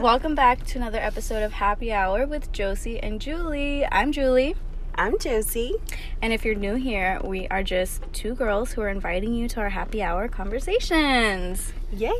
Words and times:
Welcome 0.00 0.36
back 0.36 0.64
to 0.66 0.78
another 0.78 0.98
episode 0.98 1.42
of 1.42 1.52
Happy 1.52 1.92
Hour 1.92 2.24
with 2.24 2.52
Josie 2.52 3.00
and 3.00 3.20
Julie. 3.20 3.84
I'm 3.90 4.12
Julie. 4.12 4.54
I'm 4.94 5.18
Josie. 5.18 5.74
And 6.22 6.32
if 6.32 6.44
you're 6.44 6.54
new 6.54 6.76
here, 6.76 7.20
we 7.24 7.48
are 7.48 7.64
just 7.64 8.02
two 8.12 8.34
girls 8.34 8.72
who 8.72 8.80
are 8.82 8.88
inviting 8.88 9.34
you 9.34 9.48
to 9.48 9.60
our 9.60 9.70
happy 9.70 10.00
hour 10.00 10.28
conversations. 10.28 11.72
Yay! 11.92 12.12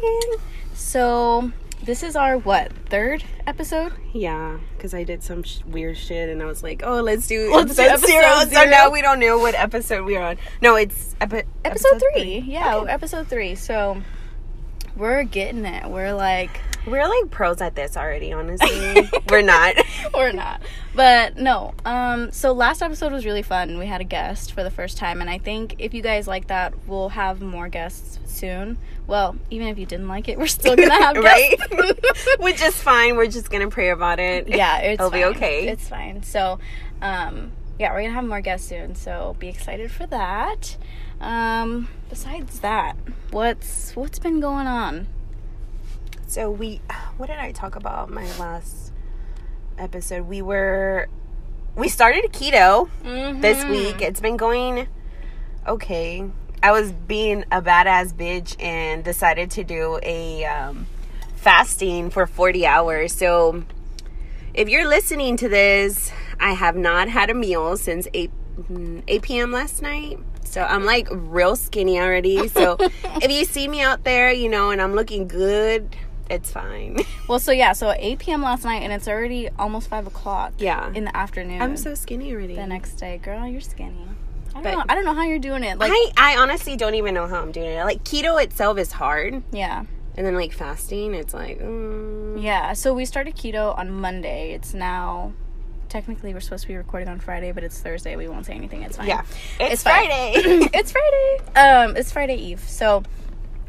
So, 0.74 1.52
this 1.84 2.02
is 2.02 2.16
our 2.16 2.36
what, 2.38 2.72
third 2.86 3.22
episode? 3.46 3.92
Yeah, 4.12 4.58
because 4.76 4.92
I 4.92 5.04
did 5.04 5.22
some 5.22 5.44
sh- 5.44 5.60
weird 5.64 5.96
shit 5.96 6.28
and 6.28 6.42
I 6.42 6.46
was 6.46 6.64
like, 6.64 6.82
oh, 6.84 7.00
let's 7.00 7.28
do 7.28 7.54
Let's 7.54 7.76
do 7.76 7.82
episode, 7.82 8.08
episode 8.10 8.48
zero. 8.48 8.64
So 8.64 8.70
now 8.70 8.90
we 8.90 9.02
don't 9.02 9.20
know 9.20 9.38
what 9.38 9.54
episode 9.54 10.04
we're 10.04 10.20
on. 10.20 10.36
No, 10.60 10.74
it's 10.74 11.14
epi- 11.20 11.44
Episode, 11.64 12.02
three. 12.12 12.40
Yeah, 12.40 12.84
episode 12.88 13.28
three. 13.28 13.54
So, 13.54 14.02
we're 14.98 15.22
getting 15.24 15.64
it. 15.64 15.88
We're 15.88 16.12
like, 16.12 16.60
We're 16.86 17.06
like 17.06 17.30
pros 17.30 17.60
at 17.60 17.74
this 17.74 17.96
already, 17.96 18.32
honestly. 18.32 19.08
we're 19.28 19.42
not. 19.42 19.76
we're 20.14 20.32
not. 20.32 20.60
But 20.94 21.36
no. 21.36 21.74
Um 21.84 22.32
so 22.32 22.52
last 22.52 22.82
episode 22.82 23.12
was 23.12 23.24
really 23.24 23.42
fun. 23.42 23.78
We 23.78 23.86
had 23.86 24.00
a 24.00 24.04
guest 24.04 24.52
for 24.52 24.62
the 24.62 24.70
first 24.70 24.98
time 24.98 25.20
and 25.20 25.30
I 25.30 25.38
think 25.38 25.76
if 25.78 25.94
you 25.94 26.02
guys 26.02 26.26
like 26.26 26.48
that, 26.48 26.74
we'll 26.86 27.10
have 27.10 27.40
more 27.40 27.68
guests 27.68 28.18
soon. 28.24 28.78
Well, 29.06 29.36
even 29.50 29.68
if 29.68 29.78
you 29.78 29.86
didn't 29.86 30.08
like 30.08 30.28
it, 30.28 30.38
we're 30.38 30.46
still 30.48 30.76
going 30.76 30.88
to 30.90 30.94
have 30.94 31.14
guests. 31.14 31.56
right? 31.72 32.40
Which 32.40 32.60
is 32.60 32.74
fine. 32.80 33.16
We're 33.16 33.28
just 33.28 33.50
going 33.50 33.62
to 33.62 33.72
pray 33.72 33.88
about 33.90 34.18
it. 34.20 34.48
yeah, 34.48 34.78
it's 34.80 35.00
It'll 35.00 35.10
be 35.10 35.24
okay. 35.24 35.68
It's 35.68 35.88
fine. 35.88 36.22
So, 36.22 36.58
um 37.00 37.52
yeah, 37.78 37.90
we're 37.92 38.00
going 38.00 38.10
to 38.10 38.14
have 38.16 38.24
more 38.24 38.40
guests 38.40 38.68
soon. 38.68 38.96
So, 38.96 39.36
be 39.38 39.46
excited 39.48 39.92
for 39.92 40.04
that. 40.06 40.76
Um 41.20 41.88
besides 42.08 42.60
that, 42.60 42.96
what's 43.30 43.94
what's 43.96 44.18
been 44.18 44.40
going 44.40 44.66
on? 44.66 45.06
So 46.26 46.50
we, 46.50 46.82
what 47.16 47.26
did 47.28 47.38
I 47.38 47.52
talk 47.52 47.74
about 47.74 48.10
my 48.10 48.24
last 48.38 48.92
episode? 49.78 50.26
We 50.28 50.42
were, 50.42 51.08
we 51.74 51.88
started 51.88 52.24
keto 52.32 52.90
this 53.40 53.58
Mm-hmm. 53.64 53.70
week. 53.70 54.02
It's 54.02 54.20
been 54.20 54.36
going 54.36 54.88
okay. 55.66 56.28
I 56.62 56.72
was 56.72 56.92
being 56.92 57.44
a 57.50 57.62
badass 57.62 58.12
bitch 58.12 58.62
and 58.62 59.02
decided 59.02 59.50
to 59.52 59.64
do 59.64 59.98
a 60.02 60.44
um, 60.44 60.86
fasting 61.36 62.10
for 62.10 62.26
40 62.26 62.66
hours. 62.66 63.14
So 63.14 63.64
if 64.52 64.68
you're 64.68 64.86
listening 64.88 65.36
to 65.38 65.48
this, 65.48 66.12
I 66.38 66.52
have 66.52 66.76
not 66.76 67.08
had 67.08 67.30
a 67.30 67.34
meal 67.34 67.76
since 67.78 68.06
8, 68.12 68.30
mm, 68.70 69.02
8 69.08 69.22
p.m. 69.22 69.50
last 69.52 69.80
night. 69.80 70.18
So 70.48 70.62
I'm 70.62 70.84
like 70.84 71.08
real 71.10 71.56
skinny 71.56 71.98
already. 72.00 72.48
So 72.48 72.76
if 72.80 73.30
you 73.30 73.44
see 73.44 73.68
me 73.68 73.82
out 73.82 74.04
there, 74.04 74.32
you 74.32 74.48
know, 74.48 74.70
and 74.70 74.80
I'm 74.80 74.94
looking 74.94 75.28
good, 75.28 75.94
it's 76.30 76.50
fine. 76.50 76.98
Well, 77.28 77.38
so 77.38 77.52
yeah, 77.52 77.74
so 77.74 77.92
8 77.94 78.18
p.m. 78.20 78.40
last 78.42 78.64
night, 78.64 78.82
and 78.82 78.90
it's 78.90 79.06
already 79.06 79.50
almost 79.58 79.88
5 79.90 80.06
o'clock 80.06 80.54
Yeah. 80.56 80.90
in 80.94 81.04
the 81.04 81.14
afternoon. 81.14 81.60
I'm 81.60 81.76
so 81.76 81.94
skinny 81.94 82.32
already. 82.32 82.54
the 82.54 82.66
next 82.66 82.94
day, 82.94 83.18
girl, 83.18 83.46
you're 83.46 83.60
skinny. 83.60 84.08
I 84.48 84.52
don't 84.54 84.62
But- 84.62 84.72
know. 84.72 84.84
I 84.88 84.94
don't 84.94 85.04
know 85.04 85.12
how 85.12 85.24
you're 85.24 85.38
doing 85.38 85.62
it. 85.62 85.76
Like, 85.76 85.92
I, 85.94 86.10
I 86.16 86.36
honestly 86.38 86.74
don't 86.74 86.94
even 86.94 87.12
know 87.12 87.26
how 87.26 87.42
I'm 87.42 87.52
doing 87.52 87.68
it. 87.68 87.84
Like 87.84 88.02
keto 88.02 88.42
itself 88.42 88.78
is 88.78 88.92
hard, 88.92 89.42
yeah, 89.52 89.84
and 90.16 90.26
then 90.26 90.34
like 90.36 90.54
fasting, 90.54 91.12
it's 91.14 91.34
like, 91.34 91.60
mm, 91.60 92.42
yeah. 92.42 92.72
So 92.72 92.94
we 92.94 93.04
started 93.04 93.36
keto 93.36 93.76
on 93.78 93.90
Monday. 93.92 94.52
It's 94.54 94.72
now 94.72 95.34
technically 95.88 96.34
we're 96.34 96.40
supposed 96.40 96.62
to 96.62 96.68
be 96.68 96.76
recording 96.76 97.08
on 97.08 97.20
Friday, 97.20 97.52
but 97.52 97.64
it's 97.64 97.80
Thursday. 97.80 98.16
We 98.16 98.28
won't 98.28 98.46
say 98.46 98.54
anything. 98.54 98.82
It's 98.82 98.96
fine. 98.96 99.08
yeah, 99.08 99.24
it's, 99.58 99.74
It's. 99.74 99.82
Friday. 99.82 100.32
it's 100.74 100.92
Friday. 100.92 101.38
Um, 101.56 101.96
it's 101.96 102.12
Friday 102.12 102.36
Eve. 102.36 102.60
So 102.60 103.02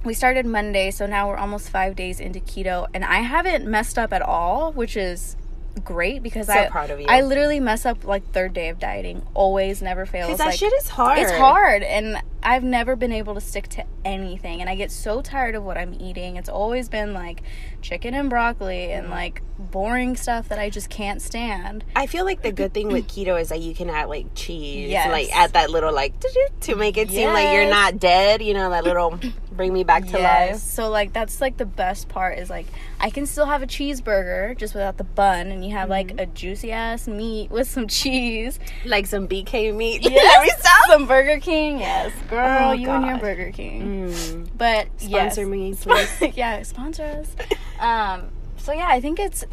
we 0.04 0.14
started 0.14 0.46
Monday. 0.46 0.92
So 0.92 1.06
now 1.06 1.28
we're 1.28 1.38
almost 1.38 1.70
five 1.70 1.96
days 1.96 2.20
into 2.20 2.40
keto, 2.40 2.88
and 2.94 3.04
I 3.04 3.18
haven't 3.18 3.66
messed 3.66 3.98
up 3.98 4.14
at 4.14 4.22
all, 4.22 4.72
which 4.74 4.96
is 4.96 5.36
great 5.84 6.24
because 6.24 6.48
So 6.48 6.54
I 6.54 6.68
proud 6.70 6.90
of 6.90 7.00
you. 7.00 7.06
I 7.08 7.22
literally 7.22 7.60
mess 7.60 7.86
up 7.86 8.04
like 8.06 8.32
third 8.32 8.54
day 8.54 8.70
of 8.70 8.80
dieting. 8.80 9.26
Always, 9.34 9.82
never 9.82 10.06
fails. 10.06 10.28
Because 10.28 10.38
that 10.40 10.48
like, 10.48 10.60
shit 10.60 10.74
is 10.74 10.90
hard. 10.90 11.20
It's 11.20 11.32
hard, 11.32 11.84
and 11.84 12.22
I've 12.42 12.64
never 12.64 12.96
been 12.96 13.12
able 13.12 13.34
to 13.36 13.42
stick 13.42 13.68
to 13.70 13.86
anything, 14.06 14.62
and 14.62 14.70
I 14.70 14.76
get 14.76 14.92
so 14.92 15.22
tired 15.22 15.56
of 15.56 15.64
what 15.64 15.78
I'm 15.78 15.94
eating. 16.00 16.36
It's 16.38 16.50
always 16.50 16.90
been 16.90 17.14
like 17.14 17.44
chicken 17.82 18.14
and 18.14 18.30
broccoli 18.30 18.92
and 18.92 19.10
like 19.10 19.42
boring 19.58 20.16
stuff 20.16 20.50
that 20.50 20.60
I 20.60 20.70
just 20.70 20.90
can't 20.90 21.22
stand. 21.22 21.84
I 21.96 22.06
feel 22.08 22.26
like 22.26 22.42
the 22.42 22.52
good 22.52 22.74
thing 22.74 22.88
with 22.90 23.08
keto 23.08 23.40
is 23.40 23.50
that 23.50 23.60
you 23.60 23.74
can 23.76 23.90
add 23.90 24.10
like 24.10 24.28
cheese, 24.36 24.90
Yes. 24.90 25.10
like 25.10 25.30
add 25.36 25.54
that 25.54 25.70
little 25.70 25.94
like 25.94 26.14
to 26.62 26.76
make 26.76 26.98
it 26.98 27.10
seem 27.10 27.30
like 27.30 27.54
you're 27.54 27.70
not 27.70 28.00
dead. 28.00 28.42
You 28.42 28.54
know 28.54 28.70
that 28.70 28.84
little 28.84 29.20
bring 29.60 29.74
me 29.74 29.84
back 29.84 30.06
to 30.08 30.18
life. 30.18 30.56
So 30.56 30.90
like 30.90 31.12
that's 31.12 31.42
like 31.42 31.58
the 31.58 31.66
best 31.66 32.08
part 32.08 32.38
is 32.38 32.50
like 32.50 32.66
I 32.98 33.10
can 33.10 33.26
still 33.26 33.46
have 33.46 33.62
a 33.62 33.68
cheeseburger 33.68 34.58
just 34.58 34.74
without 34.74 34.96
the 34.98 35.04
bun, 35.04 35.48
and 35.48 35.66
you 35.66 35.72
have 35.72 35.90
Mm-hmm. 35.90 36.18
like 36.18 36.22
a 36.22 36.26
juicy 36.28 36.72
ass 36.72 37.08
meat 37.10 37.52
with 37.52 37.68
some 37.70 37.88
cheese. 37.90 38.58
Like 38.86 39.06
some 39.06 39.28
BK 39.28 39.76
meat. 39.76 40.02
Yes. 40.10 40.66
Some 40.88 41.06
Burger 41.08 41.40
King, 41.40 41.80
yes, 41.80 42.12
girl, 42.30 42.70
Oh, 42.70 42.72
you 42.72 42.90
and 42.90 43.06
your 43.06 43.18
Burger 43.20 43.52
King. 43.52 44.10
Mm. 44.10 44.50
But 44.58 44.88
Sponsor 44.98 45.42
yes. 45.42 45.48
me, 45.48 45.74
please. 45.80 46.36
yeah, 46.36 46.64
sponsor 46.64 47.04
us. 47.04 47.36
Um, 47.80 48.30
so 48.58 48.72
yeah, 48.74 48.88
I 48.90 49.00
think 49.02 49.20
it's 49.20 49.46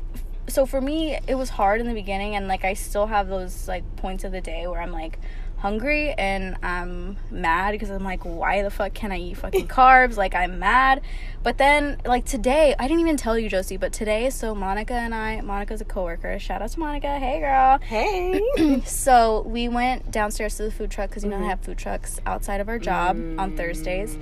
so 0.49 0.65
for 0.66 0.81
me 0.81 1.19
it 1.28 1.34
was 1.34 1.50
hard 1.50 1.81
in 1.81 1.87
the 1.89 1.93
beginning 1.95 2.37
and 2.37 2.49
like 2.49 2.65
I 2.65 2.72
still 2.75 3.06
have 3.06 3.28
those 3.28 3.69
like 3.69 3.84
points 3.97 4.25
of 4.25 4.31
the 4.33 4.41
day 4.41 4.66
where 4.66 4.81
I'm 4.81 4.93
like 4.93 5.19
hungry 5.59 6.11
and 6.12 6.56
I'm 6.62 7.17
mad 7.31 7.72
because 7.72 7.91
I'm 7.91 8.05
like 8.05 8.25
why 8.25 8.62
the 8.62 8.71
fuck 8.71 8.93
can 8.94 9.11
I 9.12 9.19
eat 9.19 9.39
fucking 9.39 9.69
carbs? 9.69 10.17
Like 10.17 10.34
I'm 10.34 10.59
mad. 10.59 11.03
But 11.43 11.59
then 11.59 11.99
like 12.05 12.25
today, 12.25 12.75
I 12.78 12.89
didn't 12.89 13.00
even 13.00 13.17
tell 13.17 13.39
you 13.39 13.49
Josie, 13.49 13.77
but 13.77 13.93
today 13.93 14.31
so 14.31 14.55
Monica 14.55 14.95
and 14.95 15.15
I, 15.15 15.41
Monica's 15.41 15.81
a 15.81 15.84
coworker. 15.84 16.39
Shout 16.39 16.61
out 16.62 16.71
to 16.71 16.78
Monica. 16.81 17.19
Hey 17.19 17.41
girl. 17.41 17.78
Hey. 17.78 18.41
So 18.84 19.43
we 19.47 19.69
went 19.69 20.11
downstairs 20.11 20.56
to 20.56 20.65
the 20.65 20.71
food 20.71 20.91
truck 20.91 21.11
because 21.11 21.25
you 21.25 21.31
know 21.31 21.37
Mm-hmm. 21.37 21.43
they 21.45 21.49
have 21.50 21.61
food 21.61 21.78
trucks 21.78 22.21
outside 22.27 22.61
of 22.61 22.69
our 22.69 22.78
job 22.78 23.16
on 23.39 23.56
Thursdays. 23.56 24.16
Mm. 24.16 24.21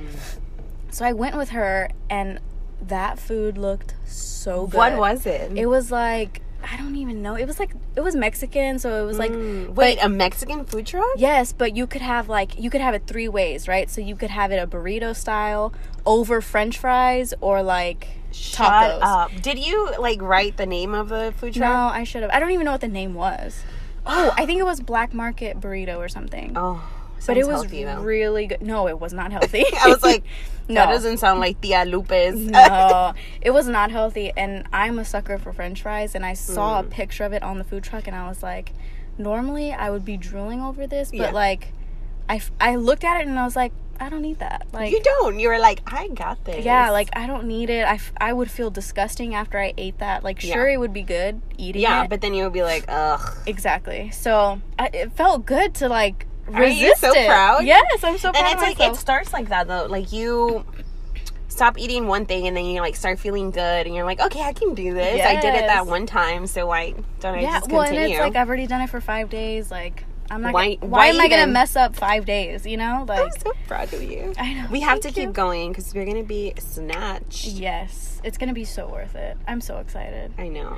So 0.91 1.05
I 1.05 1.13
went 1.13 1.37
with 1.37 1.51
her, 1.51 1.91
and 2.09 2.39
that 2.83 3.19
food 3.19 3.59
looked 3.59 3.95
so 4.07 4.67
good. 4.67 4.77
What 4.77 4.97
was 4.97 5.27
it? 5.27 5.51
It 5.57 5.67
was 5.67 5.91
like 5.91 6.41
I 6.71 6.77
don't 6.77 6.97
even 6.97 7.23
know. 7.23 7.35
It 7.35 7.47
was 7.47 7.59
like 7.59 7.73
it 7.97 8.01
was 8.01 8.15
Mexican, 8.17 8.79
so 8.79 9.03
it 9.03 9.07
was 9.07 9.19
like 9.19 9.31
Mm. 9.33 9.75
Wait, 9.75 9.99
a 10.03 10.09
Mexican 10.09 10.65
food 10.65 10.87
truck? 10.87 11.05
yes, 11.17 11.53
but 11.53 11.77
you 11.77 11.87
could 11.87 12.03
have 12.03 12.29
like 12.29 12.59
you 12.59 12.71
could 12.71 12.81
have 12.81 12.95
it 12.95 13.07
three 13.07 13.29
ways, 13.29 13.67
right? 13.69 13.91
So 13.91 14.01
you 14.01 14.17
could 14.17 14.31
have 14.31 14.51
it 14.53 14.57
a 14.57 14.67
burrito 14.67 15.15
style 15.15 15.73
over 16.07 16.41
French 16.41 16.79
fries 16.79 17.35
or 17.41 17.63
like 17.63 18.09
Shut 18.33 18.67
tacos. 18.67 18.99
up. 19.03 19.31
Did 19.43 19.59
you 19.59 19.93
like 19.99 20.21
write 20.23 20.57
the 20.57 20.67
name 20.67 20.95
of 20.95 21.09
the 21.09 21.33
food 21.37 21.55
truck? 21.55 21.69
No. 21.71 21.77
I 22.01 22.05
should 22.05 22.23
have. 22.23 22.31
I 22.31 22.39
don't 22.41 22.51
even 22.51 22.65
know 22.65 22.73
what 22.73 22.81
the 22.81 22.89
name 22.89 23.15
was. 23.15 23.63
Oh, 24.07 24.35
I 24.37 24.45
think 24.45 24.61
it 24.61 24.65
was 24.65 24.81
Black 24.81 25.15
Market 25.15 25.61
Burrito 25.61 25.97
or 25.97 26.09
something. 26.09 26.53
Oh, 26.57 26.83
but 27.27 27.37
it 27.37 27.47
was 27.47 27.63
healthy, 27.63 27.85
really 27.85 28.47
good. 28.47 28.63
No, 28.63 28.89
it 28.89 28.99
was 28.99 29.13
not 29.13 29.33
healthy. 29.33 29.65
I 29.83 29.89
was 29.89 30.03
like, 30.03 30.25
no, 30.69 30.75
that 30.75 30.87
doesn't 30.93 31.19
sound 31.19 31.41
like 31.41 31.61
Tia 31.61 31.85
Lupe's. 31.85 32.35
no, 32.37 33.13
it 33.41 33.51
was 33.51 33.67
not 33.69 33.91
healthy. 33.91 34.33
And 34.37 34.67
I'm 34.73 34.99
a 34.99 35.05
sucker 35.05 35.39
for 35.39 35.53
French 35.53 35.83
fries. 35.83 36.15
And 36.15 36.25
I 36.25 36.35
saw 36.35 36.81
Mm. 36.83 36.87
a 36.87 36.89
picture 36.91 37.25
of 37.25 37.33
it 37.33 37.43
on 37.43 37.59
the 37.59 37.65
food 37.65 37.83
truck, 37.85 38.07
and 38.07 38.17
I 38.17 38.29
was 38.29 38.43
like, 38.43 38.73
normally 39.19 39.73
I 39.73 39.91
would 39.91 40.05
be 40.05 40.17
drooling 40.17 40.61
over 40.61 40.87
this, 40.87 41.11
but 41.11 41.17
Yeah. 41.19 41.31
like, 41.31 41.73
I, 42.29 42.37
f- 42.37 42.53
I 42.61 42.77
looked 42.77 43.05
at 43.05 43.21
it 43.21 43.27
and 43.29 43.39
I 43.39 43.45
was 43.45 43.55
like, 43.57 43.73
I 44.01 44.09
don't 44.09 44.23
need 44.23 44.41
that. 44.41 44.67
Like, 44.73 44.91
you 44.91 45.01
don't. 45.01 45.39
You 45.39 45.49
were 45.51 45.59
like, 45.61 45.81
I 45.87 46.09
got 46.09 46.45
this. 46.45 46.65
yeah, 46.65 46.91
like 46.91 47.11
I 47.15 47.29
don't 47.29 47.47
need 47.47 47.71
it. 47.71 47.87
I, 47.87 47.95
f- 47.95 48.13
I 48.21 48.33
would 48.33 48.51
feel 48.51 48.69
disgusting 48.71 49.37
after 49.37 49.57
I 49.57 49.73
ate 49.79 49.99
that. 49.99 50.25
Like, 50.25 50.43
Yeah. 50.43 50.55
sure, 50.55 50.69
it 50.69 50.81
would 50.81 50.93
be 50.93 51.03
good 51.03 51.41
eating 51.59 51.83
yeah, 51.83 52.03
it. 52.03 52.11
but 52.11 52.21
then 52.21 52.35
you 52.35 52.43
would 52.43 52.53
be 52.53 52.65
like, 52.65 52.87
ugh. 52.89 53.21
exactly. 53.47 54.11
So 54.11 54.61
I, 54.81 54.87
it 54.93 55.13
felt 55.13 55.47
good 55.47 55.75
to 55.77 55.89
like 55.89 56.27
resist 56.47 56.59
Are 56.59 56.67
you 56.67 56.95
so 56.97 57.13
proud? 57.27 57.65
Yes, 57.65 58.03
I'm 58.03 58.19
so 58.19 58.31
proud 58.33 58.43
And 58.43 58.53
it's 58.53 58.63
like 58.63 58.79
myself. 58.79 58.97
it 58.97 59.01
starts 59.01 59.33
like 59.33 59.49
that 59.49 59.69
though. 59.69 59.87
Like 59.87 60.13
you 60.13 60.65
stop 61.49 61.79
eating 61.79 62.07
one 62.09 62.27
thing 62.27 62.47
and 62.49 62.57
then 62.57 62.65
you 62.65 62.81
like 62.81 62.97
start 62.97 63.19
feeling 63.19 63.51
good 63.51 63.87
and 63.87 63.95
you're 63.95 64.05
like, 64.05 64.21
okay, 64.21 64.43
I 64.43 64.53
can 64.53 64.75
do 64.75 64.93
this. 64.93 65.25
I 65.25 65.41
did 65.41 65.55
it 65.55 65.67
that 65.67 65.87
one 65.87 66.05
time, 66.07 66.47
so 66.47 66.67
why 66.67 66.95
don't 67.21 67.37
I 67.37 67.41
yeah, 67.43 67.61
just 67.61 67.71
well, 67.71 67.83
and 67.83 67.91
continue? 67.91 68.17
it's 68.17 68.21
like 68.21 68.37
I've 68.37 68.49
already 68.49 68.67
done 68.67 68.81
it 68.81 68.91
for 68.91 69.01
five 69.01 69.31
days. 69.31 69.71
Like 69.71 70.05
I'm 70.31 70.43
not. 70.43 70.53
Why- 70.55 70.77
Why, 70.81 70.87
why 70.89 71.07
am 71.09 71.21
I 71.21 71.29
gonna 71.29 71.47
mess 71.47 71.77
up 71.77 71.95
five 71.97 72.25
days? 72.25 72.67
You 72.67 72.77
know, 72.77 73.05
like 73.09 73.21
I'm 73.21 73.31
so 73.41 73.53
proud 73.67 73.93
of 73.93 74.03
you. 74.03 74.33
I 74.39 74.55
know. 74.55 74.67
We 74.71 74.81
have 74.81 75.01
to 75.01 75.09
keep 75.09 75.25
you. 75.25 75.33
going 75.33 75.71
because 75.73 75.93
we're 75.95 76.07
gonna 76.07 76.23
be 76.23 76.55
snatched. 76.59 77.47
Yes, 77.47 78.21
it's 78.25 78.39
gonna 78.39 78.53
be 78.55 78.65
so 78.65 78.89
worth 78.89 79.15
it. 79.15 79.37
I'm 79.47 79.61
so 79.61 79.79
excited. 79.79 80.33
I 80.39 80.49
know. 80.49 80.77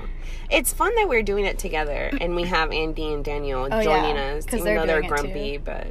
It's 0.51 0.73
fun 0.73 0.95
that 0.97 1.09
we're 1.09 1.23
doing 1.23 1.45
it 1.45 1.59
together 1.59 2.11
and 2.21 2.35
we 2.35 2.45
have 2.45 2.73
Andy 2.73 3.13
and 3.13 3.25
Daniel 3.25 3.69
Oh, 3.71 3.83
joining 3.83 4.17
yeah, 4.17 4.35
us, 4.37 4.47
even 4.49 4.65
they're 4.65 4.81
though 4.81 4.87
they're 4.87 5.01
doing 5.03 5.13
it, 5.13 5.17
too. 5.17 5.23
grumpy, 5.23 5.57
but 5.59 5.87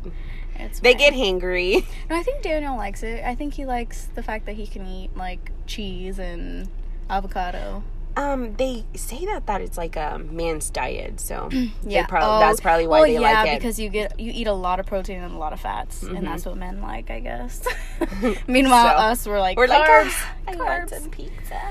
It's 0.60 0.80
they 0.82 0.92
fine. 0.94 1.00
get 1.00 1.14
hangry. 1.14 1.86
No, 2.10 2.16
I 2.18 2.24
think 2.24 2.42
Daniel 2.44 2.76
likes 2.76 3.04
it. 3.04 3.24
I 3.24 3.36
think 3.36 3.54
he 3.54 3.66
likes 3.66 4.08
the 4.16 4.24
fact 4.24 4.46
that 4.48 4.54
he 4.56 4.68
can 4.68 4.86
eat 4.86 5.16
like 5.16 5.52
cheese 5.66 6.20
and 6.20 6.68
avocado. 7.10 7.84
Um, 8.18 8.56
they 8.56 8.86
say 8.96 9.26
that 9.26 9.46
that 9.48 9.60
it's 9.62 9.78
like 9.78 9.96
a 9.98 10.20
man's 10.20 10.70
diet, 10.70 11.20
so 11.20 11.50
they 11.52 11.72
Yeah, 11.86 12.06
prob- 12.06 12.24
Oh, 12.24 12.40
that's 12.40 12.62
probably 12.62 12.88
why 12.88 13.00
well, 13.02 13.08
they 13.08 13.14
yeah, 13.14 13.20
like 13.20 13.34
it. 13.34 13.50
Mm-hmm. 13.50 13.58
because 13.58 13.80
you 13.80 13.90
get 13.90 14.20
you 14.20 14.32
eat 14.34 14.48
a 14.48 14.54
lot 14.54 14.80
of 14.80 14.86
protein 14.86 15.22
and 15.22 15.34
a 15.34 15.38
lot 15.38 15.52
of 15.54 15.60
fats, 15.60 16.02
and 16.04 16.26
that's 16.26 16.46
what 16.46 16.56
men 16.58 16.82
like, 16.82 17.10
I 17.12 17.20
guess. 17.20 17.62
Meanwhile, 18.48 18.98
So, 18.98 19.04
us 19.04 19.28
we're 19.28 19.40
like 19.40 19.58
we're 19.58 19.68
like, 19.68 19.88
carbs, 19.90 20.12
"Ah, 20.14 20.34
I 20.48 20.56
want 20.56 20.90
carbs. 20.92 21.00
some 21.02 21.10
pizza. 21.12 21.62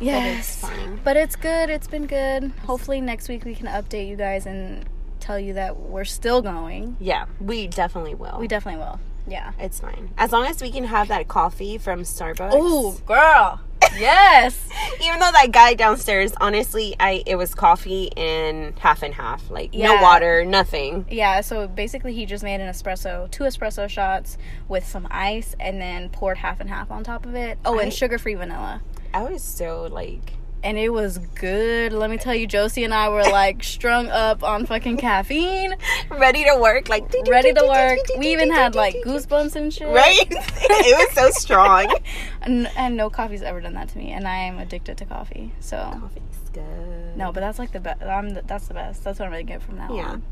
Yes. 0.00 0.56
fine. 0.60 0.98
But 1.04 1.18
it's 1.18 1.36
good. 1.36 1.68
It's 1.68 1.86
been 1.86 2.06
good. 2.06 2.52
Hopefully 2.64 3.02
next 3.02 3.28
week 3.28 3.44
we 3.44 3.54
can 3.54 3.66
update 3.66 4.08
you 4.08 4.16
guys 4.16 4.46
and 4.46 4.86
tell 5.20 5.38
you 5.38 5.52
that 5.54 5.76
we're 5.78 6.04
still 6.06 6.40
going. 6.40 6.96
Yeah, 6.98 7.26
we 7.38 7.66
definitely 7.66 8.14
will. 8.14 8.38
We 8.40 8.48
definitely 8.48 8.80
will. 8.82 8.98
Yeah. 9.28 9.52
it's 9.60 9.78
fine. 9.78 10.10
As 10.16 10.32
long 10.32 10.46
as 10.46 10.62
we 10.62 10.70
can 10.72 10.84
have 10.84 11.08
that 11.08 11.28
coffee 11.28 11.76
from 11.76 12.02
Starbucks. 12.02 12.50
Oh, 12.54 12.98
girl. 13.04 13.60
Yes. 13.98 14.68
Even 15.02 15.18
though 15.20 15.30
that 15.32 15.50
guy 15.52 15.74
downstairs, 15.74 16.32
honestly, 16.40 16.94
I 17.00 17.22
it 17.26 17.36
was 17.36 17.54
coffee 17.54 18.10
and 18.16 18.78
half 18.78 19.02
and 19.02 19.14
half. 19.14 19.50
Like 19.50 19.74
no 19.74 20.00
water, 20.00 20.44
nothing. 20.44 21.06
yeah, 21.10 21.40
so 21.40 21.66
basically 21.68 22.12
he 22.14 22.26
just 22.26 22.42
made 22.44 22.60
an 22.60 22.70
espresso, 22.72 23.30
two 23.30 23.44
espresso 23.44 23.88
shots 23.88 24.38
with 24.68 24.86
some 24.86 25.06
ice 25.10 25.54
and 25.60 25.80
then 25.80 26.08
poured 26.10 26.38
half 26.38 26.60
and 26.60 26.68
half 26.70 26.90
on 26.90 27.04
top 27.04 27.26
of 27.26 27.34
it. 27.34 27.58
Oh, 27.64 27.78
I- 27.78 27.84
and 27.84 27.92
sugar-free 27.92 28.34
vanilla. 28.34 28.82
I 29.12 29.22
was 29.24 29.42
so 29.42 29.88
like 29.90 30.34
And 30.62 30.76
it 30.78 30.90
was 30.90 31.16
good. 31.36 31.92
Let 31.94 32.10
me 32.10 32.18
tell 32.18 32.34
you, 32.34 32.46
Josie 32.46 32.84
and 32.84 32.92
I 32.92 33.08
were 33.08 33.22
like 33.22 33.64
strung 33.64 34.08
up 34.10 34.42
on 34.44 34.66
fucking 34.66 34.98
caffeine, 34.98 35.74
ready 36.10 36.44
to 36.44 36.58
work, 36.60 36.88
like 36.90 37.10
ready 37.28 37.52
to 37.54 37.64
work. 37.66 37.98
We 38.18 38.28
even 38.32 38.50
had 38.50 38.74
like 38.74 38.94
goosebumps 39.04 39.56
and 39.56 39.72
shit. 39.72 39.88
Right? 39.88 40.20
it 40.30 41.08
was 41.08 41.14
so 41.14 41.30
strong. 41.40 41.94
And, 42.42 42.70
and 42.74 42.96
no 42.96 43.10
coffee's 43.10 43.42
ever 43.42 43.60
done 43.60 43.74
that 43.74 43.90
to 43.90 43.98
me, 43.98 44.12
and 44.12 44.26
I 44.26 44.34
am 44.36 44.58
addicted 44.58 44.96
to 44.98 45.04
coffee. 45.04 45.52
So 45.60 45.76
Coffee's 45.76 46.50
good. 46.54 47.14
no, 47.14 47.32
but 47.32 47.40
that's 47.40 47.58
like 47.58 47.70
the 47.72 47.80
best. 47.80 48.02
I'm 48.02 48.30
the, 48.30 48.40
that's 48.42 48.66
the 48.66 48.72
best. 48.72 49.04
That's 49.04 49.18
what 49.18 49.26
I'm 49.26 49.32
gonna 49.32 49.42
get 49.42 49.62
from 49.62 49.76
now 49.76 49.94
Yeah. 49.94 50.08
on. 50.12 50.22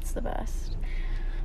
It's 0.00 0.10
the 0.10 0.20
best. 0.20 0.76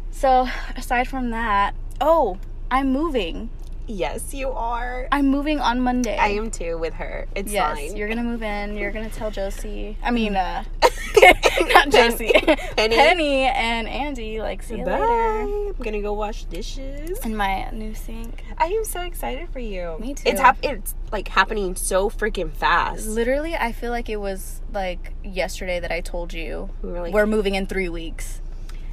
So 0.10 0.48
aside 0.76 1.08
from 1.08 1.30
that, 1.30 1.76
oh, 2.02 2.40
I'm 2.72 2.92
moving. 2.92 3.52
Yes, 3.86 4.34
you 4.34 4.50
are. 4.50 5.08
I'm 5.12 5.28
moving 5.28 5.60
on 5.60 5.82
Monday. 5.82 6.18
I 6.18 6.30
am 6.30 6.50
too 6.50 6.78
with 6.78 6.94
her. 6.94 7.28
It's 7.36 7.52
Yes, 7.52 7.78
fine. 7.78 7.98
you're 7.98 8.08
gonna 8.08 8.24
move 8.24 8.42
in. 8.42 8.78
You're 8.78 8.92
gonna 8.92 9.10
tell 9.10 9.30
Josie. 9.30 9.98
I 10.02 10.10
mean, 10.12 10.38
uh, 10.38 10.64
not 11.68 11.90
Josie. 11.90 12.32
Penny. 12.32 12.96
Penny 12.96 13.42
and 13.44 13.90
Andy. 13.90 14.40
Like, 14.40 14.64
see 14.64 14.78
you 14.78 14.86
Bye. 14.86 14.92
later. 14.92 15.04
I'm 15.42 15.74
gonna 15.74 16.02
go 16.02 16.14
wash 16.14 16.46
dishes. 16.46 17.20
In 17.26 17.36
my 17.36 17.70
new 17.72 17.94
sink. 17.94 18.44
I 18.58 18.68
am 18.68 18.86
so 18.86 19.02
excited 19.02 19.50
for 19.50 19.60
you. 19.60 19.98
Me 20.00 20.14
too. 20.14 20.30
It's 20.30 20.40
hap- 20.40 20.64
It's 20.64 20.96
like 21.12 21.28
happening 21.28 21.76
so 21.76 22.10
freaking 22.10 22.52
fast. 22.54 23.06
Literally, 23.08 23.54
I 23.54 23.74
feel 23.74 23.92
like 23.92 24.08
it 24.10 24.18
was 24.22 24.62
like 24.72 25.14
yesterday 25.26 25.82
that 25.82 25.92
I 25.92 26.00
told 26.00 26.32
you 26.32 26.70
We 26.82 26.92
were 26.92 27.02
like- 27.02 27.14
we're 27.14 27.26
moving 27.28 27.56
in 27.56 27.68
three 27.68 27.90
weeks. 27.90 28.40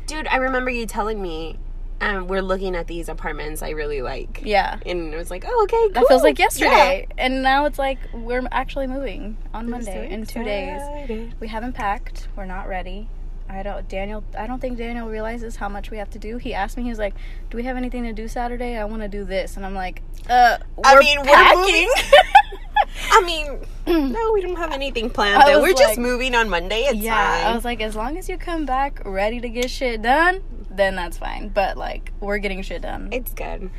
Dude, 0.09 0.27
I 0.27 0.37
remember 0.39 0.71
you 0.71 0.87
telling 0.87 1.23
me, 1.23 1.59
um, 2.01 2.27
we're 2.27 2.43
looking 2.43 2.75
at 2.75 2.87
these 2.87 3.09
apartments 3.09 3.63
I 3.63 3.71
really 3.71 4.03
like. 4.03 4.43
Yeah. 4.45 4.79
And 4.87 5.13
it 5.13 5.17
was 5.17 5.31
like, 5.31 5.45
oh, 5.47 5.63
okay, 5.65 5.77
cool. 5.77 5.91
That 5.91 6.09
feels 6.09 6.23
like 6.23 6.39
yesterday. 6.39 7.07
And 7.19 7.43
now 7.43 7.67
it's 7.67 7.79
like 7.79 7.99
we're 8.13 8.47
actually 8.51 8.87
moving 8.87 9.37
on 9.53 9.73
I'm 9.73 9.83
so 9.83 9.91
Monday 9.93 10.11
in 10.11 10.25
two 10.27 10.43
days. 10.43 10.81
We 11.41 11.49
haven't 11.49 11.75
packed. 11.75 12.29
We're 12.37 12.47
not 12.47 12.69
ready. 12.69 13.09
I 13.49 13.65
don't 13.65 13.89
Daniel 13.89 14.23
I 14.39 14.47
don't 14.47 14.61
think 14.61 14.79
Daniel 14.79 15.09
realizes 15.09 15.57
how 15.57 15.69
much 15.69 15.91
we 15.91 15.99
have 15.99 16.09
to 16.11 16.19
do. 16.21 16.39
He 16.39 16.55
asked 16.55 16.77
me, 16.77 16.85
he 16.85 16.89
was 16.89 17.01
like, 17.01 17.15
Do 17.51 17.57
we 17.57 17.65
have 17.65 17.77
anything 17.77 18.05
to 18.05 18.13
do 18.13 18.29
Saturday? 18.29 18.77
I 18.77 18.85
wanna 18.85 19.09
do 19.09 19.25
this 19.25 19.57
and 19.57 19.67
I'm 19.67 19.75
like, 19.75 20.03
uh 20.29 20.59
I 20.85 20.95
we're 20.95 21.01
mean, 21.01 21.19
we're 21.19 21.25
packing. 21.27 21.61
moving. 21.61 21.89
I 23.11 23.23
mean, 23.23 23.59
no, 24.13 24.33
we 24.33 24.41
don't 24.41 24.57
have 24.57 24.73
anything 24.73 25.11
planned. 25.11 25.43
We're 25.61 25.75
just 25.75 25.99
moving 25.99 26.35
on 26.35 26.49
Monday. 26.49 26.83
It's 26.83 26.99
yeah, 26.99 27.39
fine. 27.39 27.53
I 27.53 27.55
was 27.55 27.65
like, 27.65 27.81
as 27.81 27.97
long 27.97 28.17
as 28.19 28.29
you 28.29 28.37
come 28.37 28.67
back 28.67 29.03
ready 29.05 29.41
to 29.41 29.49
get 29.49 29.71
shit 29.71 30.03
done, 30.03 30.43
then 30.81 30.97
that's 30.97 31.19
fine. 31.19 31.49
But 31.49 31.77
like, 31.77 32.13
we're 32.21 32.39
getting 32.39 32.63
shit 32.63 32.83
done. 32.83 33.09
it's 33.13 33.33
good. 33.35 33.71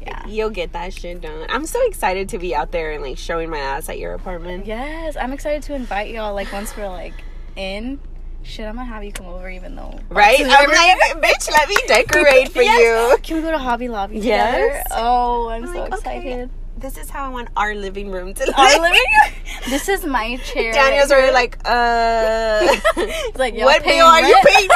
yeah. 0.00 0.26
You'll 0.26 0.50
get 0.50 0.72
that 0.72 0.92
shit 0.94 1.20
done. 1.20 1.46
I'm 1.50 1.66
so 1.66 1.84
excited 1.86 2.28
to 2.30 2.38
be 2.38 2.54
out 2.54 2.70
there 2.72 2.92
and 2.92 3.02
like 3.02 3.18
showing 3.18 3.50
my 3.50 3.58
ass 3.58 3.88
at 3.88 3.98
your 3.98 4.14
apartment. 4.14 4.66
Yes, 4.66 5.16
I'm 5.16 5.32
excited 5.32 5.62
to 5.64 5.74
invite 5.74 6.10
y'all. 6.14 6.34
Like 6.34 6.52
once 6.52 6.76
we're 6.76 6.88
like 6.88 7.14
in, 7.56 7.98
shit, 8.42 8.66
I'm 8.66 8.76
gonna 8.76 8.86
have 8.86 9.02
you 9.04 9.12
come 9.12 9.26
over, 9.26 9.48
even 9.48 9.74
though 9.76 9.98
Right? 10.10 10.40
I'm 10.40 10.68
like, 10.70 11.22
bitch, 11.22 11.50
let 11.50 11.68
me 11.68 11.76
decorate 11.86 12.50
for 12.50 12.62
Yes. 12.62 13.12
you. 13.12 13.18
Can 13.22 13.36
we 13.36 13.42
go 13.42 13.50
to 13.50 13.58
Hobby 13.58 13.88
Lobby 13.88 14.18
Yes. 14.18 14.54
together? 14.54 14.82
Oh, 14.92 15.48
I'm, 15.48 15.64
I'm 15.64 15.74
so 15.74 15.80
like, 15.80 15.94
okay. 15.94 16.16
excited. 16.18 16.50
This 16.76 16.98
is 16.98 17.08
how 17.08 17.26
I 17.26 17.28
want 17.28 17.48
our 17.56 17.74
living 17.74 18.10
room 18.10 18.34
to 18.34 18.44
look. 18.46 18.58
Our 18.58 18.68
living 18.80 18.90
room? 18.92 19.32
This 19.70 19.88
is 19.88 20.04
my 20.04 20.36
chair. 20.38 20.72
Daniel's 20.74 21.10
already 21.10 21.32
like, 21.32 21.56
uh, 21.64 22.66
It's 22.98 23.38
like, 23.38 23.54
what 23.54 23.82
bill 23.82 24.06
are 24.06 24.20
you 24.20 24.36
paying? 24.44 24.68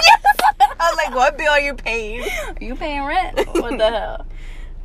I 0.81 0.91
was 0.91 0.97
like, 0.97 1.15
what 1.15 1.37
bill 1.39 1.51
are 1.53 1.61
you 1.61 1.75
paying? 1.75 2.23
Are 2.23 2.55
you 2.65 2.75
paying 2.75 3.05
rent? 3.05 3.39
What 3.55 3.79
the 3.79 3.91
hell? 3.91 4.27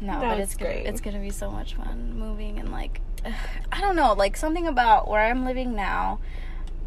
No, 0.02 0.20
but 0.20 0.36
That's 0.36 0.42
it's 0.52 0.56
gonna, 0.56 0.74
great. 0.74 0.86
it's 0.86 1.00
gonna 1.00 1.20
be 1.20 1.30
so 1.30 1.50
much 1.50 1.76
fun 1.76 2.20
moving 2.20 2.60
and 2.60 2.72
like 2.74 3.00
I 3.72 3.80
don't 3.80 3.96
know, 3.96 4.12
like 4.14 4.36
something 4.36 4.68
about 4.68 5.08
where 5.08 5.22
I'm 5.22 5.46
living 5.46 5.76
now. 5.76 6.20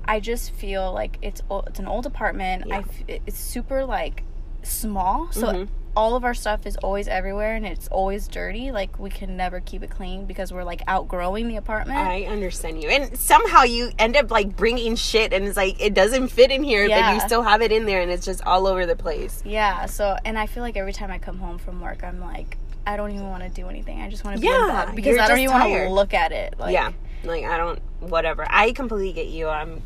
I 0.05 0.21
just 0.21 0.51
feel 0.53 0.93
like 0.93 1.17
it's 1.23 1.41
it's 1.67 1.79
an 1.79 1.87
old 1.87 2.05
apartment. 2.05 2.65
Yeah. 2.67 2.79
f- 2.81 3.05
it's 3.27 3.39
super 3.41 3.87
like 3.87 4.23
small, 4.63 5.33
so 5.33 5.47
Mhm. 5.47 5.69
All 5.97 6.15
of 6.15 6.25
our 6.25 6.35
stuff 6.35 6.67
is 6.67 6.77
always 6.77 7.09
everywhere 7.09 7.57
and 7.57 7.67
it's 7.67 7.89
always 7.89 8.29
dirty. 8.29 8.71
Like 8.71 8.99
we 8.99 9.09
can 9.09 9.37
never 9.37 9.61
keep 9.61 9.83
it 9.83 9.91
clean 9.91 10.27
because 10.27 10.53
we're 10.53 10.63
like 10.63 10.83
outgrowing 10.87 11.49
the 11.49 11.57
apartment. 11.57 11.99
I 11.99 12.25
understand 12.25 12.83
you. 12.83 12.91
And 12.91 13.19
somehow 13.19 13.63
you 13.63 13.91
end 13.99 14.15
up 14.17 14.31
like 14.31 14.55
bringing 14.55 14.95
shit 14.95 15.33
and 15.33 15.47
it's 15.47 15.57
like, 15.57 15.81
it 15.81 15.95
doesn't 15.95 16.29
fit 16.29 16.51
in 16.51 16.63
here, 16.63 16.87
but 16.87 17.15
you 17.15 17.21
still 17.21 17.43
have 17.43 17.63
it 17.63 17.73
in 17.73 17.87
there 17.87 18.03
and 18.03 18.11
it's 18.11 18.27
just 18.27 18.43
all 18.45 18.67
over 18.67 18.85
the 18.85 18.95
place. 18.95 19.43
Yeah, 19.45 19.87
so 19.87 20.17
and 20.25 20.39
I 20.39 20.47
feel 20.47 20.63
like 20.63 20.77
every 20.77 20.93
time 20.93 21.11
I 21.11 21.19
come 21.19 21.39
home 21.39 21.57
from 21.57 21.81
work, 21.81 22.05
I'm 22.05 22.21
like, 22.21 22.59
I 22.87 22.97
don't 22.97 23.11
even 23.11 23.29
want 23.31 23.43
to 23.43 23.49
do 23.49 23.67
anything. 23.69 24.03
I 24.03 24.11
just 24.11 24.23
want 24.23 24.37
to 24.37 24.41
be 24.41 24.47
Yeah, 24.47 24.93
because 24.95 25.19
I 25.19 25.27
don't 25.27 25.39
even 25.39 25.55
want 25.55 25.73
to 25.73 25.89
look 25.89 26.13
at 26.15 26.31
it. 26.31 26.59
Like, 26.59 26.73
yeah. 26.73 26.93
Like, 27.25 27.45
I 27.45 27.57
don't, 27.57 27.81
whatever. 28.01 28.47
I 28.49 28.73
completely 28.73 29.13
get 29.13 29.27
you. 29.27 29.49
I'm 29.49 29.83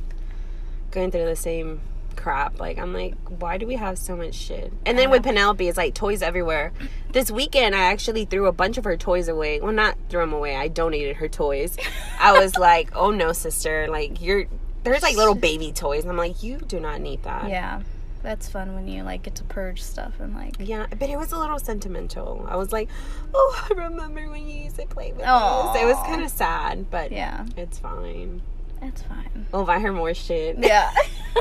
going 0.90 1.10
through 1.10 1.24
the 1.24 1.36
same 1.36 1.80
crap. 2.20 2.60
Like, 2.60 2.78
I'm 2.78 2.92
like, 2.92 3.14
why 3.40 3.56
do 3.58 3.66
we 3.66 3.74
have 3.76 3.98
so 3.98 4.16
much 4.16 4.34
shit? 4.34 4.72
And 4.86 4.98
then 4.98 5.10
with 5.10 5.22
Penelope, 5.22 5.66
it's 5.66 5.76
like 5.78 5.94
toys 5.94 6.22
everywhere. 6.22 6.72
This 7.12 7.30
weekend, 7.30 7.74
I 7.74 7.80
actually 7.90 8.24
threw 8.24 8.46
a 8.46 8.52
bunch 8.52 8.78
of 8.78 8.84
her 8.84 8.96
toys 8.96 9.28
away. 9.28 9.60
Well, 9.60 9.72
not 9.72 9.96
threw 10.08 10.20
them 10.20 10.32
away. 10.32 10.56
I 10.56 10.68
donated 10.68 11.16
her 11.16 11.28
toys. 11.28 11.76
I 12.20 12.38
was 12.38 12.56
like, 12.58 12.90
oh 12.94 13.10
no, 13.10 13.32
sister. 13.32 13.88
Like, 13.88 14.20
you're, 14.20 14.46
there's 14.84 15.02
like 15.02 15.16
little 15.16 15.34
baby 15.34 15.72
toys. 15.72 16.02
And 16.02 16.10
I'm 16.10 16.16
like, 16.18 16.42
you 16.42 16.58
do 16.58 16.78
not 16.78 17.00
need 17.00 17.22
that. 17.24 17.48
Yeah, 17.48 17.82
that's 18.22 18.48
fun 18.48 18.74
when 18.74 18.86
you 18.86 19.02
like 19.02 19.22
get 19.22 19.34
to 19.36 19.44
purge 19.44 19.82
stuff 19.82 20.20
and 20.20 20.34
like. 20.34 20.56
Yeah, 20.58 20.86
but 20.98 21.08
it 21.08 21.16
was 21.16 21.32
a 21.32 21.38
little 21.38 21.58
sentimental. 21.58 22.46
I 22.48 22.56
was 22.56 22.72
like, 22.72 22.88
oh, 23.34 23.68
I 23.70 23.74
remember 23.74 24.28
when 24.30 24.46
you 24.46 24.64
used 24.64 24.76
to 24.76 24.86
play 24.86 25.12
with 25.12 25.26
Aw. 25.26 25.70
us. 25.72 25.80
It 25.80 25.86
was 25.86 25.96
kind 26.06 26.22
of 26.22 26.30
sad, 26.30 26.90
but 26.90 27.12
Yeah, 27.12 27.46
it's 27.56 27.78
fine. 27.78 28.42
It's 28.82 29.02
fine. 29.02 29.46
We'll 29.52 29.64
buy 29.64 29.78
her 29.80 29.92
more 29.92 30.14
shit. 30.14 30.56
Yeah, 30.58 30.92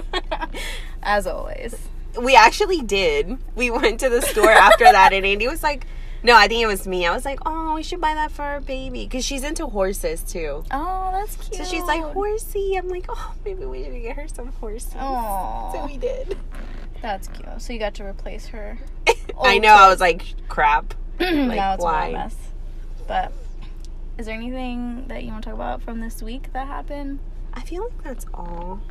as 1.03 1.27
always. 1.27 1.75
We 2.19 2.35
actually 2.35 2.81
did. 2.81 3.37
We 3.55 3.69
went 3.69 3.99
to 4.01 4.09
the 4.09 4.21
store 4.21 4.49
after 4.51 4.83
that, 4.91 5.13
and 5.13 5.25
Andy 5.25 5.47
was 5.47 5.61
like, 5.63 5.85
no, 6.23 6.35
I 6.35 6.47
think 6.47 6.61
it 6.61 6.67
was 6.67 6.85
me. 6.87 7.05
I 7.05 7.13
was 7.13 7.23
like, 7.23 7.39
oh, 7.45 7.75
we 7.75 7.83
should 7.83 8.01
buy 8.01 8.13
that 8.15 8.31
for 8.31 8.41
our 8.41 8.59
baby. 8.59 9.05
Because 9.05 9.23
she's 9.23 9.43
into 9.43 9.67
horses 9.67 10.21
too. 10.23 10.63
Oh, 10.71 11.11
that's 11.13 11.35
cute. 11.37 11.55
So 11.55 11.63
she's 11.63 11.83
like, 11.83 12.01
horsey. 12.01 12.75
I'm 12.75 12.89
like, 12.89 13.05
oh, 13.09 13.33
maybe 13.45 13.65
we 13.65 13.83
should 13.85 14.01
get 14.01 14.15
her 14.17 14.27
some 14.27 14.47
horses. 14.53 14.93
Oh, 14.99 15.71
So 15.73 15.85
we 15.85 15.97
did. 15.97 16.37
that's 17.01 17.27
cute. 17.29 17.47
So 17.61 17.71
you 17.73 17.79
got 17.79 17.93
to 17.95 18.03
replace 18.05 18.47
her. 18.47 18.79
I 19.41 19.59
know. 19.59 19.69
I 19.73 19.87
was 19.87 20.01
like, 20.01 20.23
crap. 20.49 20.93
now 21.19 21.75
it's 21.75 21.83
why? 21.83 22.07
a 22.07 22.11
mess. 22.13 22.35
But 23.07 23.31
is 24.17 24.25
there 24.25 24.35
anything 24.35 25.05
that 25.07 25.23
you 25.23 25.31
want 25.31 25.43
to 25.45 25.51
talk 25.51 25.55
about 25.55 25.81
from 25.81 26.01
this 26.01 26.21
week 26.21 26.51
that 26.51 26.67
happened? 26.67 27.19
I 27.53 27.61
feel 27.61 27.83
like 27.83 28.03
that's 28.03 28.25
all 28.33 28.81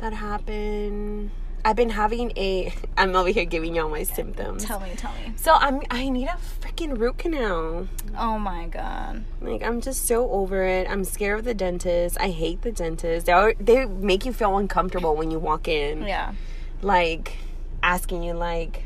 that 0.00 0.12
happened. 0.12 1.30
I've 1.64 1.76
been 1.76 1.90
having 1.90 2.32
a. 2.36 2.74
I'm 2.96 3.14
over 3.14 3.28
here 3.28 3.44
giving 3.44 3.74
y'all 3.74 3.88
my 3.88 4.02
symptoms. 4.02 4.64
Tell 4.64 4.80
me, 4.80 4.90
tell 4.96 5.12
me. 5.12 5.32
So 5.36 5.54
I'm. 5.54 5.80
I 5.90 6.08
need 6.08 6.26
a 6.26 6.36
freaking 6.60 6.98
root 6.98 7.18
canal. 7.18 7.88
Oh 8.18 8.38
my 8.38 8.66
god. 8.66 9.24
Like 9.40 9.62
I'm 9.62 9.80
just 9.80 10.06
so 10.06 10.28
over 10.30 10.64
it. 10.64 10.90
I'm 10.90 11.04
scared 11.04 11.40
of 11.40 11.44
the 11.44 11.54
dentist. 11.54 12.16
I 12.20 12.30
hate 12.30 12.62
the 12.62 12.72
dentist. 12.72 13.26
They 13.26 13.32
are, 13.32 13.54
they 13.60 13.86
make 13.86 14.26
you 14.26 14.32
feel 14.32 14.56
uncomfortable 14.58 15.14
when 15.14 15.30
you 15.30 15.38
walk 15.38 15.68
in. 15.68 16.02
Yeah. 16.02 16.34
Like 16.80 17.36
asking 17.82 18.24
you 18.24 18.34
like, 18.34 18.84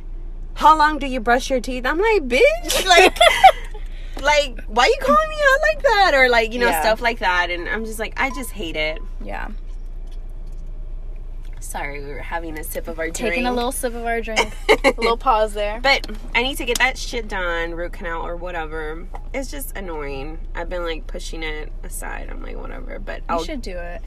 how 0.54 0.76
long 0.76 0.98
do 0.98 1.06
you 1.06 1.20
brush 1.20 1.48
your 1.48 1.60
teeth? 1.60 1.86
I'm 1.86 1.98
like, 1.98 2.28
bitch. 2.28 2.86
Like. 2.86 3.16
Like, 4.22 4.60
why 4.64 4.86
you 4.86 4.96
calling 5.00 5.28
me 5.28 5.36
out 5.36 5.60
like 5.74 5.82
that? 5.82 6.12
Or 6.14 6.28
like, 6.28 6.52
you 6.52 6.58
know, 6.58 6.68
Yeah. 6.68 6.80
stuff 6.80 7.00
like 7.00 7.18
that. 7.20 7.50
And 7.50 7.68
I'm 7.68 7.84
just 7.84 7.98
like, 7.98 8.14
I 8.16 8.30
just 8.30 8.50
hate 8.50 8.76
it. 8.76 9.00
Yeah. 9.22 9.48
Sorry, 11.60 12.00
we 12.02 12.10
were 12.12 12.20
having 12.20 12.58
a 12.58 12.64
sip 12.64 12.86
of 12.86 12.98
our 12.98 13.06
drink. 13.10 13.16
Taking 13.34 13.46
a 13.46 13.52
little 13.52 13.72
sip 13.72 13.94
of 13.94 14.04
our 14.06 14.20
drink. 14.20 14.52
a 14.84 14.94
little 14.96 15.16
pause 15.16 15.52
there. 15.52 15.80
But 15.80 16.06
I 16.34 16.42
need 16.42 16.56
to 16.58 16.64
get 16.64 16.78
that 16.78 16.96
shit 16.96 17.28
done, 17.28 17.74
root 17.74 17.92
canal 17.92 18.24
or 18.24 18.36
whatever. 18.36 19.06
It's 19.34 19.50
just 19.50 19.76
annoying. 19.76 20.38
I've 20.54 20.68
been 20.68 20.84
like 20.84 21.06
pushing 21.06 21.42
it 21.42 21.72
aside. 21.82 22.28
I'm 22.30 22.42
like, 22.42 22.56
whatever. 22.56 22.98
But 22.98 23.18
You 23.18 23.24
I'll. 23.28 23.42
should 23.44 23.62
do 23.62 23.76
it. 23.76 24.00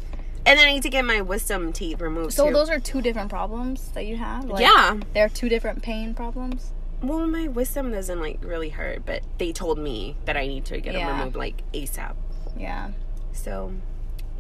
And 0.45 0.57
then 0.57 0.67
I 0.67 0.71
need 0.71 0.83
to 0.83 0.89
get 0.89 1.03
my 1.03 1.21
wisdom 1.21 1.73
teeth 1.73 1.99
removed. 1.99 2.33
So 2.33 2.47
too. 2.47 2.53
those 2.53 2.69
are 2.69 2.79
two 2.79 3.01
different 3.01 3.29
problems 3.29 3.89
that 3.91 4.05
you 4.05 4.15
have. 4.15 4.45
Like, 4.45 4.61
yeah. 4.61 4.97
They're 5.13 5.29
two 5.29 5.49
different 5.49 5.83
pain 5.83 6.13
problems. 6.13 6.71
Well, 7.01 7.27
my 7.27 7.48
wisdom 7.48 7.91
doesn't 7.91 8.20
like 8.20 8.39
really 8.44 8.70
hurt, 8.70 9.06
but 9.06 9.22
they 9.38 9.51
told 9.53 9.77
me 9.77 10.15
that 10.25 10.36
I 10.38 10.48
need 10.48 10.65
to 10.65 10.79
get 10.82 10.94
Yeah. 10.94 11.08
them 11.08 11.18
removed 11.20 11.36
like 11.36 11.62
ASAP. 11.74 12.15
Yeah. 12.58 12.89
So, 13.32 13.72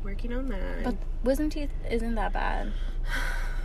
working 0.03 0.33
on 0.33 0.47
that. 0.47 0.83
But 0.83 0.95
wisdom 1.23 1.49
teeth 1.49 1.69
isn't 1.89 2.15
that 2.15 2.33
bad. 2.33 2.71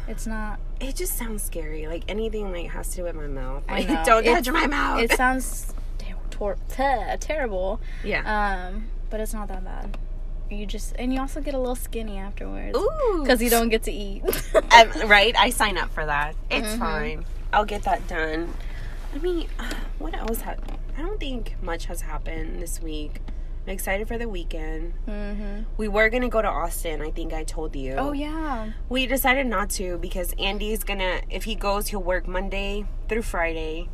It's 0.07 0.27
not. 0.27 0.61
it 0.81 0.97
just 0.97 1.17
sounds 1.17 1.43
scary. 1.43 1.87
Like 1.87 2.05
anything 2.09 2.53
like 2.53 2.69
has 2.73 2.91
to 2.91 2.97
do 2.97 3.03
with 3.05 3.15
my 3.15 3.27
mouth. 3.27 3.63
I 3.67 3.79
Like, 3.79 3.89
know. 3.89 4.03
don't 4.05 4.25
It's- 4.27 4.45
touch 4.45 4.53
my 4.53 4.67
mouth. 4.67 5.01
It 5.01 5.13
sounds 5.17 5.73
ter- 5.97 6.15
tor- 6.31 6.59
te- 6.69 7.17
terrible. 7.21 7.81
yeah. 8.05 8.21
Um, 8.69 8.89
but 9.09 9.21
it's 9.21 9.33
not 9.33 9.49
that 9.49 9.65
bad. 9.65 9.97
You 10.51 10.67
just 10.67 10.95
and 10.99 11.11
you 11.11 11.21
also 11.21 11.41
get 11.41 11.55
a 11.55 11.59
little 11.59 11.75
skinny 11.75 12.19
afterwards 12.19 12.77
Ooh. 12.77 13.21
because 13.23 13.41
you 13.41 13.49
don't 13.49 13.71
get 13.71 13.83
to 13.85 13.91
eat. 13.93 14.23
Um, 14.55 14.91
right? 15.09 15.35
I 15.39 15.49
sign 15.49 15.79
up 15.79 15.91
for 15.95 16.05
that. 16.05 16.37
It's 16.51 16.75
Mhm. 16.75 16.79
fine. 16.79 17.25
I'll 17.55 17.65
get 17.65 17.85
that 17.85 18.07
done. 18.07 18.53
I 19.15 19.19
mean, 19.19 19.49
what 19.99 20.15
else? 20.15 20.41
Ha- 20.43 20.57
I 20.97 21.03
don't 21.03 21.19
think 21.21 21.57
much 21.63 21.87
has 21.87 22.03
happened 22.03 22.61
this 22.63 22.81
week. 22.81 23.21
I'm 23.67 23.71
excited 23.73 24.07
for 24.07 24.19
the 24.19 24.29
weekend. 24.29 24.93
hmm 25.07 25.61
We 25.79 25.89
were 25.89 26.11
gonna 26.11 26.29
go 26.29 26.43
to 26.43 26.49
Austin. 26.49 27.01
I 27.01 27.11
think 27.11 27.33
I 27.33 27.45
told 27.45 27.75
you. 27.75 27.95
Oh 27.95 28.13
yeah. 28.13 28.73
We 28.89 29.07
decided 29.07 29.47
not 29.47 29.71
to 29.71 29.97
because 29.99 30.35
Andy's 30.39 30.85
gonna. 30.85 31.23
If 31.31 31.45
he 31.45 31.55
goes, 31.55 31.89
he'll 31.89 32.03
work 32.03 32.29
Monday 32.29 32.85
through 33.09 33.23
Friday, 33.23 33.89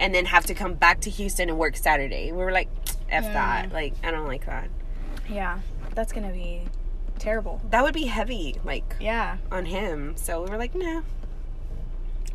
and 0.00 0.12
then 0.14 0.26
have 0.26 0.44
to 0.46 0.54
come 0.54 0.74
back 0.74 1.00
to 1.02 1.10
Houston 1.10 1.48
and 1.48 1.58
work 1.58 1.76
Saturday. 1.76 2.32
We 2.32 2.38
were 2.38 2.50
like, 2.52 2.68
"F 3.08 3.24
Mm. 3.26 3.32
that!" 3.34 3.72
Like, 3.72 3.94
I 4.02 4.10
don't 4.10 4.26
like 4.26 4.46
that. 4.46 4.68
Yeah. 5.28 5.60
That's 5.94 6.12
gonna 6.12 6.32
be 6.32 6.62
terrible. 7.18 7.60
That 7.70 7.82
would 7.84 7.94
be 7.94 8.06
heavy, 8.06 8.56
like 8.64 8.96
Yeah. 8.98 9.36
on 9.52 9.66
him. 9.66 10.14
So 10.16 10.42
we 10.42 10.50
were 10.50 10.56
like, 10.58 10.74
"Nah." 10.74 11.02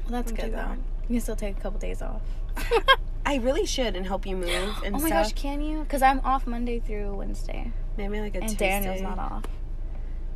Well, 0.03 0.09
that's 0.09 0.31
good 0.31 0.53
though. 0.53 0.57
that. 0.57 0.77
You 1.07 1.15
can 1.15 1.21
still 1.21 1.35
take 1.35 1.57
a 1.57 1.61
couple 1.61 1.79
days 1.79 2.01
off. 2.01 2.21
I 3.25 3.35
really 3.37 3.65
should 3.65 3.95
and 3.95 4.05
help 4.05 4.25
you 4.25 4.35
move 4.35 4.49
oh 4.51 4.81
and 4.85 4.95
oh 4.95 4.99
my 4.99 5.07
stuff. 5.09 5.23
gosh, 5.25 5.33
can 5.33 5.61
you? 5.61 5.79
Because 5.79 6.01
I'm 6.01 6.19
off 6.23 6.45
Monday 6.47 6.79
through 6.79 7.13
Wednesday, 7.15 7.71
Maybe 7.97 8.19
like 8.19 8.35
a 8.35 8.39
and 8.39 8.49
Tuesday. 8.49 8.69
Daniel's 8.69 9.01
not 9.01 9.17
off. 9.19 9.43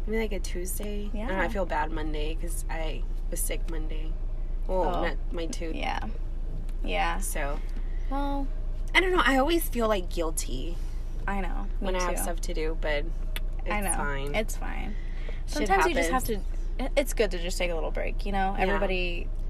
Maybe 0.07 0.21
like 0.21 0.31
a 0.31 0.39
Tuesday. 0.39 1.09
Yeah. 1.13 1.29
And 1.29 1.41
I 1.41 1.47
feel 1.49 1.65
bad 1.65 1.91
Monday 1.91 2.35
because 2.35 2.65
I 2.69 3.03
was 3.29 3.39
sick 3.39 3.61
Monday. 3.69 4.11
Well, 4.67 4.83
Oh. 4.95 5.03
not 5.05 5.17
my 5.31 5.45
tooth. 5.47 5.75
Yeah. 5.75 5.99
Yeah. 6.83 7.19
So 7.19 7.59
Well, 8.09 8.47
I 8.95 9.01
don't 9.01 9.11
know. 9.11 9.21
I 9.23 9.37
always 9.37 9.67
feel 9.69 9.87
like 9.87 10.09
guilty 10.09 10.77
I 11.27 11.41
know. 11.41 11.67
When 11.79 11.95
I 11.95 12.01
have 12.01 12.17
stuff 12.17 12.41
to 12.41 12.53
do, 12.55 12.75
but 12.81 13.05
it's 13.65 13.71
I 13.71 13.81
know. 13.81 13.93
fine. 13.93 14.33
It's 14.35 14.55
fine. 14.55 14.95
Sometimes 15.45 15.85
you 15.85 15.93
just 15.93 16.09
have 16.09 16.23
to. 16.25 16.39
It's 16.97 17.13
good 17.13 17.29
to 17.31 17.37
just 17.39 17.57
take 17.57 17.69
a 17.69 17.75
little 17.75 17.91
break. 17.91 18.25
You 18.25 18.31
know, 18.31 18.55
Yeah. 18.57 18.65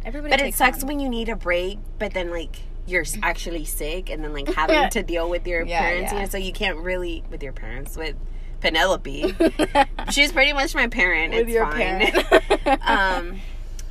Everybody. 0.05 0.07
Everybody. 0.07 0.29
But 0.29 0.41
it 0.49 0.53
sucks 0.55 0.79
one. 0.79 0.87
when 0.87 0.99
you 0.99 1.09
need 1.09 1.29
a 1.29 1.35
break, 1.35 1.79
but 1.97 2.13
then 2.13 2.31
like 2.31 2.57
you're 2.87 3.05
actually 3.21 3.65
sick, 3.65 4.09
and 4.09 4.23
then 4.23 4.33
like 4.33 4.47
having 4.53 4.89
to 4.91 5.03
deal 5.03 5.29
with 5.29 5.45
your 5.47 5.63
Yeah, 5.65 5.79
parents. 5.81 6.11
You 6.13 6.19
know, 6.19 6.25
so 6.25 6.37
you 6.37 6.51
can't 6.53 6.77
really 6.77 7.23
with 7.29 7.43
your 7.43 7.53
parents 7.53 7.95
with 7.97 8.15
Penelope. 8.61 9.35
She's 10.11 10.31
pretty 10.31 10.53
much 10.53 10.73
my 10.75 10.87
parent. 10.87 11.33
with 11.33 11.41
it's 11.47 11.51
your 11.51 11.65
fine. 11.69 12.11
parent. 12.11 12.81
um, 12.89 13.39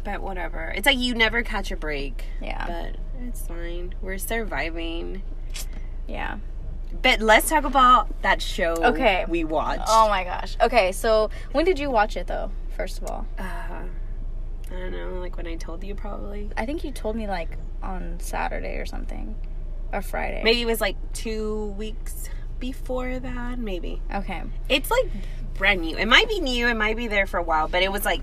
but 0.05 0.21
whatever. 0.23 0.73
It's 0.77 0.87
like 0.87 0.99
you 0.99 1.15
never 1.15 1.43
catch 1.43 1.71
a 1.71 1.77
break. 1.77 2.25
yeah. 2.43 2.67
But 2.67 2.97
it's 3.27 3.47
fine. 3.47 3.95
We're 4.03 4.19
surviving. 4.19 5.23
yeah. 6.07 6.38
But 7.03 7.21
let's 7.21 7.50
talk 7.50 7.65
about 7.65 8.23
that 8.23 8.41
show. 8.41 8.73
Okay. 8.77 9.27
We 9.29 9.45
watched. 9.45 9.83
Oh 9.88 10.09
my 10.09 10.25
gosh. 10.25 10.57
Okay, 10.61 10.91
so 10.93 11.29
when 11.53 11.67
did 11.67 11.79
you 11.79 11.91
watch 11.91 12.17
it 12.17 12.27
though? 12.27 12.50
First 12.77 13.03
of 13.03 13.11
all, 13.11 13.27
Uh, 13.38 13.83
I 14.70 14.75
don't 14.78 14.92
know. 14.92 15.20
Like 15.20 15.37
when 15.37 15.46
I 15.46 15.56
told 15.56 15.82
you, 15.84 15.94
probably. 15.94 16.50
I 16.56 16.66
think 16.66 16.84
you 16.84 16.90
told 16.92 17.16
me 17.16 17.26
like 17.26 17.56
on 17.82 18.18
Saturday 18.20 18.76
or 18.76 18.87
something, 18.87 19.34
or 19.92 20.02
Friday. 20.02 20.42
Maybe 20.44 20.62
it 20.62 20.66
was 20.66 20.80
like 20.80 20.96
two 21.12 21.66
weeks 21.78 22.28
before 22.58 23.18
that. 23.18 23.58
Maybe. 23.58 24.02
Okay. 24.12 24.42
It's 24.68 24.90
like 24.90 25.06
brand 25.54 25.80
new. 25.80 25.96
It 25.96 26.06
might 26.06 26.28
be 26.28 26.40
new. 26.40 26.68
It 26.68 26.75
might 26.75 26.96
be 26.96 27.08
there 27.08 27.26
for 27.26 27.38
a 27.38 27.42
while. 27.42 27.68
But 27.68 27.82
it 27.82 27.92
was 27.92 28.04
like 28.04 28.22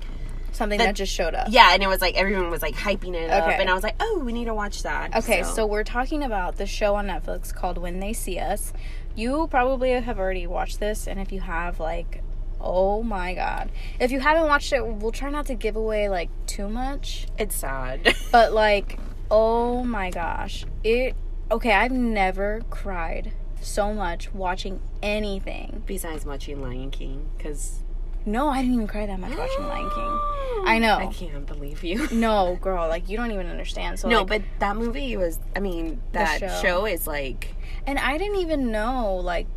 Something 0.51 0.77
The- 0.77 0.85
that 0.85 0.95
just 0.95 1.13
showed 1.13 1.35
up. 1.35 1.47
yeah, 1.49 1.73
and 1.73 1.83
it 1.83 1.87
was 1.87 1.99
like 1.99 2.15
everyone 2.15 2.49
was 2.49 2.61
like 2.61 2.75
hyping 2.75 3.13
it 3.13 3.29
up, 3.29 3.49
and 3.49 3.69
I 3.69 3.73
was 3.73 3.83
like, 3.83 3.95
oh, 3.99 4.21
we 4.23 4.31
need 4.31 4.45
to 4.45 4.53
watch 4.53 4.83
that. 4.83 5.13
Okay, 5.13 5.43
so. 5.43 5.65
we're 5.65 5.83
talking 5.83 6.23
about 6.23 6.55
the 6.55 6.65
show 6.65 6.95
on 6.95 7.07
Netflix 7.07 7.53
called 7.53 7.77
When 7.77 7.99
They 7.99 8.13
See 8.13 8.39
Us. 8.39 8.71
You 9.15 9.47
probably 9.47 9.91
have 9.91 10.17
already 10.17 10.47
watched 10.47 10.79
this, 10.79 11.07
and 11.07 11.19
if 11.19 11.33
you 11.33 11.41
have, 11.41 11.81
like, 11.81 12.23
oh 12.65 13.03
my 13.03 13.33
god. 13.33 13.71
If 13.99 14.11
you 14.11 14.19
haven't 14.19 14.47
watched 14.47 14.73
it, 14.73 14.85
we'll 14.85 15.11
try 15.11 15.29
not 15.29 15.45
to 15.45 15.55
give 15.55 15.75
away, 15.75 16.09
like, 16.09 16.29
too 16.47 16.67
much. 16.67 17.27
it's 17.37 17.55
sad. 17.55 18.15
But, 18.31 18.51
like, 18.53 18.99
oh 19.31 19.83
my 19.83 20.09
gosh. 20.09 20.65
It. 20.83 21.15
Okay, 21.51 21.71
I've 21.71 21.91
never 21.91 22.61
cried 22.69 23.31
so 23.61 23.93
much 23.93 24.33
watching 24.33 24.81
anything. 25.01 25.83
Besides 25.85 26.25
watching 26.25 26.61
Lion 26.61 26.91
King, 26.91 27.29
because 27.37 27.83
No, 28.25 28.49
I 28.49 28.61
didn't 28.61 28.73
even 28.73 28.87
cry 28.87 29.05
that 29.05 29.19
much 29.19 29.37
watching 29.37 29.67
Lion 29.67 29.89
King. 29.89 30.19
I 30.67 30.79
know. 30.79 30.97
I 30.97 31.07
can't 31.13 31.45
believe 31.45 31.83
you. 31.83 32.07
No, 32.11 32.57
girl, 32.59 32.87
like, 32.87 33.07
you 33.09 33.17
don't 33.17 33.31
even 33.31 33.47
understand. 33.47 33.99
So, 33.99 34.09
no, 34.09 34.19
like, 34.19 34.27
but 34.27 34.41
that 34.59 34.75
movie 34.75 35.15
was. 35.17 35.39
I 35.55 35.59
mean, 35.59 36.01
that 36.13 36.39
show. 36.39 36.61
show. 36.61 36.85
is 36.85 37.05
like. 37.05 37.53
And 37.85 37.99
I 37.99 38.17
didn't 38.17 38.37
even 38.37 38.71
know, 38.71 39.17
like, 39.17 39.47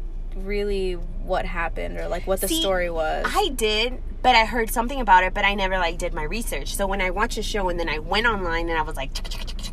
really 0.44 0.92
what 0.92 1.44
happened 1.44 1.98
or, 1.98 2.08
like, 2.08 2.26
what 2.26 2.40
the 2.40 2.48
See, 2.48 2.60
story 2.60 2.90
was. 2.90 3.24
I 3.28 3.48
did, 3.48 4.02
but 4.22 4.34
I 4.34 4.44
heard 4.44 4.70
something 4.70 5.00
about 5.00 5.24
it, 5.24 5.34
but 5.34 5.44
I 5.44 5.54
never 5.54 5.78
like 5.78 5.98
did 5.98 6.14
my 6.14 6.22
research. 6.24 6.74
So 6.74 6.86
when 6.86 7.00
I 7.00 7.10
watched 7.10 7.36
the 7.36 7.42
show 7.42 7.68
and 7.68 7.78
then 7.78 7.88
I 7.88 7.98
went 7.98 8.26
online 8.26 8.68
and 8.68 8.78
I 8.78 8.82
was 8.82 8.96
like, 8.96 9.10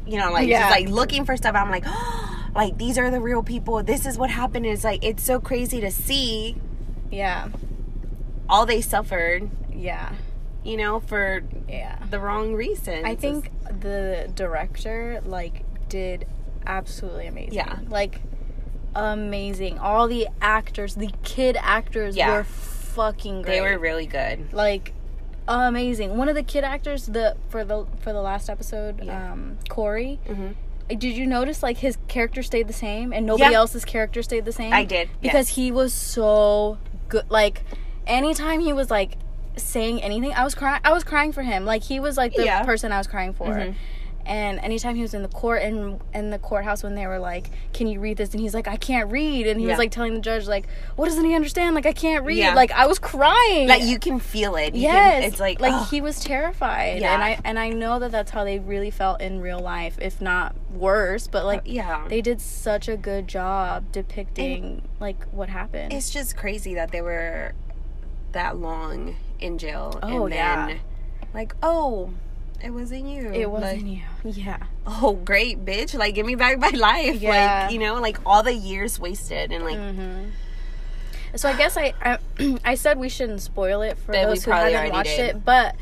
you 0.07 0.17
know, 0.19 0.31
like 0.31 0.48
Yeah. 0.48 0.62
just 0.69 0.72
like 0.72 0.89
looking 0.89 1.25
for 1.25 1.36
stuff, 1.38 1.55
I'm 1.55 1.69
like, 1.72 1.86
like 2.55 2.77
these 2.77 2.98
are 2.98 3.10
the 3.10 3.19
real 3.22 3.41
people. 3.43 3.81
This 3.84 4.05
is 4.05 4.17
what 4.17 4.29
happened. 4.29 4.65
It's 4.65 4.84
like 4.84 5.03
it's 5.03 5.24
so 5.24 5.39
crazy 5.39 5.81
to 5.81 5.89
see 5.91 6.55
yeah. 7.12 7.48
all 8.50 8.65
they 8.65 8.81
suffered, 8.81 9.50
Yeah. 9.74 10.12
you 10.63 10.77
know, 10.77 11.00
for 11.00 11.41
Yeah. 11.67 11.98
the 12.10 12.19
wrong 12.19 12.53
reason. 12.53 13.05
I 13.05 13.15
think 13.15 13.50
the 13.81 14.29
director, 14.36 15.22
like, 15.25 15.63
did 15.89 16.27
absolutely 16.67 17.27
amazing. 17.27 17.53
Yeah. 17.53 17.79
Like, 17.89 18.22
amazing. 18.96 19.78
All 19.80 20.08
the 20.08 20.28
actors, 20.42 20.96
the 20.96 21.12
kid 21.24 21.58
actors 21.60 22.16
Yeah. 22.16 22.32
were 22.32 22.44
fucking 22.44 23.42
great. 23.42 23.56
they 23.56 23.62
were 23.62 23.78
really 23.78 24.06
good. 24.08 24.54
like 24.54 24.94
amazing. 25.48 26.18
One 26.18 26.28
of 26.30 26.36
the 26.36 26.44
kid 26.44 26.64
actors, 26.64 27.06
the 27.06 27.36
for 27.50 27.64
the 27.64 27.86
for 28.00 28.14
the 28.14 28.22
last 28.22 28.50
episode, 28.50 29.04
Yeah. 29.04 29.34
um, 29.34 29.58
Corey. 29.70 30.20
hmm 30.25 30.52
Did 30.88 31.04
you 31.04 31.25
notice 31.25 31.62
like 31.64 31.78
his 31.78 31.98
character 32.08 32.42
stayed 32.44 32.68
the 32.68 32.74
same 32.74 33.12
and 33.14 33.25
nobody 33.25 33.52
Yeah. 33.52 33.58
else's 33.58 33.86
character 33.86 34.24
stayed 34.24 34.46
the 34.46 34.52
same? 34.52 34.74
I 34.74 34.86
did 34.86 35.10
because 35.22 35.50
yes. 35.50 35.56
he 35.56 35.72
was 35.72 35.94
so 35.94 36.78
good. 37.10 37.25
Like 37.30 37.64
anytime 38.08 38.60
he 38.60 38.72
was 38.74 38.90
like 38.90 39.18
saying 39.58 40.02
anything, 40.02 40.34
I 40.34 40.44
was 40.44 40.54
crying. 40.56 40.82
I 40.84 40.92
was 40.94 41.04
crying 41.04 41.32
for 41.32 41.42
him. 41.44 41.66
Like 41.66 41.84
he 41.84 42.00
was 42.00 42.18
like 42.18 42.34
the 42.34 42.46
Yeah. 42.46 42.64
person 42.64 42.92
I 42.92 42.98
was 42.98 43.08
crying 43.08 43.34
for. 43.34 43.48
Mhm. 43.48 43.75
And 44.25 44.60
anytime 44.60 44.96
he 44.96 45.01
was 45.03 45.13
in 45.13 45.22
the 45.22 45.27
court 45.27 45.62
and 45.62 46.00
in 46.13 46.32
the 46.32 46.39
courthouse 46.39 46.82
when 46.82 46.96
they 46.96 47.05
were 47.05 47.20
like, 47.20 47.51
"Can 47.74 47.86
you 47.88 48.00
read 48.00 48.17
this?" 48.17 48.32
and 48.32 48.39
he's 48.41 48.53
like, 48.53 48.67
"I 48.67 48.75
can't 48.77 49.12
read," 49.12 49.46
and 49.48 49.60
he 49.60 49.65
Yeah. 49.67 49.74
was 49.74 49.77
like 49.79 49.91
telling 49.91 50.13
the 50.15 50.20
judge 50.20 50.48
like, 50.48 50.67
"What 50.96 51.05
doesn't 51.10 51.24
he 51.25 51.36
understand? 51.36 51.75
Like 51.75 51.86
I 51.86 51.94
can't 51.94 52.25
read." 52.25 52.38
Yeah. 52.39 52.55
Like 52.55 52.72
I 52.72 52.88
was 52.88 52.98
crying. 53.00 53.67
like 53.67 53.84
you 53.84 54.00
can 54.00 54.20
feel 54.20 54.55
it. 54.55 54.74
You 54.74 54.82
yes, 54.84 55.13
can, 55.22 55.24
it's 55.24 55.39
like 55.39 55.60
like 55.60 55.74
ugh. 55.74 55.88
he 55.89 56.01
was 56.01 56.20
terrified, 56.24 57.01
Yeah. 57.01 57.13
and 57.13 57.24
I 57.24 57.39
and 57.44 57.60
I 57.60 57.70
know 57.70 58.00
that 58.00 58.12
that's 58.12 58.32
how 58.32 58.44
they 58.44 58.60
really 58.60 58.89
felt 58.91 59.22
in 59.22 59.41
real 59.41 59.60
life, 59.60 59.98
if 60.01 60.20
not 60.22 60.55
worse. 60.72 61.27
But 61.27 61.46
like 61.46 61.62
yeah. 61.65 62.08
they 62.08 62.22
did 62.22 62.41
such 62.41 62.88
a 62.88 62.98
good 62.98 63.27
job 63.27 63.91
depicting 63.91 64.82
like 65.00 65.24
what 65.32 65.50
happened. 65.50 65.94
it's 65.94 66.10
just 66.10 66.36
crazy 66.36 66.74
that 66.75 66.91
they 66.91 67.01
were 67.01 67.53
that 68.32 68.58
long 68.58 69.15
in 69.39 69.58
jail 69.58 70.00
Oh, 70.03 70.24
and 70.25 70.34
then 70.34 70.70
yeah. 70.70 70.77
like 71.34 71.55
oh 71.62 72.10
it 72.64 72.70
wasn't 72.72 73.06
you 73.06 73.32
it 73.32 73.50
wasn't 73.50 73.84
Like, 73.84 73.86
you. 73.86 74.32
Yeah. 74.44 74.58
oh 74.88 75.14
great 75.14 75.64
bitch 75.66 75.98
like 75.98 76.16
give 76.16 76.26
me 76.26 76.36
back 76.36 76.58
my 76.58 76.70
life 76.74 77.22
Yeah. 77.22 77.64
like 77.66 77.74
you 77.74 77.80
know 77.80 77.96
like 77.96 78.18
all 78.26 78.44
the 78.44 78.54
years 78.54 79.00
wasted 79.00 79.52
and 79.52 79.64
like 79.64 79.78
hmm 79.78 80.30
So 81.36 81.50
I 81.50 81.56
guess 81.58 81.76
I, 81.78 81.94
I 82.02 82.18
I 82.64 82.76
said 82.76 82.98
we 82.98 83.10
shouldn't 83.10 83.42
spoil 83.42 83.82
it 83.82 83.98
for 83.98 84.14
But 84.14 84.24
those 84.28 84.46
who 84.46 84.52
haven't 84.52 84.92
watched 84.92 85.18
did. 85.18 85.36
it, 85.36 85.46
but 85.46 85.76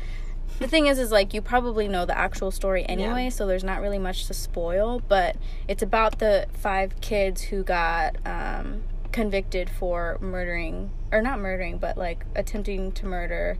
the 0.58 0.66
thing 0.68 0.86
is 0.86 0.98
is 0.98 1.10
like 1.12 1.32
you 1.34 1.40
probably 1.42 1.86
know 1.88 2.04
the 2.06 2.16
actual 2.16 2.50
story 2.50 2.84
anyway, 2.88 3.24
Yeah. 3.24 3.28
so 3.30 3.46
there's 3.46 3.64
not 3.64 3.80
really 3.80 3.98
much 3.98 4.26
to 4.26 4.34
spoil, 4.34 5.00
but 5.08 5.36
it's 5.68 5.82
about 5.82 6.18
the 6.18 6.46
five 6.52 7.00
kids 7.00 7.42
who 7.42 7.62
got 7.62 8.16
um 8.26 8.82
convicted 9.12 9.70
for 9.70 10.18
murdering 10.20 10.90
or 11.12 11.22
not 11.22 11.38
murdering, 11.38 11.78
but 11.78 11.96
like 11.96 12.24
attempting 12.34 12.90
to 12.92 13.06
murder 13.06 13.58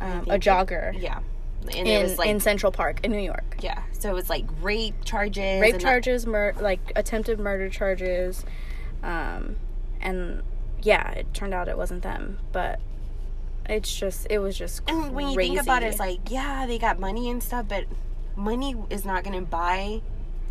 um, 0.00 0.10
a 0.10 0.24
think 0.24 0.32
it- 0.34 0.42
jogger 0.48 0.98
yeah 1.00 1.18
and 1.62 1.74
in 1.74 1.86
it 1.86 2.02
was 2.02 2.18
like 2.18 2.28
in 2.28 2.40
Central 2.40 2.72
Park 2.72 3.00
in 3.04 3.10
New 3.12 3.18
York. 3.18 3.56
yeah 3.60 3.82
so 3.98 4.08
it 4.10 4.14
was 4.14 4.30
like 4.30 4.44
rape 4.62 4.94
charges 5.04 5.60
rape 5.60 5.72
that- 5.74 5.80
charges, 5.80 6.26
mur- 6.26 6.54
like 6.60 6.92
attempted 6.96 7.38
murder 7.40 7.68
charges, 7.68 8.44
um, 9.02 9.56
and 10.00 10.42
yeah, 10.82 11.10
it 11.10 11.34
turned 11.34 11.52
out 11.54 11.66
it 11.68 11.76
wasn't 11.76 12.02
them, 12.02 12.38
but 12.52 12.78
it's 13.68 13.94
just 13.94 14.26
it 14.30 14.38
was 14.38 14.56
just 14.56 14.82
and 14.88 15.12
when 15.14 15.28
you 15.28 15.36
think 15.36 15.60
about 15.60 15.82
it 15.82 15.86
it's 15.88 15.98
like 15.98 16.18
yeah 16.30 16.64
they 16.66 16.78
got 16.78 16.98
money 16.98 17.28
and 17.28 17.42
stuff 17.42 17.66
but 17.68 17.84
money 18.34 18.74
is 18.88 19.04
not 19.04 19.22
gonna 19.24 19.42
buy 19.42 20.00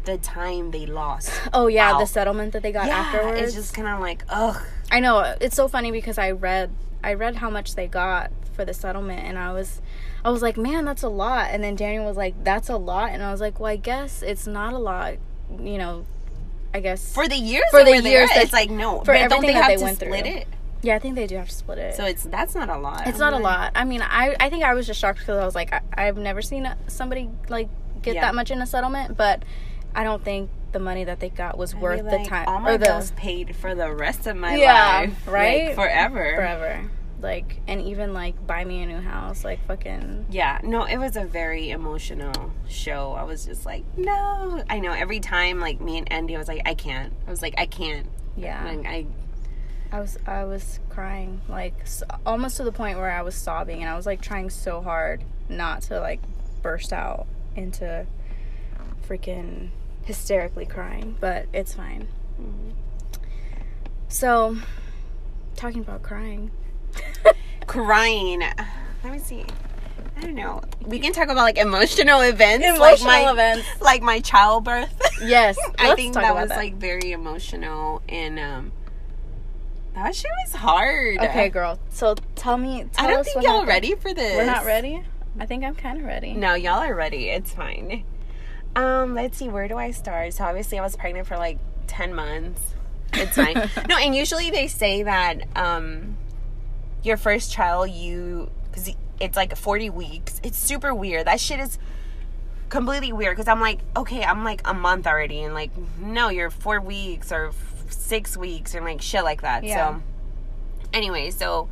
the 0.06 0.18
time 0.20 0.72
they 0.72 0.86
lost. 0.86 1.32
Oh 1.54 1.68
yeah, 1.68 1.98
the 1.98 2.06
settlement 2.06 2.54
that 2.54 2.62
they 2.64 2.72
got 2.72 2.88
afterwards. 2.90 3.42
it's 3.42 3.54
just 3.56 3.74
kind 3.74 3.88
of 3.88 4.00
like 4.00 4.24
ugh. 4.30 4.62
I 4.92 5.00
know 5.00 5.36
it's 5.42 5.56
so 5.56 5.68
funny 5.68 5.92
because 5.92 6.18
I 6.18 6.32
read 6.32 6.70
I 7.04 7.14
read 7.16 7.36
how 7.38 7.50
much 7.50 7.76
they 7.76 7.88
got 7.88 8.32
for 8.54 8.66
the 8.66 8.74
settlement 8.74 9.22
and 9.24 9.38
I 9.40 9.52
was 9.54 9.82
I 10.28 10.30
was 10.30 10.42
like, 10.42 10.58
"Man, 10.58 10.84
that's 10.86 11.04
a 11.04 11.10
lot." 11.10 11.50
And 11.52 11.64
then 11.64 11.76
Daniel 11.76 12.06
was 12.06 12.18
like, 12.18 12.36
"That's 12.44 12.70
a 12.70 12.76
lot." 12.78 13.12
And 13.12 13.24
I 13.24 13.32
was 13.32 13.40
like, 13.42 13.60
"Well, 13.60 13.72
I 13.72 13.78
guess 13.78 14.22
it's 14.22 14.46
not 14.46 14.74
a 14.74 14.78
lot, 14.78 15.14
you 15.60 15.78
know, 15.78 16.06
I 16.74 16.82
guess 16.82 17.14
For 17.14 17.28
the 17.28 17.38
years 17.38 17.64
For 17.72 17.84
the 17.84 18.02
there, 18.02 18.02
years 18.02 18.30
that- 18.32 18.44
it's 18.44 18.54
like 18.54 18.70
no. 18.70 19.02
for 19.06 19.14
everything 19.14 19.48
they 19.48 19.54
that 19.54 19.64
have 19.64 19.72
they 19.72 19.78
to 19.78 19.84
went 19.84 19.96
split 19.98 20.26
through. 20.26 20.32
it? 20.34 20.48
Yeah, 20.82 20.96
I 20.96 21.00
think 21.00 21.16
they 21.16 21.26
do 21.28 21.38
have 21.38 21.48
to 21.50 21.56
split 21.56 21.78
it. 21.80 21.96
So 21.96 22.04
it's 22.06 22.24
that's 22.24 22.54
not 22.56 22.70
a 22.70 22.78
lot. 22.78 23.08
it's 23.08 23.20
I'm 23.22 23.32
not 23.32 23.40
a 23.40 23.44
lot. 23.44 23.72
I 23.76 23.84
mean, 23.86 24.02
I 24.02 24.36
I 24.40 24.50
think 24.50 24.64
I 24.64 24.74
was 24.74 24.86
just 24.86 25.00
shocked 25.00 25.20
because 25.20 25.38
I 25.40 25.46
was 25.46 25.56
like, 25.56 25.72
I, 25.74 25.82
I've 25.98 26.18
never 26.18 26.42
seen 26.42 26.70
somebody 26.88 27.30
like 27.50 27.70
get 28.02 28.16
Yeah. 28.16 28.22
that 28.22 28.36
much 28.36 28.52
in 28.52 28.62
a 28.62 28.68
settlement, 28.68 29.16
but 29.18 29.44
I 29.96 30.04
don't 30.04 30.24
think 30.24 30.50
the 30.74 30.80
money 30.80 31.04
that 31.06 31.20
they 31.22 31.30
got 31.30 31.58
was 31.58 31.74
I'd 31.74 31.82
worth 31.82 32.04
like, 32.04 32.24
the 32.24 32.30
time 32.30 32.48
All 32.48 32.60
my 32.60 32.74
or 32.74 32.78
the 32.78 32.86
bills 32.86 33.12
paid 33.12 33.56
for 33.56 33.74
the 33.74 33.92
rest 33.92 34.28
of 34.28 34.36
my 34.36 34.56
Yeah, 34.56 34.74
life, 35.00 35.26
like, 35.26 35.34
right? 35.34 35.74
forever. 35.76 36.36
forever. 36.36 36.92
Like, 37.20 37.62
and 37.68 37.82
even 37.82 38.14
like 38.14 38.46
buy 38.46 38.64
me 38.64 38.84
a 38.84 38.86
new 38.86 39.02
house, 39.02 39.44
like 39.44 39.66
fucking. 39.66 40.28
Yeah, 40.30 40.60
no, 40.64 40.84
it 40.84 40.98
was 40.98 41.16
a 41.16 41.26
very 41.26 41.72
emotional 41.72 42.54
show. 42.70 43.14
I 43.18 43.24
was 43.24 43.46
just 43.46 43.66
like, 43.66 43.84
no. 43.98 44.64
I 44.70 44.80
know 44.80 44.92
every 44.92 45.20
time, 45.20 45.60
like 45.60 45.82
me 45.82 45.98
and 45.98 46.12
Andy, 46.12 46.36
I 46.36 46.40
was 46.40 46.48
like, 46.48 46.62
I 46.66 46.76
can't. 46.76 47.14
I 47.26 47.32
was 47.32 47.42
like, 47.42 47.56
I 47.58 47.66
can't. 47.66 48.08
Yeah, 48.36 48.64
Like, 48.64 48.86
I 48.86 49.08
I 49.92 50.00
was 50.00 50.18
I 50.28 50.44
was 50.44 50.80
crying 50.90 51.42
like 51.48 51.74
almost 52.26 52.58
to 52.58 52.64
the 52.64 52.72
point 52.72 52.98
where 53.00 53.10
I 53.10 53.22
was 53.22 53.36
sobbing, 53.36 53.82
and 53.82 53.90
I 53.90 53.96
was 53.96 54.06
like 54.06 54.22
trying 54.22 54.50
so 54.50 54.82
hard 54.82 55.24
not 55.50 55.82
to 55.84 56.00
like 56.00 56.20
burst 56.62 56.92
out 56.92 57.26
into 57.56 58.06
freaking 59.08 59.70
hysterically 60.04 60.66
crying, 60.66 61.18
but 61.20 61.48
it's 61.54 61.74
fine. 61.74 62.08
Mm-hmm. 62.40 62.70
So, 64.10 64.58
talking 65.56 65.82
about 65.82 66.04
crying. 66.04 66.52
Crying. 67.68 68.40
Let 69.04 69.12
me 69.12 69.20
see. 69.20 69.46
I 70.18 70.22
don't 70.22 70.36
know. 70.36 70.62
We 70.82 71.00
can 71.00 71.14
talk 71.14 71.26
about 71.26 71.44
like 71.44 71.58
emotional 71.58 72.22
events, 72.22 72.66
like 72.80 73.00
Emotional 73.00 73.08
my 73.26 73.32
events. 73.32 73.68
like 73.82 74.02
my 74.02 74.20
childbirth. 74.20 75.00
Yes, 75.22 75.58
I 75.80 75.94
think 75.96 76.16
that 76.16 76.34
was 76.34 76.50
that. 76.50 76.58
like 76.58 76.76
very 76.76 77.12
emotional 77.12 78.02
and 78.10 78.40
um 78.40 78.72
that 79.94 80.16
shit 80.16 80.30
was 80.46 80.56
hard. 80.56 81.18
Okay, 81.18 81.50
girl. 81.50 81.80
So 81.90 82.16
tell 82.36 82.58
me. 82.58 82.86
Tell 82.94 83.06
I 83.08 83.12
don't 83.12 83.24
think 83.24 83.44
y'all 83.44 83.54
happened. 83.54 83.68
ready 83.70 83.96
for 83.96 84.14
this. 84.14 84.36
We're 84.38 84.46
not 84.46 84.66
ready. 84.66 85.04
I 85.40 85.46
think 85.46 85.64
I'm 85.64 85.76
kind 85.76 86.00
of 86.00 86.06
ready. 86.06 86.34
No, 86.34 86.54
y'all 86.56 86.84
are 86.84 86.94
ready. 86.96 87.30
It's 87.30 87.52
fine. 87.54 88.04
Um, 88.76 89.16
let's 89.16 89.38
see, 89.38 89.50
where 89.50 89.68
do 89.68 89.76
I 89.78 89.90
start? 89.92 90.34
So 90.34 90.44
obviously 90.46 90.78
I 90.78 90.84
was 90.84 90.96
pregnant 90.96 91.28
for 91.28 91.38
like 91.38 91.58
ten 91.88 92.14
months. 92.14 92.62
It's 93.14 93.36
fine. 93.36 93.56
no, 93.90 93.98
and 93.98 94.16
usually 94.16 94.50
they 94.52 94.68
say 94.68 95.04
that 95.04 95.42
um 95.56 96.18
your 97.08 97.18
first 97.18 97.52
child 97.52 97.90
you 97.90 98.52
because 98.70 98.92
it's 99.20 99.36
like 99.36 99.56
40 99.56 99.90
weeks. 99.90 100.40
It's 100.44 100.58
super 100.58 100.94
weird. 100.94 101.26
That 101.26 101.40
shit 101.40 101.60
is 101.60 101.80
completely 102.70 103.14
weird 103.14 103.36
because 103.36 103.48
I'm 103.48 103.62
like, 103.62 103.80
okay, 103.96 104.24
I'm 104.24 104.44
like 104.44 104.62
a 104.66 104.74
month 104.74 105.08
already, 105.08 105.42
and 105.42 105.54
like, 105.54 105.72
no, 106.00 106.30
you're 106.30 106.50
four 106.52 106.80
weeks 106.80 107.32
or 107.32 107.48
f- 107.48 107.86
six 107.90 108.38
weeks 108.38 108.76
or 108.76 108.82
like 108.82 109.02
shit 109.02 109.24
like 109.24 109.42
that. 109.42 109.64
Yeah. 109.64 109.96
So, 109.96 110.04
anyway, 110.94 111.32
so 111.32 111.70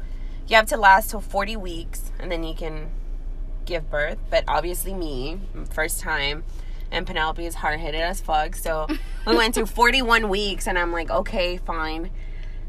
you 0.48 0.56
have 0.56 0.68
to 0.68 0.78
last 0.78 1.10
till 1.12 1.22
40 1.22 1.58
weeks, 1.58 2.12
and 2.20 2.32
then 2.32 2.44
you 2.44 2.56
can 2.56 2.90
give 3.66 3.90
birth. 3.92 4.18
But 4.30 4.46
obviously, 4.48 4.94
me, 4.94 5.40
first 5.70 6.00
time, 6.00 6.44
and 6.92 7.06
Penelope 7.06 7.46
is 7.46 7.56
hard 7.56 7.80
headed 7.80 8.02
as 8.02 8.22
fuck. 8.22 8.56
So 8.56 8.88
we 9.28 9.36
went 9.36 9.54
through 9.54 9.66
41 9.82 10.30
weeks, 10.30 10.66
and 10.68 10.80
I'm 10.80 10.92
like, 10.92 11.12
okay, 11.12 11.58
fine. 11.58 12.10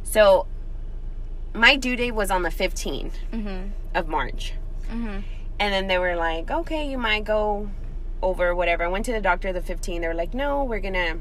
So 0.02 0.46
my 1.56 1.76
due 1.76 1.96
date 1.96 2.12
was 2.12 2.30
on 2.30 2.42
the 2.42 2.50
15th 2.50 3.14
Mhm. 3.32 3.70
of 3.94 4.08
March. 4.08 4.52
Mhm. 4.88 5.22
And 5.58 5.72
then 5.72 5.86
they 5.86 5.98
were 5.98 6.16
like, 6.16 6.50
okay, 6.50 6.86
you 6.88 6.98
might 6.98 7.24
go 7.24 7.70
over 8.22 8.54
whatever. 8.54 8.84
I 8.84 8.88
went 8.88 9.04
to 9.06 9.12
the 9.12 9.20
doctor 9.20 9.52
the 9.52 9.60
15th. 9.62 10.02
They 10.02 10.08
were 10.08 10.14
like, 10.14 10.34
no, 10.34 10.64
we're 10.64 10.80
going 10.80 10.94
to 10.94 11.18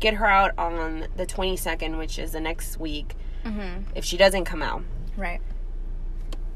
get 0.00 0.14
her 0.14 0.26
out 0.26 0.52
on 0.56 1.06
the 1.16 1.26
22nd, 1.26 1.98
which 1.98 2.18
is 2.18 2.32
the 2.32 2.40
next 2.40 2.80
week, 2.80 3.14
Mhm. 3.44 3.84
if 3.94 4.04
she 4.04 4.16
doesn't 4.16 4.44
come 4.46 4.62
out. 4.62 4.82
Right. 5.16 5.40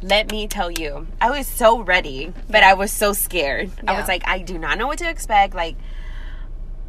Let 0.02 0.30
me 0.30 0.46
tell 0.48 0.70
you, 0.70 1.06
I 1.20 1.30
was 1.30 1.46
so 1.46 1.80
ready, 1.80 2.32
but 2.48 2.62
I 2.62 2.74
was 2.74 2.90
so 2.92 3.12
scared. 3.12 3.70
I 3.86 3.98
was 3.98 4.08
like, 4.08 4.26
I 4.26 4.38
do 4.38 4.58
not 4.58 4.76
know 4.78 4.86
what 4.86 4.98
to 4.98 5.08
expect. 5.08 5.54
Like, 5.54 5.76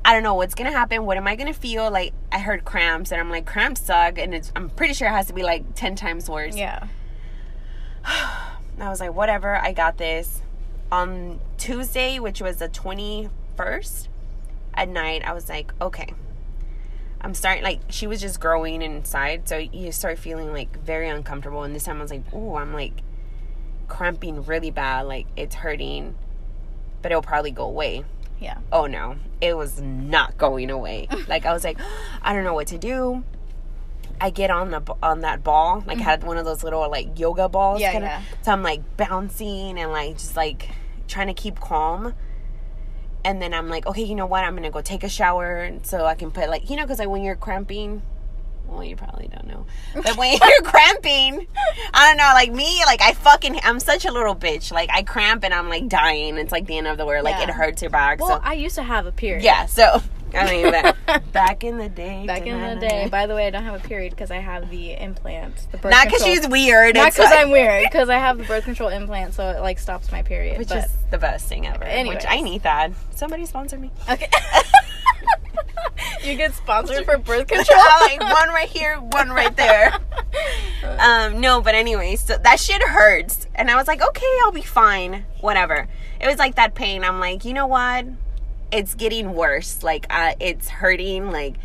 I 0.05 0.13
don't 0.13 0.21
know 0.21 0.35
what's 0.35 0.53
gonna 0.53 0.71
happen. 0.71 1.03
What 1.07 1.17
am 1.17 1.27
I 1.27 1.35
gonna 1.35 1.51
feel? 1.51 1.89
Like, 1.89 2.13
I 2.31 2.37
heard 2.37 2.63
cramps, 2.63 3.11
and 3.11 3.19
I'm 3.19 3.31
like, 3.31 3.47
cramps 3.47 3.81
suck, 3.81 4.19
and 4.19 4.35
it's, 4.35 4.51
I'm 4.55 4.69
pretty 4.69 4.93
sure 4.93 5.07
it 5.07 5.11
has 5.11 5.25
to 5.27 5.33
be 5.33 5.41
like 5.41 5.73
10 5.73 5.95
times 5.95 6.29
worse. 6.29 6.55
Yeah. 6.55 6.87
I 8.05 8.43
was 8.77 8.99
like, 8.99 9.15
whatever, 9.15 9.55
I 9.55 9.73
got 9.73 9.97
this. 9.97 10.43
On 10.91 11.39
Tuesday, 11.57 12.19
which 12.19 12.39
was 12.39 12.57
the 12.57 12.69
21st, 12.69 14.07
at 14.75 14.89
night, 14.89 15.23
I 15.25 15.33
was 15.33 15.49
like, 15.49 15.73
okay. 15.81 16.13
I'm 17.19 17.33
starting, 17.33 17.63
like, 17.63 17.79
she 17.89 18.05
was 18.05 18.21
just 18.21 18.39
growing 18.39 18.83
inside, 18.83 19.49
so 19.49 19.57
you 19.57 19.91
start 19.91 20.19
feeling, 20.19 20.53
like, 20.53 20.77
very 20.83 21.09
uncomfortable. 21.09 21.63
And 21.63 21.73
this 21.73 21.85
time 21.85 21.97
I 21.97 22.03
was 22.03 22.11
like, 22.11 22.31
ooh, 22.31 22.53
I'm, 22.57 22.73
like, 22.73 23.01
cramping 23.87 24.45
really 24.45 24.69
bad. 24.69 25.07
Like, 25.07 25.25
it's 25.35 25.55
hurting, 25.55 26.15
but 27.01 27.11
it'll 27.11 27.23
probably 27.23 27.49
go 27.49 27.63
away. 27.63 28.03
Yeah. 28.45 28.59
Oh, 28.71 28.85
no. 28.85 29.17
It 29.41 29.57
was 29.57 29.81
not 29.81 30.37
going 30.37 30.69
away. 30.69 31.07
like, 31.27 31.47
I 31.47 31.51
was 31.51 31.63
like, 31.63 31.79
I 32.21 32.31
don't 32.33 32.43
know 32.43 32.53
what 32.53 32.67
to 32.67 32.77
do. 32.77 33.23
I 34.21 34.29
get 34.29 34.49
on 34.49 34.71
the 34.71 34.81
on 35.03 35.21
that 35.21 35.43
ball, 35.43 35.83
like 35.85 35.97
had 35.97 36.23
one 36.23 36.37
of 36.37 36.45
those 36.45 36.63
little 36.63 36.89
like 36.89 37.19
yoga 37.19 37.49
balls. 37.49 37.81
Mm-hmm. 37.81 37.81
Yeah, 37.81 37.91
kinda. 37.91 38.07
yeah. 38.07 38.21
So 38.43 38.53
I'm 38.53 38.63
like 38.63 38.95
bouncing 38.95 39.77
and 39.77 39.91
like 39.91 40.13
just 40.13 40.37
like 40.37 40.69
trying 41.09 41.27
to 41.27 41.33
keep 41.33 41.59
calm. 41.59 42.13
And 43.25 43.41
then 43.41 43.53
I'm 43.53 43.67
like, 43.67 43.85
okay, 43.87 44.03
you 44.03 44.15
know 44.15 44.25
what? 44.25 44.45
I'm 44.45 44.55
gonna 44.55 44.71
go 44.71 44.79
take 44.79 45.03
a 45.03 45.09
shower 45.09 45.69
so 45.83 46.05
I 46.05 46.15
can 46.15 46.31
put 46.31 46.49
like 46.49 46.69
you 46.69 46.77
know 46.77 46.83
because 46.83 46.99
like 46.99 47.09
when 47.09 47.23
you're 47.23 47.35
cramping, 47.35 48.03
well 48.67 48.83
you 48.83 48.95
probably 48.95 49.27
don't 49.27 49.47
know, 49.47 49.65
but 49.95 50.17
when 50.17 50.31
you're 50.33 50.61
cramping, 50.63 51.47
I 51.93 52.07
don't 52.09 52.17
know, 52.17 52.31
like 52.33 52.51
me, 52.51 52.81
like 52.85 53.01
I 53.01 53.13
fucking 53.13 53.59
I'm 53.63 53.79
such 53.79 54.05
a 54.05 54.11
little 54.11 54.35
bitch. 54.35 54.71
Like 54.71 54.89
I 54.91 55.03
cramp 55.03 55.43
and 55.43 55.53
I'm 55.53 55.69
like 55.69 55.87
dying. 55.87 56.37
It's 56.37 56.51
like 56.51 56.65
the 56.67 56.77
end 56.77 56.87
of 56.87 56.97
the 56.97 57.05
world. 57.05 57.23
Like 57.23 57.35
Yeah. 57.35 57.43
it 57.43 57.49
hurts 57.49 57.81
your 57.81 57.91
back. 57.91 58.19
Well, 58.19 58.29
so 58.29 58.41
I 58.43 58.53
used 58.53 58.75
to 58.75 58.83
have 58.83 59.05
a 59.05 59.11
period. 59.11 59.43
yeah, 59.43 59.65
so 59.65 60.01
I 60.33 60.51
mean, 60.51 60.69
back, 60.69 61.31
back 61.31 61.63
in 61.63 61.77
the 61.77 61.87
day, 61.87 62.25
Back 62.27 62.45
in 62.45 62.59
the 62.59 62.75
day. 62.85 63.07
By 63.09 63.25
the 63.25 63.35
way, 63.35 63.47
I 63.47 63.51
don't 63.51 63.63
have 63.63 63.75
a 63.81 63.87
period 63.87 64.09
because 64.11 64.31
I 64.31 64.37
have 64.39 64.69
the 64.69 64.91
implant. 65.01 65.55
The 65.71 65.77
birth 65.77 65.91
not 65.91 66.07
because 66.07 66.23
she's 66.25 66.45
weird, 66.45 66.95
Not 66.95 67.13
because 67.13 67.29
like- 67.31 67.39
I'm 67.39 67.51
weird. 67.51 67.83
Because 67.85 68.09
I 68.09 68.17
have 68.17 68.37
the 68.37 68.43
birth 68.43 68.65
control 68.65 68.89
implant, 68.89 69.33
so 69.33 69.47
it 69.51 69.61
like 69.61 69.79
stops 69.79 70.11
my 70.11 70.23
period. 70.23 70.57
which 70.57 70.67
but 70.69 70.79
is 70.85 70.91
the 71.09 71.17
best 71.17 71.47
thing 71.47 71.65
ever. 71.67 71.85
Anyways. 71.85 72.17
Which 72.17 72.25
I 72.27 72.41
need 72.41 72.63
that. 72.63 72.91
Somebody 73.11 73.45
sponsor 73.45 73.77
me. 73.77 73.91
okay. 74.09 74.27
you 76.23 76.35
get 76.35 76.53
sponsored 76.53 77.05
for 77.05 77.17
birth 77.17 77.47
control. 77.49 77.79
like 78.01 78.19
one 78.21 78.49
right 78.49 78.69
here, 78.69 78.97
one 78.97 79.29
right 79.29 79.55
there. 79.55 79.97
Um, 80.99 81.41
no, 81.41 81.61
but 81.61 81.73
anyway, 81.75 82.15
so 82.15 82.37
that 82.37 82.59
shit 82.59 82.81
hurts, 82.81 83.47
and 83.55 83.71
I 83.71 83.75
was 83.75 83.87
like, 83.87 84.01
okay, 84.05 84.25
I'll 84.43 84.51
be 84.51 84.61
fine, 84.61 85.25
whatever. 85.41 85.87
It 86.21 86.27
was 86.27 86.37
like 86.37 86.55
that 86.55 86.75
pain. 86.75 87.03
I'm 87.03 87.19
like, 87.19 87.43
you 87.43 87.53
know 87.53 87.65
what? 87.67 88.05
It's 88.71 88.93
getting 88.93 89.33
worse. 89.33 89.81
Like, 89.83 90.05
uh, 90.09 90.33
it's 90.39 90.69
hurting. 90.69 91.31
Like, 91.31 91.55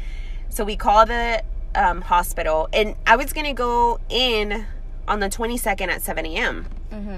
so 0.49 0.64
we 0.64 0.75
call 0.77 1.05
the 1.05 1.42
um, 1.75 2.01
hospital, 2.01 2.68
and 2.73 2.96
I 3.07 3.16
was 3.16 3.33
gonna 3.33 3.53
go 3.55 4.01
in 4.09 4.64
on 5.07 5.20
the 5.20 5.29
22nd 5.29 5.88
at 5.88 6.03
7 6.03 6.25
a.m. 6.27 6.66
hmm 6.90 7.16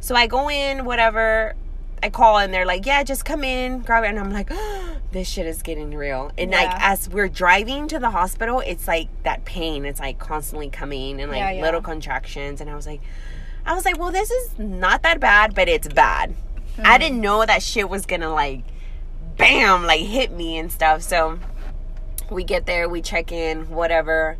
So 0.00 0.14
I 0.14 0.26
go 0.26 0.50
in, 0.50 0.84
whatever. 0.84 1.54
I 2.02 2.10
call 2.10 2.38
and 2.38 2.52
they're 2.52 2.66
like, 2.66 2.84
"Yeah, 2.86 3.02
just 3.04 3.24
come 3.24 3.42
in, 3.42 3.80
grab 3.80 4.04
it." 4.04 4.08
And 4.08 4.18
I'm 4.20 4.32
like, 4.32 4.50
"This 5.12 5.28
shit 5.28 5.46
is 5.46 5.62
getting 5.62 5.94
real." 5.94 6.30
And 6.36 6.50
like 6.50 6.70
as 6.72 7.08
we're 7.08 7.28
driving 7.28 7.88
to 7.88 7.98
the 7.98 8.10
hospital, 8.10 8.60
it's 8.60 8.86
like 8.86 9.08
that 9.24 9.44
pain. 9.44 9.84
It's 9.84 10.00
like 10.00 10.18
constantly 10.18 10.68
coming 10.70 11.20
and 11.20 11.30
like 11.30 11.38
Yeah, 11.38 11.50
yeah. 11.52 11.62
little 11.62 11.82
contractions. 11.82 12.60
And 12.60 12.68
I 12.68 12.74
was 12.74 12.86
like, 12.86 13.00
I 13.66 13.74
was 13.74 13.84
like, 13.84 13.98
"Well, 13.98 14.12
this 14.12 14.30
is 14.30 14.58
not 14.58 15.02
that 15.02 15.20
bad, 15.20 15.54
but 15.54 15.68
it's 15.68 15.88
bad." 15.88 16.30
Mm-hmm. 16.30 16.82
I 16.84 16.98
didn't 16.98 17.20
know 17.20 17.44
that 17.44 17.62
shit 17.62 17.88
was 17.88 18.06
gonna 18.06 18.32
like, 18.32 18.62
bam, 19.36 19.84
like 19.84 20.02
hit 20.02 20.30
me 20.32 20.58
and 20.58 20.70
stuff. 20.70 21.02
So 21.02 21.38
we 22.30 22.44
get 22.44 22.66
there, 22.66 22.88
we 22.88 23.00
check 23.02 23.32
in, 23.32 23.70
whatever. 23.70 24.36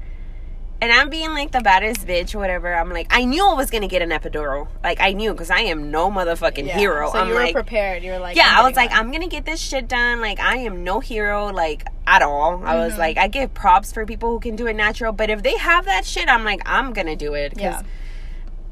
And 0.81 0.93
I'm 0.93 1.11
being 1.11 1.31
like 1.31 1.51
the 1.51 1.61
baddest 1.61 2.07
bitch, 2.07 2.37
whatever. 2.37 2.73
I'm 2.73 2.91
like, 2.91 3.09
I 3.11 3.25
knew 3.25 3.45
I 3.45 3.55
was 3.55 3.69
gonna 3.69 3.89
get 3.89 4.01
an 4.01 4.11
epidural. 4.11 4.69
Like 4.85 5.01
I 5.01 5.13
knew 5.13 5.33
because 5.33 5.51
I 5.51 5.61
am 5.63 5.91
no 5.91 6.09
motherfucking 6.09 6.67
Yeah. 6.69 6.79
hero. 6.79 7.11
So 7.11 7.19
I'm 7.19 7.29
you 7.29 7.35
were 7.35 7.41
like, 7.41 7.53
prepared. 7.53 8.05
You 8.05 8.13
were 8.13 8.21
like, 8.21 8.37
yeah, 8.37 8.55
I'm 8.59 8.65
was 8.65 8.77
like, 8.77 8.93
I'm 8.93 9.11
gonna 9.11 9.27
get 9.27 9.45
this 9.45 9.61
shit 9.61 9.89
done. 9.89 10.21
Like 10.21 10.39
I 10.39 10.59
am 10.59 10.85
no 10.85 11.01
hero, 11.01 11.47
like 11.53 11.85
at 12.07 12.23
all. 12.23 12.63
I 12.65 12.75
Mm-hmm. 12.75 12.79
was 12.85 12.97
like, 12.97 13.19
I 13.19 13.27
give 13.27 13.53
props 13.55 13.93
for 13.93 14.07
people 14.07 14.31
who 14.31 14.39
can 14.39 14.55
do 14.55 14.69
it 14.69 14.75
natural, 14.77 15.13
but 15.13 15.31
if 15.31 15.43
they 15.43 15.57
have 15.59 15.85
that 15.87 16.05
shit, 16.07 16.29
I'm 16.29 16.45
like, 16.45 16.63
I'm 16.65 16.93
gonna 16.93 17.17
do 17.17 17.35
it 17.35 17.51
because 17.55 17.83
Yeah. 17.83 17.83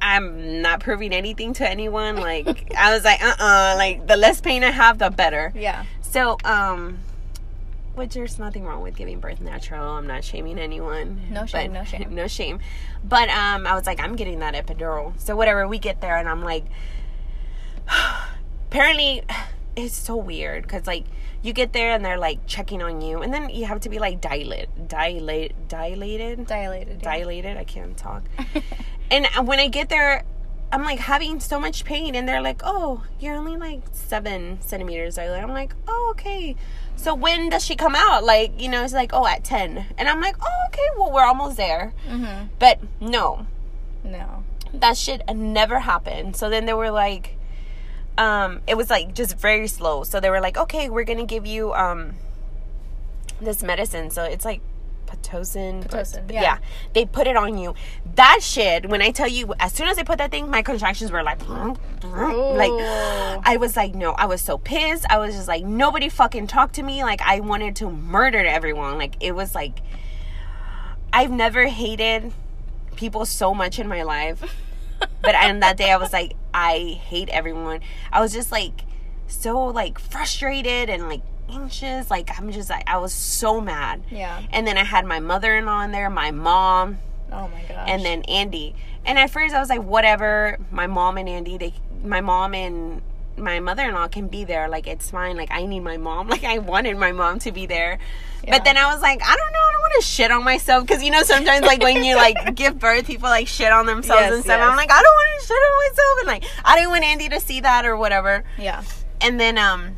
I'm 0.00 0.62
not 0.62 0.80
proving 0.80 1.12
anything 1.12 1.54
to 1.54 1.68
anyone. 1.68 2.16
Like 2.16 2.72
I 2.78 2.94
was 2.94 3.04
like, 3.04 3.20
uh, 3.22 3.34
uh 3.40 3.74
like 3.76 4.06
the 4.06 4.16
less 4.16 4.40
pain 4.40 4.62
I 4.62 4.70
have, 4.70 4.98
the 4.98 5.10
better. 5.10 5.52
Yeah. 5.56 5.84
So, 6.02 6.38
um, 6.44 6.98
which 7.96 8.14
there's 8.14 8.38
nothing 8.38 8.64
wrong 8.64 8.82
with 8.82 8.96
giving 8.96 9.20
birth 9.20 9.40
natural. 9.40 9.82
I'm 9.92 10.06
not 10.06 10.22
shaming 10.24 10.58
anyone. 10.58 11.20
No 11.30 11.46
shame, 11.46 11.72
no 11.72 11.84
shame. 11.92 12.14
no 12.14 12.26
shame. 12.28 12.60
But 13.02 13.28
um, 13.30 13.66
I 13.66 13.74
was 13.74 13.86
like, 13.86 14.00
I'm 14.00 14.16
getting 14.16 14.38
that 14.40 14.54
epidural. 14.54 15.18
So 15.20 15.34
whatever, 15.36 15.66
we 15.66 15.78
get 15.78 16.00
there, 16.00 16.16
and 16.16 16.28
I'm 16.28 16.42
like, 16.42 16.64
apparently, 18.68 19.22
it's 19.76 19.94
so 19.96 20.16
weird 20.16 20.62
because 20.62 20.86
like 20.86 21.04
you 21.42 21.52
get 21.52 21.72
there 21.72 21.92
and 21.92 22.04
they're 22.04 22.18
like 22.18 22.46
checking 22.46 22.82
on 22.82 23.00
you, 23.00 23.20
and 23.22 23.32
then 23.32 23.50
you 23.50 23.66
have 23.66 23.80
to 23.80 23.88
be 23.88 23.98
like 23.98 24.20
dilate, 24.20 24.68
dilate, 24.88 25.68
dilated, 25.68 26.46
Dilated. 26.46 27.00
yeah. 27.02 27.16
dilated. 27.16 27.56
I 27.56 27.64
can't 27.64 27.96
talk. 27.96 28.22
and 29.10 29.26
when 29.46 29.58
I 29.58 29.68
get 29.68 29.88
there, 29.88 30.24
I'm 30.72 30.82
like 30.84 30.98
having 30.98 31.38
so 31.40 31.60
much 31.60 31.84
pain, 31.84 32.14
and 32.14 32.28
they're 32.28 32.40
like, 32.42 32.60
"Oh, 32.64 33.04
you're 33.20 33.36
only 33.36 33.56
like 33.56 33.82
seven 33.92 34.58
centimeters. 34.60 35.16
I'm 35.18 35.50
like, 35.50 35.74
"Oh, 35.86 36.08
okay." 36.12 36.56
So 36.96 37.14
when 37.14 37.48
does 37.50 37.64
she 37.64 37.76
come 37.76 37.94
out? 37.94 38.24
Like, 38.24 38.60
you 38.60 38.68
know, 38.68 38.82
it's 38.82 38.92
like, 38.92 39.10
"Oh, 39.12 39.26
at 39.26 39.44
10. 39.44 39.86
and 39.96 40.08
I'm 40.08 40.20
like, 40.20 40.36
"Oh, 40.40 40.58
okay. 40.68 40.86
Well, 40.98 41.12
we're 41.12 41.24
almost 41.24 41.56
there." 41.56 41.92
Mhm. 42.08 42.48
But 42.58 42.80
no, 43.00 43.46
No. 44.02 44.44
that 44.74 44.96
shit 44.96 45.22
never 45.34 45.78
happened. 45.80 46.36
So 46.36 46.50
then 46.50 46.66
they 46.66 46.74
were 46.74 46.90
like, 46.90 47.36
um, 48.18 48.60
it 48.66 48.76
was 48.76 48.90
like 48.90 49.14
just 49.14 49.38
very 49.38 49.68
slow. 49.68 50.02
So 50.04 50.20
they 50.20 50.30
were 50.30 50.40
like, 50.40 50.56
okay, 50.56 50.88
we're 50.90 51.04
gonna 51.04 51.26
give 51.26 51.46
you 51.46 51.72
um 51.74 52.14
this 53.40 53.62
medicine. 53.62 54.10
So 54.10 54.24
it's 54.24 54.44
like 54.44 54.60
pitocin. 55.06 55.82
but- 55.82 55.90
Pitocin, 55.90 56.30
yeah. 56.32 56.58
They 56.94 57.04
put 57.06 57.26
it 57.26 57.36
on 57.36 57.56
you. 57.58 57.74
That 58.14 58.40
shit. 58.42 58.88
When 58.88 59.00
I 59.02 59.10
tell 59.10 59.28
you, 59.28 59.54
as 59.60 59.72
soon 59.72 59.88
as 59.88 59.96
they 59.96 60.04
put 60.04 60.18
that 60.18 60.30
thing, 60.30 60.50
my 60.50 60.62
contractions 60.62 61.10
were 61.12 61.22
like, 61.22 61.40
like 61.48 62.70
I 63.44 63.56
was 63.58 63.76
like, 63.76 63.94
no. 63.94 64.12
I 64.12 64.26
was 64.26 64.40
so 64.40 64.58
pissed. 64.58 65.06
I 65.10 65.18
was 65.18 65.34
just 65.34 65.48
like, 65.48 65.64
nobody 65.64 66.08
fucking 66.08 66.46
talked 66.46 66.74
to 66.76 66.82
me. 66.82 67.02
Like 67.04 67.20
I 67.22 67.40
wanted 67.40 67.76
to 67.76 67.90
murder 67.90 68.38
everyone. 68.44 68.98
Like 68.98 69.16
it 69.20 69.32
was 69.34 69.54
like, 69.54 69.80
I've 71.12 71.30
never 71.30 71.66
hated 71.66 72.32
people 72.96 73.24
so 73.26 73.54
much 73.54 73.78
in 73.78 73.88
my 73.88 74.02
life. 74.02 74.42
But 75.20 75.34
on 75.34 75.60
that 75.60 75.76
day, 75.76 75.90
I 75.90 75.98
was 75.98 76.10
like, 76.12 76.32
I 76.54 76.98
hate 77.02 77.28
everyone. 77.28 77.80
I 78.10 78.20
was 78.22 78.32
just 78.32 78.50
like 78.50 78.82
so 79.26 79.66
like 79.66 79.98
frustrated 79.98 80.88
and 80.88 81.06
like 81.08 81.20
anxious. 81.50 82.10
Like 82.10 82.30
I'm 82.38 82.50
just 82.52 82.70
like 82.70 82.84
I 82.88 82.98
was 82.98 83.12
so 83.12 83.60
mad. 83.60 84.02
Yeah. 84.10 84.42
And 84.50 84.66
then 84.66 84.76
I 84.78 84.84
had 84.84 85.04
my 85.06 85.20
mother-in-law 85.20 85.82
in 85.82 85.92
there, 85.92 86.10
my 86.10 86.30
mom, 86.30 86.98
Oh 87.32 87.48
my 87.48 87.62
gosh. 87.68 87.88
and 87.88 88.04
then 88.04 88.22
Andy. 88.24 88.74
And 89.04 89.18
at 89.18 89.30
first 89.30 89.54
I 89.54 89.60
was 89.60 89.68
like, 89.68 89.82
whatever. 89.82 90.58
My 90.70 90.86
mom 90.86 91.16
and 91.18 91.28
Andy, 91.28 91.58
they, 91.58 91.74
my 92.02 92.20
mom 92.20 92.54
and 92.54 93.02
my 93.36 93.60
mother-in-law 93.60 94.08
can 94.08 94.28
be 94.28 94.44
there. 94.44 94.68
Like 94.68 94.86
it's 94.86 95.10
fine. 95.10 95.36
Like 95.36 95.50
I 95.50 95.66
need 95.66 95.80
my 95.80 95.96
mom. 95.96 96.28
Like 96.36 96.44
I 96.44 96.58
wanted 96.58 96.96
my 96.96 97.12
mom 97.12 97.38
to 97.40 97.52
be 97.52 97.66
there. 97.66 97.98
Yeah. 98.44 98.50
But 98.56 98.64
then 98.64 98.76
I 98.76 98.92
was 98.92 99.02
like, 99.02 99.20
I 99.22 99.36
don't 99.36 99.52
know. 99.52 99.58
I 99.58 99.72
don't 99.72 99.80
want 99.80 99.92
to 100.00 100.06
shit 100.06 100.30
on 100.30 100.44
myself 100.44 100.86
because 100.86 101.02
you 101.02 101.10
know 101.10 101.22
sometimes 101.22 101.64
like 101.66 101.82
when 101.82 102.04
you 102.04 102.16
like 102.16 102.36
give 102.54 102.78
birth, 102.78 103.06
people 103.06 103.28
like 103.28 103.46
shit 103.48 103.72
on 103.72 103.86
themselves 103.86 104.20
Yes, 104.22 104.34
and 104.34 104.44
stuff. 104.44 104.58
yes. 104.60 104.68
I'm 104.68 104.76
like, 104.76 104.90
I 104.90 105.02
don't 105.02 105.12
want 105.14 105.40
to 105.40 105.46
shit 105.46 105.56
on 105.56 105.90
myself, 105.90 106.18
and 106.20 106.26
like 106.28 106.44
I 106.64 106.76
didn't 106.76 106.90
want 106.90 107.04
Andy 107.04 107.28
to 107.30 107.40
see 107.40 107.60
that 107.60 107.84
or 107.86 107.96
whatever. 107.96 108.44
yeah. 108.58 108.82
And 109.20 109.40
then 109.40 109.58
um, 109.58 109.95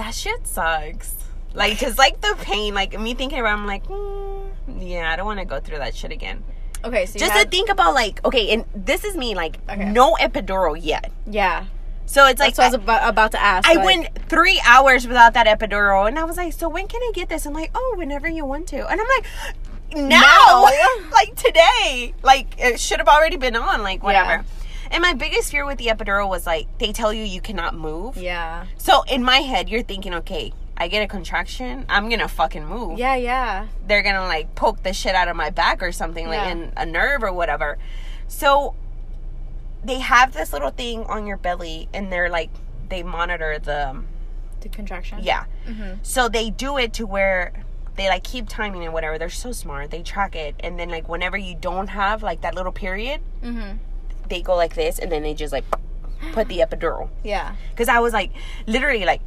that 0.00 0.14
shit 0.14 0.46
sucks. 0.46 1.14
Like 1.52 1.78
just 1.78 1.98
like 1.98 2.20
the 2.20 2.34
pain, 2.40 2.74
like 2.74 2.98
me 2.98 3.14
thinking 3.14 3.38
about, 3.38 3.50
it, 3.58 3.60
I'm 3.60 3.66
like, 3.66 3.84
mm, 3.86 4.50
yeah, 4.78 5.12
I 5.12 5.16
don't 5.16 5.26
want 5.26 5.40
to 5.40 5.44
go 5.44 5.60
through 5.60 5.78
that 5.78 5.94
shit 5.94 6.10
again. 6.12 6.42
Okay, 6.84 7.04
so 7.06 7.14
you 7.14 7.20
Just 7.20 7.32
had, 7.32 7.44
to 7.44 7.50
think 7.50 7.68
about 7.68 7.92
like, 7.94 8.24
okay, 8.24 8.50
and 8.54 8.64
this 8.74 9.04
is 9.04 9.16
me, 9.16 9.34
like 9.34 9.58
Okay. 9.68 9.84
no 9.84 10.14
epidural 10.14 10.78
yet. 10.80 11.12
yeah. 11.26 11.66
So 12.06 12.26
it's 12.26 12.40
like 12.40 12.56
That's 12.56 12.58
what 12.58 12.64
I 12.64 12.68
was 12.68 12.74
about, 12.74 13.08
about 13.08 13.30
to 13.32 13.40
ask. 13.40 13.68
I 13.68 13.74
like- 13.74 13.84
went 13.84 14.28
three 14.28 14.60
hours 14.66 15.06
without 15.06 15.34
that 15.34 15.46
epidural, 15.46 16.08
and 16.08 16.18
I 16.18 16.24
was 16.24 16.36
like, 16.36 16.52
"So 16.52 16.68
when 16.68 16.88
can 16.88 17.00
I 17.02 17.12
get 17.14 17.28
this?" 17.28 17.46
I'm 17.46 17.52
like, 17.52 17.70
"Oh, 17.72 17.94
whenever 17.96 18.26
you 18.28 18.44
want 18.44 18.66
to." 18.68 18.78
And 18.90 19.00
I'm 19.00 19.06
like, 19.06 19.26
"Now, 19.94 20.08
Now? 20.08 21.10
like 21.12 21.36
today, 21.36 22.12
like 22.24 22.48
it 22.58 22.80
should 22.80 22.98
have 22.98 23.06
already 23.06 23.36
been 23.36 23.54
on, 23.54 23.84
like 23.84 24.02
whatever." 24.02 24.28
Yeah. 24.30 24.42
And 24.90 25.02
my 25.02 25.12
biggest 25.14 25.50
fear 25.50 25.64
with 25.66 25.78
the 25.78 25.86
epidural 25.86 26.28
was 26.28 26.46
like 26.46 26.66
they 26.78 26.92
tell 26.92 27.12
you 27.12 27.22
you 27.24 27.40
cannot 27.40 27.74
move. 27.74 28.16
Yeah. 28.16 28.66
So 28.76 29.02
in 29.04 29.22
my 29.22 29.38
head, 29.38 29.68
you're 29.68 29.82
thinking, 29.84 30.14
"Okay, 30.14 30.52
I 30.76 30.88
get 30.88 31.02
a 31.02 31.06
contraction, 31.06 31.86
I'm 31.88 32.08
gonna 32.08 32.26
fucking 32.28 32.66
move." 32.66 32.98
Yeah, 32.98 33.14
yeah. 33.14 33.66
They're 33.86 34.02
gonna 34.02 34.26
like 34.26 34.54
poke 34.54 34.82
the 34.82 34.92
shit 34.92 35.14
out 35.14 35.28
of 35.28 35.36
my 35.36 35.50
back 35.50 35.82
or 35.82 35.92
something, 35.92 36.26
like 36.26 36.40
Yeah. 36.40 36.48
in 36.50 36.72
a 36.76 36.84
nerve 36.86 37.22
or 37.22 37.32
whatever. 37.32 37.78
So 38.26 38.74
they 39.84 40.00
have 40.00 40.32
this 40.32 40.52
little 40.52 40.70
thing 40.70 41.04
on 41.04 41.26
your 41.26 41.36
belly, 41.36 41.88
and 41.94 42.12
they're 42.12 42.28
like 42.28 42.50
they 42.88 43.02
monitor 43.04 43.58
the 43.60 44.02
The 44.60 44.68
contraction. 44.68 45.20
yeah. 45.22 45.44
Mm-hmm. 45.68 46.00
So 46.02 46.28
they 46.28 46.50
do 46.50 46.76
it 46.78 46.92
to 46.94 47.06
where 47.06 47.52
they 47.96 48.08
like 48.08 48.24
keep 48.24 48.48
timing 48.48 48.84
and 48.84 48.92
whatever. 48.92 49.18
They're 49.18 49.30
so 49.30 49.52
smart. 49.52 49.90
They 49.92 50.02
track 50.02 50.34
it, 50.34 50.56
and 50.60 50.78
then 50.80 50.88
like 50.90 51.08
whenever 51.08 51.36
you 51.36 51.54
don't 51.54 51.88
have 51.88 52.22
like 52.24 52.40
that 52.40 52.54
little 52.56 52.72
period, 52.72 53.20
Mm-hmm. 53.44 53.76
They 54.30 54.40
go 54.42 54.56
like 54.56 54.74
this, 54.74 54.98
and 54.98 55.10
then 55.12 55.22
they 55.22 55.34
just 55.34 55.52
like 55.52 55.64
put 56.32 56.48
the 56.48 56.58
epidural. 56.58 57.08
Yeah. 57.24 57.54
Because 57.70 57.88
I 57.88 57.98
was 58.00 58.12
like 58.12 58.30
literally 58.66 59.04
like 59.04 59.20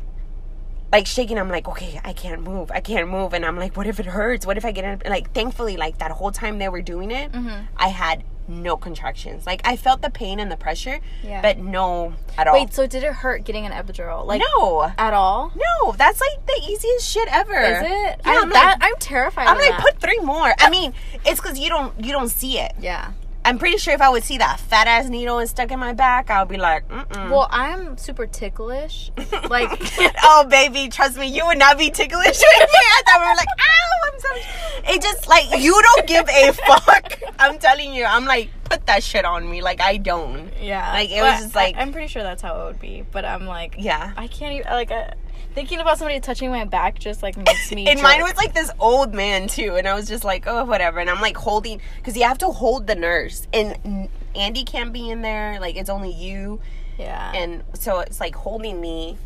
like 0.91 1.07
shaking. 1.07 1.37
I'm 1.39 1.49
like, 1.49 1.67
okay, 1.67 1.99
I 2.03 2.13
can't 2.13 2.41
move. 2.41 2.71
I 2.71 2.79
can't 2.79 3.09
move, 3.09 3.33
and 3.33 3.45
I'm 3.45 3.57
like, 3.57 3.75
what 3.75 3.87
if 3.87 3.99
it 3.99 4.05
hurts? 4.05 4.45
What 4.45 4.57
if 4.57 4.65
I 4.65 4.71
get 4.71 4.83
in? 4.85 5.09
Like, 5.11 5.33
thankfully, 5.33 5.75
like 5.77 5.97
that 5.99 6.11
whole 6.11 6.31
time 6.31 6.57
they 6.59 6.69
were 6.69 6.81
doing 6.81 7.11
it, 7.11 7.31
Mm-hmm. 7.31 7.65
I 7.77 7.87
had 7.89 8.23
no 8.47 8.75
contractions. 8.75 9.45
Like 9.47 9.61
I 9.63 9.77
felt 9.77 10.01
the 10.01 10.09
pain 10.09 10.37
and 10.39 10.51
the 10.51 10.57
pressure, 10.57 10.99
Yeah. 11.23 11.41
but 11.41 11.57
no 11.59 12.13
at 12.37 12.45
all. 12.47 12.53
Wait, 12.53 12.73
so 12.73 12.85
did 12.85 13.01
it 13.03 13.13
hurt 13.13 13.45
getting 13.45 13.65
an 13.65 13.71
epidural? 13.71 14.25
Like 14.25 14.41
no. 14.57 14.91
at 14.97 15.13
all? 15.13 15.51
No, 15.55 15.93
that's 15.93 16.19
like 16.21 16.45
the 16.45 16.61
easiest 16.69 17.09
shit 17.09 17.27
ever. 17.31 17.53
Is 17.57 17.81
it? 17.83 17.87
Yeah, 17.87 18.15
I, 18.25 18.39
I'm 18.41 18.49
that, 18.49 18.77
like, 18.81 18.89
I'm 18.91 18.99
terrified. 18.99 19.47
I'm 19.47 19.57
like, 19.57 19.69
that. 19.69 19.79
put 19.81 19.99
three 19.99 20.19
more. 20.19 20.53
I 20.59 20.69
mean, 20.69 20.93
it's 21.25 21.39
because 21.39 21.57
you 21.57 21.69
don't 21.69 21.93
you 22.03 22.11
don't 22.11 22.27
see 22.29 22.59
it. 22.59 22.73
Yeah. 22.79 23.13
I'm 23.45 23.59
pretty 23.59 23.77
sure 23.77 23.93
if 23.93 24.01
I 24.01 24.09
would 24.09 24.23
see 24.23 24.37
that 24.37 24.59
fat 24.59 24.87
ass 24.87 25.09
needle 25.09 25.39
and 25.39 25.49
stuck 25.49 25.71
in 25.71 25.79
my 25.79 25.93
back, 25.93 26.29
I 26.29 26.41
would 26.41 26.49
be 26.49 26.57
like, 26.57 26.87
mm 26.87 27.29
Well, 27.29 27.47
I'm 27.51 27.97
super 27.97 28.25
ticklish. 28.25 29.11
Like, 29.49 29.69
oh 30.23 30.45
baby, 30.49 30.87
trust 30.89 31.17
me, 31.17 31.27
you 31.27 31.45
would 31.45 31.57
not 31.57 31.77
be 31.77 31.89
ticklish 31.89 32.39
with 32.39 32.69
me. 32.71 32.79
I 32.79 33.01
thought 33.05 33.19
we 33.19 33.27
were 33.27 33.35
like, 33.35 33.47
ow, 33.59 34.09
I'm 34.11 34.19
so. 34.19 34.93
It 34.93 35.01
just 35.01 35.27
like 35.27 35.45
you 35.61 35.79
don't 35.81 36.07
give 36.07 36.27
a 36.29 36.53
fuck. 36.67 37.19
I'm 37.39 37.59
telling 37.59 37.93
you, 37.93 38.05
I'm 38.05 38.25
like, 38.25 38.49
put 38.63 38.85
that 38.87 39.03
shit 39.03 39.25
on 39.25 39.49
me. 39.49 39.61
Like 39.61 39.81
I 39.81 39.97
don't. 39.97 40.51
yeah. 40.61 40.91
Like, 40.93 41.11
it 41.11 41.21
was 41.21 41.41
just 41.41 41.55
like- 41.55 41.75
I, 41.75 41.81
am 41.81 41.91
pretty 41.91 42.07
sure 42.07 42.23
that's 42.23 42.41
how 42.41 42.61
it 42.61 42.65
would 42.65 42.79
be. 42.79 43.03
But 43.11 43.25
I'm 43.25 43.45
like, 43.45 43.75
Yeah. 43.77 44.13
I 44.17 44.27
can't 44.27 44.53
even 44.53 44.71
like. 44.71 44.91
I, 44.91 45.13
thinking 45.53 45.79
about 45.79 45.99
somebody 45.99 46.19
touching 46.19 46.49
my 46.49 46.65
back 46.65 46.97
just 46.97 47.21
like 47.21 47.37
makes 47.37 47.71
me. 47.75 47.87
And 47.87 48.01
mine 48.01 48.21
was 48.23 48.35
like 48.35 48.53
this 48.53 48.71
old 48.79 49.13
man 49.13 49.47
too, 49.47 49.75
and 49.75 49.87
I 49.87 49.93
was 49.93 50.07
just 50.07 50.23
like, 50.23 50.45
oh, 50.47 50.65
whatever. 50.65 50.99
And 50.99 51.09
I'm 51.09 51.21
like 51.21 51.37
holding, 51.37 51.79
because 51.97 52.17
you 52.17 52.23
have 52.23 52.39
to 52.39 52.47
hold 52.47 52.87
the 52.87 52.95
nurse, 52.95 53.47
and 53.53 54.09
Andy 54.35 54.63
can't 54.63 54.91
be 54.91 55.09
in 55.09 55.21
there. 55.21 55.59
Like 55.59 55.75
it's 55.75 55.89
only 55.89 56.11
you, 56.11 56.59
Yeah. 56.97 57.31
and 57.33 57.63
so 57.73 57.99
it's 57.99 58.19
like 58.19 58.35
holding 58.35 58.81
me, 58.81 59.17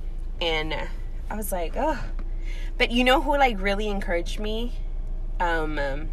and 0.42 0.76
I 1.30 1.36
was 1.36 1.52
like, 1.52 1.74
oh. 1.78 1.98
But 2.78 2.92
you 2.92 3.04
know 3.04 3.22
who 3.22 3.32
like 3.38 3.60
really 3.62 3.88
encouraged 3.88 4.40
me? 4.40 4.74
Um, 5.40 5.80
um 5.80 6.10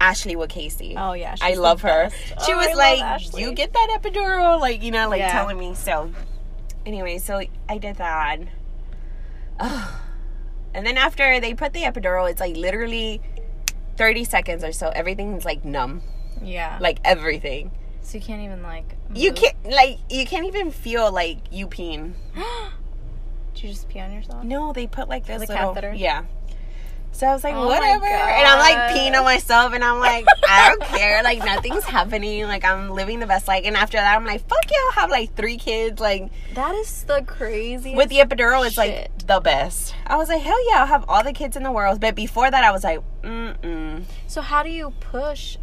Ashley 0.00 0.36
with 0.36 0.50
Casey. 0.50 0.94
oh 0.96 1.12
yeah. 1.12 1.34
I 1.40 1.54
love 1.54 1.82
her. 1.82 2.10
She 2.44 2.52
Oh, 2.52 2.56
was 2.56 2.68
I 2.68 2.74
like, 2.74 3.34
"You 3.38 3.52
get 3.52 3.72
that 3.72 3.98
epidural," 4.00 4.60
like 4.60 4.82
you 4.82 4.90
know, 4.90 5.08
like 5.08 5.20
Yeah. 5.20 5.32
telling 5.32 5.58
me. 5.58 5.74
So, 5.74 6.10
anyway, 6.86 7.18
so 7.18 7.40
I 7.68 7.78
did 7.78 7.96
that. 7.96 8.40
Ugh. 9.60 9.94
And 10.74 10.86
then 10.86 10.98
after 10.98 11.40
they 11.40 11.54
put 11.54 11.72
the 11.72 11.82
epidural, 11.82 12.30
it's 12.30 12.40
like 12.40 12.54
literally 12.54 13.20
thirty 13.96 14.22
seconds 14.22 14.62
or 14.62 14.70
so. 14.70 14.90
Everything's 14.90 15.44
like 15.44 15.64
numb, 15.64 16.02
Yeah. 16.42 16.76
like 16.80 16.98
everything. 17.04 17.72
so 18.02 18.18
you 18.18 18.22
can't 18.22 18.42
even 18.42 18.62
like. 18.62 18.94
You 19.14 19.32
can't 19.32 19.56
like 19.64 19.98
you 20.10 20.26
can't 20.26 20.46
even 20.46 20.70
feel 20.70 21.10
like 21.10 21.38
you 21.50 21.66
peeing. 21.66 22.12
Did 23.54 23.62
you 23.64 23.68
just 23.70 23.88
pee 23.88 23.98
on 23.98 24.12
yourself? 24.12 24.44
No, 24.44 24.72
they 24.74 24.86
put 24.86 25.08
like 25.08 25.26
this 25.26 25.40
The 25.40 25.46
little 25.52 25.72
catheter? 25.74 25.94
yeah. 25.94 26.24
So 27.12 27.26
I 27.26 27.32
was 27.32 27.42
like, 27.42 27.54
Oh 27.54 27.66
whatever, 27.66 28.06
and 28.06 28.46
I'm 28.46 28.58
like 28.60 28.94
peeing 28.96 29.18
on 29.18 29.24
myself, 29.24 29.72
and 29.72 29.82
I'm 29.82 29.98
like, 29.98 30.24
I 30.48 30.68
don't 30.68 30.82
care, 30.82 31.20
like 31.24 31.38
nothing's 31.44 31.82
happening, 31.84 32.44
like 32.44 32.64
I'm 32.64 32.90
living 32.90 33.18
the 33.18 33.26
best 33.26 33.48
life. 33.48 33.62
And 33.64 33.76
after 33.76 33.96
that, 33.96 34.16
I'm 34.16 34.24
like, 34.24 34.46
fuck 34.48 34.64
yeah, 34.70 34.76
I'll 34.86 34.92
have 34.92 35.10
like 35.10 35.34
three 35.34 35.56
kids, 35.56 36.00
like 36.00 36.30
That 36.54 36.74
is 36.76 37.02
the 37.04 37.22
craziest. 37.26 37.96
with 37.96 38.08
the 38.08 38.18
epidural, 38.18 38.64
it's 38.64 38.76
like 38.78 39.10
the 39.26 39.40
best. 39.40 39.96
I 40.06 40.16
was 40.16 40.28
like, 40.28 40.42
hell 40.42 40.70
yeah, 40.70 40.80
I'll 40.80 40.86
have 40.86 41.04
all 41.08 41.24
the 41.24 41.32
kids 41.32 41.56
in 41.56 41.64
the 41.64 41.72
world. 41.72 42.00
But 42.00 42.14
before 42.14 42.50
that, 42.50 42.62
I 42.62 42.70
was 42.70 42.84
like, 42.84 43.00
mm 43.22 43.58
mm. 43.62 44.04
So 44.28 44.40
how 44.40 44.62
do 44.62 44.70
you 44.70 44.92
push 45.00 45.56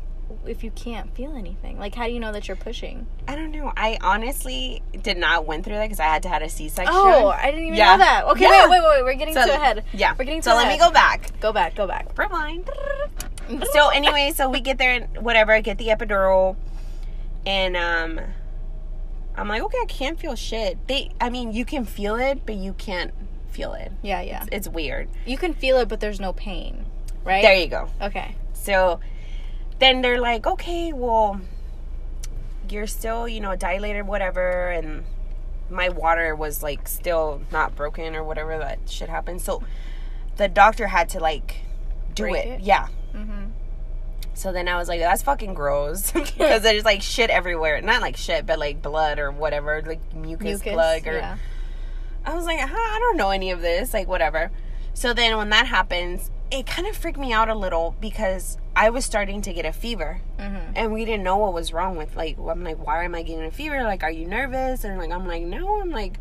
if 0.46 0.64
you 0.64 0.72
can't 0.72 1.14
feel 1.16 1.36
anything? 1.36 1.78
Like 1.80 1.96
how 1.96 2.06
do 2.06 2.12
you 2.12 2.20
know 2.20 2.32
that 2.32 2.48
you're 2.48 2.58
pushing? 2.58 3.08
I 3.28 3.36
don't 3.36 3.52
know. 3.52 3.72
I 3.76 3.98
honestly 4.02 4.82
did 5.04 5.18
not 5.18 5.46
went 5.46 5.66
through 5.66 5.76
that 5.76 5.86
because 5.86 6.00
I 6.00 6.06
had 6.06 6.24
to 6.24 6.30
have 6.30 6.42
a 6.42 6.50
C-section. 6.50 6.94
Oh, 6.96 7.28
I 7.30 7.46
didn't 7.52 7.66
even 7.66 7.78
Yeah. 7.78 7.92
know 7.94 7.98
that. 8.00 8.26
Okay, 8.26 8.44
Yeah. 8.46 8.70
wait, 8.70 8.82
wait, 8.82 8.90
wait. 8.90 9.04
We're 9.04 9.14
getting 9.16 9.34
So- 9.34 9.46
too 9.46 9.52
ahead. 9.52 9.84
Yeah, 9.94 10.12
We're 10.18 10.26
getting 10.26 10.42
to. 10.42 10.50
so 10.50 10.56
let 10.56 10.68
me 10.68 10.78
go 10.78 10.92
back. 10.92 11.32
Go 11.40 11.52
back. 11.52 11.76
Go 11.76 11.88
back. 11.88 12.08
Rewind. 12.18 12.70
so 13.74 13.90
anyway, 13.90 14.32
so 14.36 14.50
we 14.50 14.60
get 14.60 14.78
there 14.78 14.92
and 14.92 15.24
whatever, 15.24 15.52
I 15.54 15.62
get 15.62 15.78
the 15.78 15.88
epidural 15.88 16.56
and 17.46 17.76
um 17.78 18.20
I'm 19.38 19.48
like, 19.50 19.62
okay, 19.64 19.80
I 19.82 19.86
can't 19.86 20.20
feel 20.20 20.36
shit. 20.36 20.88
They 20.88 21.12
I 21.20 21.30
mean, 21.30 21.52
you 21.52 21.66
can 21.66 21.86
feel 21.86 22.16
it, 22.16 22.46
but 22.46 22.56
you 22.56 22.74
can't 22.74 23.14
feel 23.50 23.74
it. 23.74 23.92
Yeah, 24.02 24.22
yeah. 24.22 24.44
It's, 24.44 24.50
it's 24.52 24.68
weird. 24.70 25.08
You 25.26 25.38
can 25.38 25.54
feel 25.54 25.78
it, 25.80 25.88
but 25.90 26.00
there's 26.00 26.20
no 26.20 26.34
pain, 26.34 26.86
right? 27.24 27.42
There 27.42 27.56
you 27.56 27.68
go. 27.68 27.90
Okay. 28.02 28.36
So 28.54 29.00
then 29.80 30.02
they're 30.02 30.22
like, 30.22 30.48
okay, 30.48 30.94
well, 30.94 31.42
you're 32.70 32.88
still, 32.88 33.28
you 33.28 33.40
know, 33.40 33.56
dilated, 33.56 34.08
whatever. 34.08 34.70
And 34.70 35.04
my 35.70 35.90
water 35.90 36.36
was 36.36 36.64
like 36.64 36.88
still 36.88 37.42
not 37.52 37.76
broken 37.76 38.16
or 38.16 38.24
whatever 38.24 38.58
that 38.58 38.80
shit 38.90 39.10
happened. 39.10 39.42
So 39.42 39.64
the 40.38 40.48
doctor 40.48 40.88
had 40.88 41.10
to 41.10 41.20
like 41.20 41.58
do 42.14 42.26
it. 42.34 42.48
it? 42.48 42.62
Yeah. 42.62 42.88
Mm-hmm. 43.14 43.52
So 44.34 44.52
then 44.52 44.68
I 44.68 44.78
was 44.78 44.88
like, 44.90 45.00
that's 45.00 45.24
fucking 45.24 45.54
gross 45.54 46.12
because 46.12 46.62
there's 46.62 46.86
like 46.86 47.02
shit 47.02 47.30
everywhere. 47.30 47.82
Not 47.82 48.02
like 48.02 48.18
shit, 48.18 48.46
but 48.46 48.60
like 48.60 48.82
blood 48.82 49.20
or 49.20 49.32
whatever, 49.32 49.82
like 49.86 50.14
mucus, 50.14 50.46
Mucus. 50.46 50.74
plug 50.74 51.08
or. 51.08 51.14
yeah. 51.18 51.38
I 52.26 52.34
was 52.36 52.46
like, 52.46 52.60
huh, 52.60 52.76
I 52.76 52.98
don't 53.00 53.18
know 53.18 53.30
any 53.30 53.52
of 53.52 53.62
this, 53.62 53.94
like 53.94 54.08
whatever. 54.08 54.52
So 54.94 55.14
then 55.14 55.38
when 55.38 55.50
that 55.50 55.68
happens, 55.68 56.32
it 56.52 56.66
kind 56.66 56.88
of 56.88 56.96
freaked 56.96 57.18
me 57.18 57.34
out 57.34 57.50
a 57.50 57.56
little 57.56 57.96
because 58.00 58.58
I 58.76 58.90
was 58.90 59.04
starting 59.06 59.42
to 59.44 59.54
get 59.54 59.66
a 59.66 59.72
fever. 59.74 60.22
Mm-hmm. 60.40 60.74
and 60.76 60.92
we 60.92 61.06
didn't 61.06 61.24
know 61.24 61.38
what 61.38 61.54
was 61.54 61.72
wrong 61.72 61.96
with 61.96 62.16
like 62.16 62.38
I'm 62.38 62.64
like 62.64 62.86
why 62.86 63.06
am 63.06 63.16
I 63.16 63.24
getting 63.24 63.46
a 63.46 63.52
fever? 63.52 63.84
Like 63.84 64.04
are 64.04 64.12
you 64.12 64.26
nervous? 64.28 64.84
And 64.84 64.98
like 65.00 65.12
I'm 65.12 65.26
like 65.26 65.44
no 65.44 65.82
I'm 65.82 65.92
like 65.92 66.20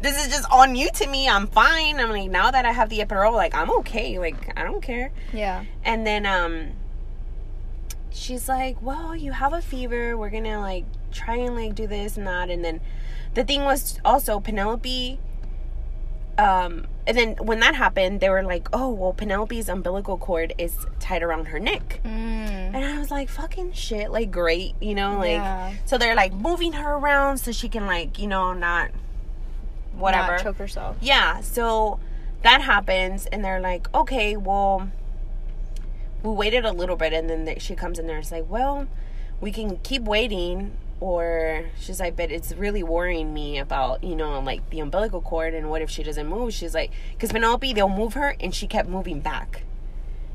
this 0.00 0.16
is 0.24 0.32
just 0.32 0.48
all 0.48 0.64
new 0.66 0.88
to 0.92 1.06
me. 1.08 1.28
I'm 1.28 1.48
fine. 1.48 1.98
I'm 1.98 2.10
like 2.10 2.30
now 2.30 2.50
that 2.52 2.64
I 2.64 2.70
have 2.72 2.88
the 2.88 3.00
epidural 3.00 3.32
like 3.32 3.54
I'm 3.54 3.70
okay. 3.80 4.18
Like 4.18 4.56
I 4.56 4.62
don't 4.62 4.80
care. 4.80 5.10
Yeah. 5.32 5.64
and 5.84 6.06
then 6.06 6.24
um 6.24 6.70
she's 8.10 8.48
like 8.48 8.80
well 8.80 9.14
you 9.16 9.32
have 9.32 9.52
a 9.52 9.60
fever. 9.60 10.16
We're 10.16 10.30
gonna 10.30 10.60
like 10.60 10.84
try 11.10 11.36
and 11.36 11.56
like 11.56 11.74
do 11.74 11.86
this 11.86 12.16
and 12.16 12.26
that. 12.26 12.48
And 12.48 12.64
then 12.64 12.80
the 13.34 13.44
thing 13.44 13.64
was 13.64 13.98
also 14.04 14.40
Penelope 14.40 15.18
um 16.38 16.86
and 17.06 17.16
then 17.16 17.36
when 17.40 17.60
that 17.60 17.74
happened 17.74 18.20
they 18.20 18.28
were 18.30 18.42
like 18.42 18.68
oh 18.72 18.90
well 18.90 19.12
Penelope's 19.12 19.68
umbilical 19.68 20.16
cord 20.18 20.52
is 20.58 20.76
tied 21.00 21.22
around 21.22 21.46
her 21.46 21.58
neck 21.58 22.00
Mm. 22.04 22.74
and 22.74 22.76
I 22.76 22.98
was 22.98 23.10
like, 23.10 23.28
fucking 23.28 23.72
shit, 23.72 24.10
like 24.10 24.30
great, 24.30 24.74
you 24.80 24.94
know, 24.94 25.18
like 25.18 25.30
Yeah. 25.30 25.72
so 25.86 25.96
they're 25.98 26.14
like 26.14 26.32
moving 26.34 26.72
her 26.74 26.92
around 26.94 27.38
so 27.38 27.50
she 27.52 27.68
can 27.68 27.86
like, 27.86 28.18
you 28.18 28.26
know, 28.26 28.52
not 28.52 28.90
whatever. 29.94 30.32
Not 30.32 30.42
choke 30.42 30.56
herself. 30.58 30.96
yeah, 31.00 31.40
so 31.40 31.98
that 32.42 32.60
happens 32.62 33.26
and 33.26 33.44
they're 33.44 33.60
like, 33.60 33.92
okay, 33.94 34.36
well 34.36 34.90
we 36.22 36.30
waited 36.32 36.64
a 36.64 36.72
little 36.72 36.96
bit 36.96 37.12
and 37.12 37.28
then 37.30 37.44
they, 37.46 37.58
she 37.58 37.74
comes 37.74 37.98
in 37.98 38.06
there 38.06 38.16
and 38.16 38.22
it's 38.24 38.32
like, 38.32 38.48
well, 38.50 38.86
we 39.40 39.50
can 39.52 39.76
keep 39.78 40.02
waiting 40.02 40.72
or 41.00 41.66
she's 41.78 42.00
like, 42.00 42.16
but 42.16 42.30
it's 42.30 42.52
really 42.52 42.82
worrying 42.82 43.32
me 43.32 43.58
about, 43.58 44.02
you 44.02 44.16
know, 44.16 44.40
like 44.40 44.68
the 44.70 44.80
umbilical 44.80 45.20
cord 45.20 45.54
and 45.54 45.70
what 45.70 45.80
if 45.80 45.90
she 45.90 46.02
doesn't 46.02 46.26
move? 46.26 46.52
She's 46.52 46.74
like, 46.74 46.90
because 47.12 47.32
Penelope, 47.32 47.72
they'll 47.72 47.88
move 47.88 48.14
her 48.14 48.36
and 48.40 48.54
she 48.54 48.66
kept 48.66 48.88
moving 48.88 49.20
back. 49.20 49.62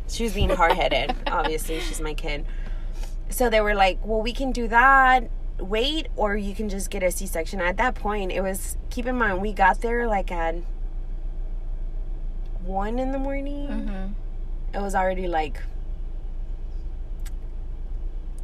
She 0.07 0.23
was 0.23 0.33
being 0.33 0.49
hard 0.55 0.73
headed. 0.73 1.15
Obviously, 1.27 1.79
she's 1.81 1.99
my 1.99 2.13
kid. 2.13 2.45
So 3.29 3.49
they 3.49 3.61
were 3.61 3.75
like, 3.75 3.99
well, 4.05 4.21
we 4.21 4.31
can 4.31 4.51
do 4.51 4.67
that, 4.69 5.29
wait, 5.59 6.07
or 6.15 6.37
you 6.37 6.55
can 6.55 6.69
just 6.69 6.89
get 6.89 7.03
a 7.03 7.11
C 7.11 7.25
section. 7.25 7.59
At 7.59 7.77
that 7.77 7.95
point, 7.95 8.31
it 8.31 8.41
was, 8.41 8.77
keep 8.89 9.05
in 9.05 9.17
mind, 9.17 9.41
we 9.41 9.51
got 9.53 9.81
there 9.81 10.07
like 10.07 10.31
at 10.31 10.55
one 12.63 12.99
in 12.99 13.11
the 13.11 13.19
morning. 13.19 13.67
Mm-hmm. 13.67 14.77
It 14.77 14.81
was 14.81 14.95
already 14.95 15.27
like 15.27 15.61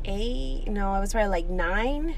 eight. 0.05 0.67
No, 0.67 0.93
I 0.93 0.99
was 0.99 1.13
probably 1.13 1.29
like 1.29 1.49
nine. 1.49 2.15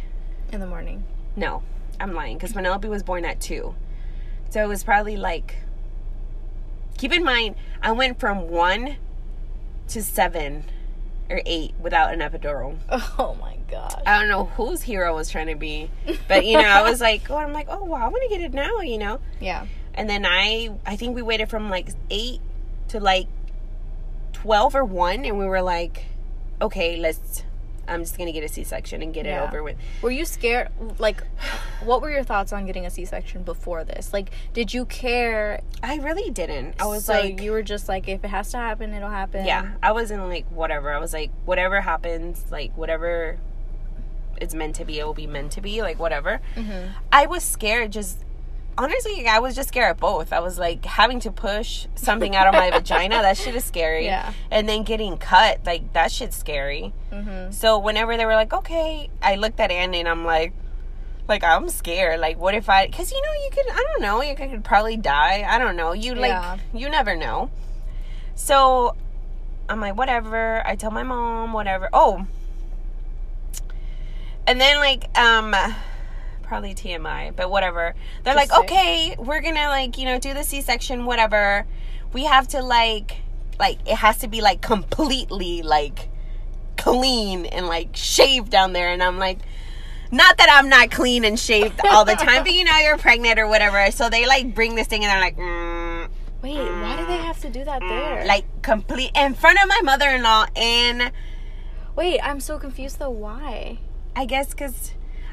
In 0.51 0.59
the 0.59 0.67
morning. 0.67 1.03
No, 1.35 1.63
I'm 1.99 2.13
lying 2.13 2.37
because 2.37 2.53
Penelope 2.53 2.87
was 2.87 3.03
born 3.03 3.25
at 3.25 3.39
two. 3.39 3.75
So 4.49 4.63
it 4.63 4.67
was 4.67 4.83
probably 4.83 5.17
like. 5.17 5.55
Keep 6.97 7.13
in 7.13 7.23
mind, 7.23 7.55
I 7.81 7.93
went 7.93 8.19
from 8.19 8.49
one 8.49 8.97
to 9.87 10.03
seven 10.03 10.65
or 11.29 11.41
eight 11.45 11.73
without 11.79 12.13
an 12.13 12.19
epidural. 12.19 12.77
Oh 13.17 13.35
my 13.39 13.57
gosh. 13.69 13.93
I 14.05 14.19
don't 14.19 14.27
know 14.29 14.45
whose 14.45 14.81
hero 14.81 15.09
I 15.09 15.15
was 15.15 15.29
trying 15.29 15.47
to 15.47 15.55
be, 15.55 15.89
but 16.27 16.45
you 16.45 16.57
know, 16.57 16.67
I 16.67 16.81
was 16.81 16.99
like, 16.99 17.29
oh, 17.31 17.37
I'm 17.37 17.53
like, 17.53 17.67
oh 17.69 17.83
wow, 17.85 18.05
I'm 18.05 18.11
gonna 18.11 18.27
get 18.27 18.41
it 18.41 18.53
now, 18.53 18.79
you 18.81 18.97
know. 18.97 19.19
Yeah. 19.39 19.65
And 19.93 20.09
then 20.09 20.25
I, 20.25 20.69
I 20.85 20.95
think 20.97 21.15
we 21.15 21.21
waited 21.21 21.49
from 21.49 21.69
like 21.69 21.89
eight 22.09 22.41
to 22.89 22.99
like 22.99 23.27
twelve 24.33 24.75
or 24.75 24.83
one, 24.83 25.23
and 25.25 25.37
we 25.37 25.45
were 25.45 25.61
like, 25.61 26.05
okay, 26.61 26.97
let's. 26.97 27.43
I'm 27.87 28.01
just 28.01 28.17
gonna 28.17 28.31
get 28.31 28.43
a 28.43 28.47
C-section 28.47 29.01
and 29.01 29.13
get 29.13 29.25
Yeah. 29.25 29.43
it 29.43 29.47
over 29.47 29.63
with. 29.63 29.75
Were 30.01 30.11
you 30.11 30.23
scared? 30.25 30.69
Like, 30.99 31.23
what 31.83 32.01
were 32.01 32.09
your 32.11 32.23
thoughts 32.23 32.53
on 32.53 32.65
getting 32.65 32.85
a 32.85 32.89
C-section 32.89 33.43
before 33.43 33.83
this? 33.83 34.13
Like, 34.13 34.29
did 34.53 34.73
you 34.73 34.85
care? 34.85 35.61
I 35.83 35.95
really 35.97 36.29
didn't. 36.29 36.75
I 36.79 36.85
was 36.85 37.05
so 37.05 37.13
like, 37.13 37.41
you 37.41 37.51
were 37.51 37.63
just 37.63 37.89
like, 37.89 38.07
if 38.07 38.23
it 38.23 38.27
has 38.29 38.51
to 38.51 38.57
happen, 38.57 38.93
it'll 38.93 39.09
happen. 39.09 39.45
yeah, 39.45 39.71
I 39.81 39.91
wasn't 39.91 40.27
like 40.29 40.45
whatever. 40.51 40.91
I 40.93 40.99
was 40.99 41.13
like, 41.13 41.31
whatever 41.45 41.81
happens, 41.81 42.45
like 42.51 42.75
whatever 42.77 43.37
it's 44.39 44.53
meant 44.55 44.75
to 44.77 44.85
be, 44.85 44.99
it 44.99 45.05
will 45.05 45.13
be 45.13 45.27
meant 45.27 45.51
to 45.53 45.61
be, 45.61 45.81
like 45.81 45.99
whatever. 45.99 46.39
Mm-hmm. 46.55 46.87
I 47.11 47.25
was 47.27 47.43
scared. 47.43 47.91
Just 47.91 48.23
honestly, 48.77 49.27
I 49.27 49.39
was 49.39 49.55
just 49.55 49.69
scared 49.69 49.91
of 49.91 49.97
both. 49.99 50.34
I 50.34 50.39
was 50.39 50.57
like 50.60 50.86
having 50.86 51.19
to 51.21 51.31
push 51.31 51.88
something 51.95 52.36
out 52.36 52.47
of 52.47 52.53
my 52.53 52.71
vagina. 52.71 53.21
That 53.21 53.38
shit 53.38 53.55
is 53.55 53.63
scary. 53.63 54.05
Yeah. 54.05 54.34
And 54.49 54.67
then 54.67 54.84
getting 54.84 55.17
cut, 55.17 55.65
like 55.65 55.93
that 55.93 56.12
shit's 56.12 56.38
scary. 56.38 56.93
Mm-hmm. 57.12 57.51
So 57.51 57.79
whenever 57.79 58.17
they 58.17 58.25
were 58.25 58.36
like, 58.36 58.53
okay, 58.53 59.10
I 59.21 59.36
looked 59.36 59.60
at 59.60 59.71
Andy 59.71 59.99
and 59.99 60.10
I'm 60.10 60.25
like, 60.25 60.53
like 61.27 61.43
I'm 61.43 61.69
scared. 61.69 62.19
Like, 62.19 62.38
what 62.39 62.55
if 62.55 62.69
I? 62.69 62.88
Because 62.88 63.12
you 63.12 63.21
know, 63.21 63.34
you 63.43 63.49
could. 63.51 63.65
I 63.71 63.86
don't 63.91 64.01
know. 64.01 64.21
You 64.21 64.36
could 64.36 64.63
probably 64.63 64.97
die. 64.97 65.45
I 65.47 65.60
don't 65.60 65.75
know. 65.75 65.93
You 65.93 66.15
like, 66.15 66.29
Yeah. 66.29 66.57
you 66.73 66.89
never 66.89 67.15
know. 67.15 67.51
So 68.36 68.95
I'm 69.69 69.79
like, 69.79 69.95
whatever. 69.95 70.65
I 70.65 70.75
tell 70.75 70.91
my 70.91 71.03
mom, 71.03 71.53
whatever. 71.53 71.89
Oh, 71.93 72.25
and 74.47 74.60
then 74.60 74.77
like, 74.77 75.17
um, 75.17 75.55
probably 76.51 76.75
TMI, 76.75 77.33
but 77.33 77.49
whatever. 77.49 77.95
They're 78.25 78.33
Just 78.33 78.51
like, 78.51 78.63
okay, 78.65 79.15
we're 79.17 79.39
gonna 79.39 79.69
like, 79.69 79.97
you 79.97 80.03
know, 80.03 80.19
do 80.19 80.33
the 80.33 80.43
C-section, 80.43 81.05
whatever. 81.05 81.65
We 82.11 82.25
have 82.25 82.45
to 82.49 82.61
like, 82.61 83.21
like 83.57 83.79
it 83.87 83.95
has 83.95 84.17
to 84.17 84.27
be 84.27 84.41
like 84.41 84.59
completely 84.61 85.61
like 85.61 86.09
clean 86.75 87.45
and 87.45 87.67
like 87.67 87.95
shaved 87.95 88.49
down 88.49 88.73
there, 88.73 88.89
and 88.89 89.01
I'm 89.01 89.17
like. 89.17 89.39
Not 90.13 90.35
that 90.39 90.49
I'm 90.51 90.67
not 90.67 90.91
clean 90.91 91.23
and 91.23 91.39
shaved 91.39 91.79
all 91.85 92.03
the 92.03 92.15
time, 92.15 92.43
but 92.43 92.51
you 92.51 92.65
know 92.65 92.77
you're 92.79 92.97
pregnant 92.97 93.39
or 93.39 93.47
whatever. 93.47 93.89
So 93.91 94.09
they 94.09 94.27
like 94.27 94.53
bring 94.53 94.75
this 94.75 94.87
thing 94.87 95.05
and 95.05 95.09
they're 95.09 95.21
like, 95.21 95.37
mm, 95.37 96.09
Wait, 96.41 96.57
why 96.57 96.97
do 96.97 97.05
they 97.05 97.15
have 97.15 97.39
to 97.39 97.49
do 97.49 97.63
that 97.63 97.79
there? 97.79 98.25
like 98.25 98.43
complete 98.61 99.11
in 99.15 99.35
front 99.35 99.57
of 99.63 99.69
my 99.69 99.79
mother-in-law, 99.85 100.47
and 100.57 101.13
wait, 101.95 102.19
I'm 102.19 102.41
so 102.41 102.59
confused 102.59 102.99
though. 102.99 103.09
Why? 103.09 103.79
I 104.13 104.25
guess 104.25 104.49
because 104.49 104.91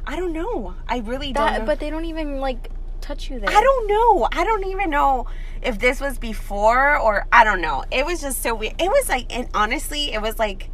I 0.08 0.16
don't 0.16 0.32
know. 0.32 0.74
I 0.88 1.00
really 1.00 1.34
don't. 1.34 1.58
Know. 1.58 1.64
but 1.66 1.80
they 1.80 1.90
don't 1.90 2.06
even 2.06 2.40
like 2.40 2.70
touch 3.02 3.28
you 3.28 3.38
there. 3.38 3.50
I 3.50 3.60
don't 3.60 3.86
know. 3.88 4.26
I 4.32 4.42
don't 4.42 4.64
even 4.64 4.88
know 4.88 5.26
if 5.60 5.78
this 5.78 6.00
was 6.00 6.18
before 6.18 6.98
or 6.98 7.26
I 7.30 7.44
don't 7.44 7.60
know. 7.60 7.84
It 7.90 8.06
was 8.06 8.22
just 8.22 8.42
so 8.42 8.54
weird. 8.54 8.74
It 8.80 8.88
was 8.88 9.10
like, 9.10 9.26
and 9.36 9.48
honestly, 9.52 10.14
it 10.14 10.22
was 10.22 10.38
like, 10.38 10.70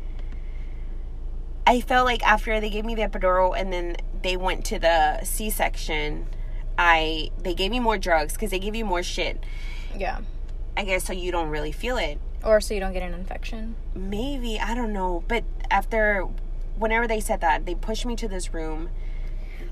I 1.66 1.80
felt 1.80 2.06
like 2.06 2.22
after 2.22 2.60
they 2.60 2.70
gave 2.70 2.84
me 2.84 2.94
the 2.94 3.02
epidural 3.02 3.58
and 3.58 3.72
then 3.72 3.96
they 4.22 4.36
went 4.36 4.64
to 4.66 4.78
the 4.78 5.24
C 5.24 5.50
section, 5.50 6.28
I 6.78 7.30
they 7.42 7.54
gave 7.54 7.72
me 7.72 7.80
more 7.80 7.98
drugs 7.98 8.34
because 8.34 8.52
they 8.52 8.60
give 8.60 8.76
you 8.76 8.84
more 8.84 9.02
shit. 9.02 9.42
Yeah. 9.98 10.20
I 10.76 10.84
guess 10.84 11.04
so 11.04 11.12
you 11.12 11.32
don't 11.32 11.48
really 11.48 11.72
feel 11.72 11.96
it. 11.96 12.20
Or 12.44 12.60
so 12.60 12.72
you 12.72 12.78
don't 12.78 12.92
get 12.92 13.02
an 13.02 13.14
infection. 13.14 13.74
Maybe 13.96 14.60
I 14.60 14.76
don't 14.76 14.92
know. 14.92 15.24
But 15.26 15.42
after, 15.72 16.28
whenever 16.78 17.08
they 17.08 17.18
said 17.18 17.40
that, 17.40 17.66
they 17.66 17.74
pushed 17.74 18.06
me 18.06 18.14
to 18.16 18.28
this 18.28 18.54
room. 18.54 18.90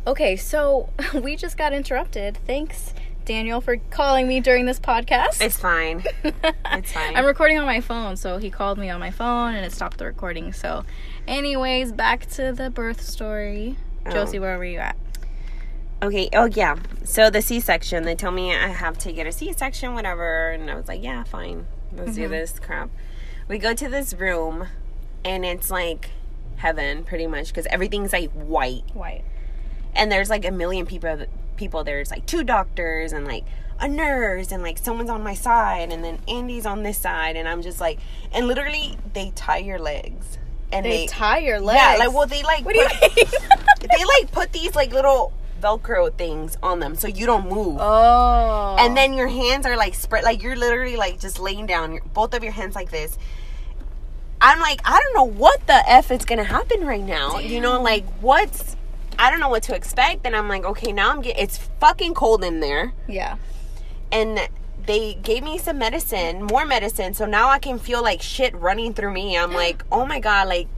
Okay, 0.05 0.37
so 0.37 0.89
we 1.15 1.37
just 1.37 1.57
got 1.57 1.73
interrupted. 1.73 2.37
Thanks, 2.45 2.93
Daniel, 3.25 3.61
for 3.61 3.77
calling 3.91 4.27
me 4.27 4.41
during 4.41 4.67
this 4.67 4.81
podcast. 4.81 5.41
It's 5.41 5.59
fine. 5.59 6.03
it's 6.25 6.93
fine. 6.93 7.17
I'm 7.17 7.25
recording 7.25 7.59
on 7.59 7.67
my 7.67 7.81
phone, 7.81 8.17
so 8.17 8.39
he 8.39 8.51
called 8.51 8.79
me 8.79 8.91
on 8.91 8.99
my 8.99 9.13
phone 9.13 9.55
and 9.55 9.65
it 9.65 9.73
stopped 9.73 9.99
the 9.99 10.07
recording. 10.07 10.53
So, 10.53 10.85
anyways, 11.29 11.93
back 11.93 12.27
to 12.31 12.53
the 12.53 12.69
birth 12.69 13.01
story. 13.01 13.77
Oh. 14.05 14.11
Josie, 14.11 14.41
where 14.41 14.59
were 14.59 14.65
you 14.65 14.79
at? 14.79 14.97
Okay. 16.03 16.29
Oh 16.33 16.47
yeah. 16.47 16.77
So 17.05 17.31
the 17.31 17.41
C-section, 17.41 18.03
they 18.03 18.17
tell 18.17 18.33
me 18.33 18.53
I 18.53 18.69
have 18.69 18.99
to 18.99 19.13
get 19.13 19.29
a 19.29 19.33
C-section, 19.33 19.95
whatever, 19.95 20.51
and 20.51 20.69
I 20.69 20.75
was 20.75 20.89
like, 20.89 21.01
yeah, 21.03 21.23
fine. 21.23 21.67
Let's 21.93 22.17
do 22.17 22.23
mm-hmm. 22.23 22.33
this 22.33 22.59
crap. 22.59 22.91
We 23.47 23.59
go 23.59 23.73
to 23.73 23.89
this 23.89 24.15
room, 24.15 24.67
and 25.25 25.45
it's 25.45 25.71
like 25.71 26.11
heaven, 26.57 27.05
pretty 27.05 27.29
much, 27.29 27.49
because 27.49 27.67
everything's 27.67 28.13
like 28.13 28.33
white, 28.33 28.83
White. 28.95 29.25
And 29.95 30.11
there's 30.11 30.31
like 30.31 30.45
a 30.45 30.51
million 30.51 30.87
people. 30.87 31.25
People 31.57 31.85
there's 31.85 32.11
like 32.11 32.27
two 32.27 32.43
doctors 32.45 33.13
and 33.13 33.27
like 33.27 33.45
a 33.79 33.87
nurse 33.89 34.51
and 34.53 34.63
like 34.63 34.79
someone's 34.79 35.11
on 35.11 35.23
my 35.23 35.35
side 35.35 35.93
and 35.93 36.03
then 36.03 36.19
Andy's 36.27 36.67
on 36.67 36.83
this 36.83 36.99
side 36.99 37.37
and 37.37 37.47
I'm 37.49 37.63
just 37.63 37.81
like 37.81 37.99
and 38.33 38.47
literally 38.49 38.97
they 39.13 39.33
tie 39.37 39.59
your 39.59 39.79
legs 39.79 40.39
and 40.73 40.85
They 40.87 40.91
they, 41.03 41.07
tie 41.07 41.39
your 41.39 41.61
legs. 41.61 41.77
yeah 41.81 41.97
like 42.05 42.15
well 42.15 42.27
they 42.27 42.43
like 42.43 42.65
what 42.65 42.75
do 42.75 42.81
you 42.81 42.89
put- 42.89 43.17
mean? 43.17 43.27
they 43.97 44.05
like 44.05 44.33
put 44.33 44.53
these 44.53 44.75
like 44.75 44.93
little 44.93 45.33
Velcro 45.61 46.13
things 46.13 46.57
on 46.63 46.81
them 46.81 46.97
so 46.97 47.07
you 47.07 47.27
don't 47.27 47.49
move. 47.49 47.77
Oh. 47.81 48.77
And 48.81 48.97
then 48.97 49.13
your 49.15 49.29
hands 49.29 49.65
are 49.67 49.77
like 49.77 49.95
spread, 49.95 50.25
like 50.25 50.43
you're 50.43 50.57
literally 50.57 50.97
like 50.97 51.21
just 51.21 51.39
laying 51.39 51.67
down, 51.67 52.01
both 52.15 52.35
of 52.35 52.43
your 52.43 52.53
hands 52.53 52.75
like 52.75 52.91
this. 52.91 53.17
I'm 54.41 54.59
like, 54.59 54.81
I 54.85 55.01
don't 55.01 55.15
know 55.15 55.39
what 55.39 55.65
the 55.69 55.89
F 55.89 56.11
is 56.11 56.25
gonna 56.25 56.43
happen 56.45 56.85
right 56.85 57.03
now. 57.03 57.39
You 57.39 57.61
know, 57.61 57.81
like 57.81 58.05
what's, 58.21 58.77
I 59.19 59.31
don't 59.31 59.41
know 59.41 59.49
what 59.49 59.63
to 59.65 59.75
expect. 59.75 60.27
And 60.27 60.35
I'm 60.35 60.49
like, 60.49 60.65
okay, 60.65 60.93
now 60.93 61.11
I'm 61.11 61.21
getting, 61.23 61.43
it's 61.43 61.59
fucking 61.59 62.15
cold 62.15 62.45
in 62.45 62.61
there. 62.61 62.93
Yeah. 63.09 63.37
And 64.11 64.41
they 64.87 65.15
gave 65.15 65.43
me 65.43 65.59
some 65.59 65.79
medicine, 65.79 66.45
more 66.45 66.65
medicine. 66.65 67.15
So 67.15 67.25
now 67.27 67.49
I 67.49 67.59
can 67.59 67.79
feel 67.79 68.03
like 68.03 68.21
shit 68.21 68.55
running 68.55 68.95
through 68.95 69.13
me. 69.13 69.37
I'm 69.39 69.53
like, 69.53 69.85
oh 69.93 70.07
my 70.07 70.21
God, 70.21 70.49
like, 70.49 70.69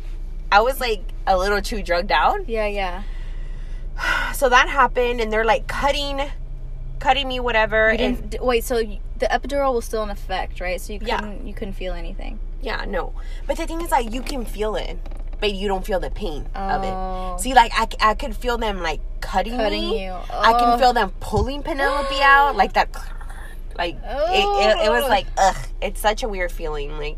I 0.52 0.60
was 0.60 0.80
like 0.80 1.02
a 1.26 1.36
little 1.36 1.60
too 1.60 1.82
drugged 1.82 2.12
out. 2.12 2.48
Yeah, 2.48 2.66
yeah. 2.66 3.02
So 4.34 4.48
that 4.48 4.68
happened, 4.68 5.20
and 5.20 5.32
they're 5.32 5.44
like 5.44 5.68
cutting, 5.68 6.20
cutting 6.98 7.28
me, 7.28 7.38
whatever. 7.38 7.90
And 7.90 8.30
d- 8.30 8.38
wait, 8.40 8.64
so 8.64 8.78
the 8.78 9.26
epidural 9.26 9.74
was 9.74 9.84
still 9.84 10.02
in 10.02 10.10
effect, 10.10 10.60
right? 10.60 10.80
So 10.80 10.92
you 10.92 10.98
couldn't 10.98 11.46
you 11.46 11.54
couldn't 11.54 11.74
feel 11.74 11.94
anything. 11.94 12.40
Yeah, 12.60 12.84
no. 12.84 13.14
But 13.46 13.56
the 13.58 13.66
thing 13.66 13.80
is, 13.80 13.90
like, 13.92 14.12
you 14.12 14.22
can 14.22 14.44
feel 14.44 14.74
it, 14.74 14.98
but 15.40 15.52
you 15.52 15.68
don't 15.68 15.84
feel 15.84 16.00
the 16.00 16.10
pain 16.10 16.46
of 16.54 16.82
Oh. 16.84 17.34
it. 17.36 17.40
See, 17.40 17.54
like, 17.54 17.72
I, 17.74 17.86
I 18.10 18.14
could 18.14 18.36
feel 18.36 18.58
them, 18.58 18.82
like, 18.82 19.00
cutting, 19.20 19.56
Cutting 19.56 19.90
me. 19.90 20.04
you. 20.04 20.12
I 20.12 20.52
Oh. 20.54 20.58
can 20.58 20.78
feel 20.78 20.92
them 20.92 21.10
pulling 21.20 21.62
Penelope 21.62 22.20
out, 22.22 22.56
like 22.56 22.72
that. 22.74 22.88
Like, 23.76 23.96
it, 23.96 24.04
it, 24.04 24.86
it 24.86 24.88
was 24.90 25.02
Oh. 25.04 25.08
like, 25.08 25.26
ugh. 25.36 25.56
It's 25.82 26.00
such 26.00 26.22
a 26.22 26.28
weird 26.28 26.52
feeling. 26.52 26.96
Like, 26.96 27.16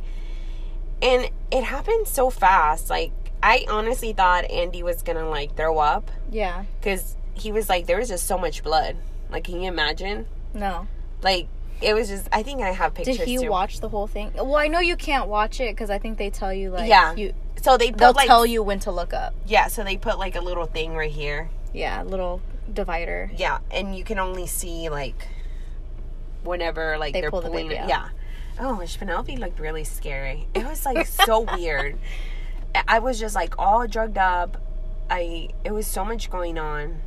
and 1.03 1.29
it 1.51 1.65
happened 1.65 2.09
so 2.09 2.31
fast. 2.31 2.89
Like, 2.89 3.13
I 3.43 3.67
honestly 3.69 4.15
thought 4.15 4.45
Andy 4.51 4.83
was 4.83 5.03
gonna, 5.03 5.29
like, 5.29 5.55
throw 5.55 5.77
up 5.79 6.11
Yeah. 6.31 6.65
because 6.81 7.15
he 7.35 7.53
was 7.53 7.69
like, 7.69 7.85
there 7.87 7.99
was 7.99 8.09
just 8.09 8.27
so 8.27 8.39
much 8.39 8.65
blood. 8.65 8.97
Like, 9.31 9.45
can 9.45 9.61
you 9.61 9.69
imagine? 9.69 10.25
No. 10.55 10.87
Like, 11.21 11.49
it 11.83 11.93
was 11.93 12.09
just, 12.09 12.27
I 12.33 12.43
think 12.43 12.63
I 12.63 12.71
have 12.71 12.95
pictures 12.95 13.19
Did 13.19 13.29
he 13.29 13.37
too. 13.37 13.51
watch 13.51 13.81
the 13.81 13.91
whole 13.91 14.07
thing? 14.07 14.33
Well, 14.35 14.57
I 14.57 14.69
know 14.69 14.81
you 14.81 14.97
can't 14.97 15.29
watch 15.29 15.61
it 15.61 15.75
because 15.75 15.91
I 15.91 15.99
think 15.99 16.17
they 16.17 16.31
tell 16.31 16.55
you 16.55 16.71
like 16.71 16.89
Yeah. 16.89 17.15
you 17.17 17.35
so 17.67 17.77
they 17.77 17.91
put, 17.91 17.99
they'll 17.99 18.13
like, 18.13 18.29
tell 18.29 18.47
you 18.47 18.63
when 18.63 18.79
to 18.81 18.93
look 18.93 19.13
up. 19.13 19.35
Yeah, 19.45 19.67
so 19.67 19.83
they 19.83 19.97
put 19.97 20.19
like 20.19 20.37
a 20.37 20.41
little 20.41 20.67
thing 20.67 20.95
right 20.95 21.11
here. 21.11 21.51
Yeah, 21.75 22.01
a 22.01 22.05
little 22.05 22.41
divider. 22.73 23.29
Yeah, 23.37 23.59
and 23.73 23.97
you 23.97 24.05
can 24.05 24.21
only 24.21 24.47
see 24.47 24.89
like 24.89 25.27
whenever 26.45 26.97
like 26.97 27.13
They 27.13 27.25
are 27.25 27.31
pull 27.31 27.41
the 27.41 27.49
pulling 27.49 27.69
baby 27.69 27.81
it. 27.81 27.89
Yeah. 27.89 28.11
Oh, 28.61 28.81
Penelope 28.99 29.37
looked 29.37 29.59
really 29.59 29.83
scary. 29.83 30.47
It 30.55 30.65
was 30.65 30.87
like 30.87 31.07
so 31.27 31.41
weird. 31.41 31.99
I- 32.87 33.01
was 33.01 33.19
just 33.19 33.35
like 33.35 33.59
all 33.59 33.87
drugged 33.89 34.19
up. 34.19 34.63
I 35.11 35.49
it 35.65 35.73
was 35.73 35.89
so 35.89 36.05
much 36.05 36.31
going 36.31 36.59
on. 36.59 37.01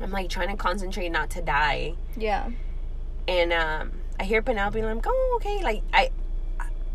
I'm 0.00 0.12
like 0.12 0.28
trying 0.28 0.48
to 0.48 0.56
concentrate 0.56 1.08
not 1.08 1.28
to 1.30 1.42
die. 1.42 1.94
Yeah. 2.16 2.50
And 3.26 3.52
um 3.52 3.92
I 4.20 4.24
hear 4.24 4.42
Penelope 4.42 4.78
and 4.78 4.88
I'm 4.88 5.00
oh 5.04 5.38
okay. 5.40 5.60
Like 5.62 5.82
I 5.92 6.10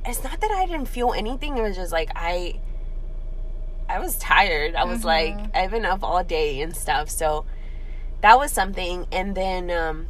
it's 0.07 0.23
not 0.23 0.39
that 0.41 0.51
I 0.51 0.65
didn't 0.65 0.87
feel 0.87 1.13
anything, 1.13 1.57
it 1.57 1.61
was 1.61 1.75
just 1.75 1.91
like 1.91 2.09
I 2.15 2.59
I 3.89 3.99
was 3.99 4.17
tired. 4.17 4.75
I 4.75 4.83
was 4.85 5.03
like 5.05 5.35
I've 5.55 5.71
been 5.71 5.85
up 5.85 6.03
all 6.03 6.23
day 6.23 6.61
and 6.61 6.75
stuff. 6.75 7.09
So 7.09 7.45
that 8.21 8.37
was 8.37 8.51
something. 8.51 9.05
And 9.11 9.35
then 9.35 9.69
um 9.71 10.07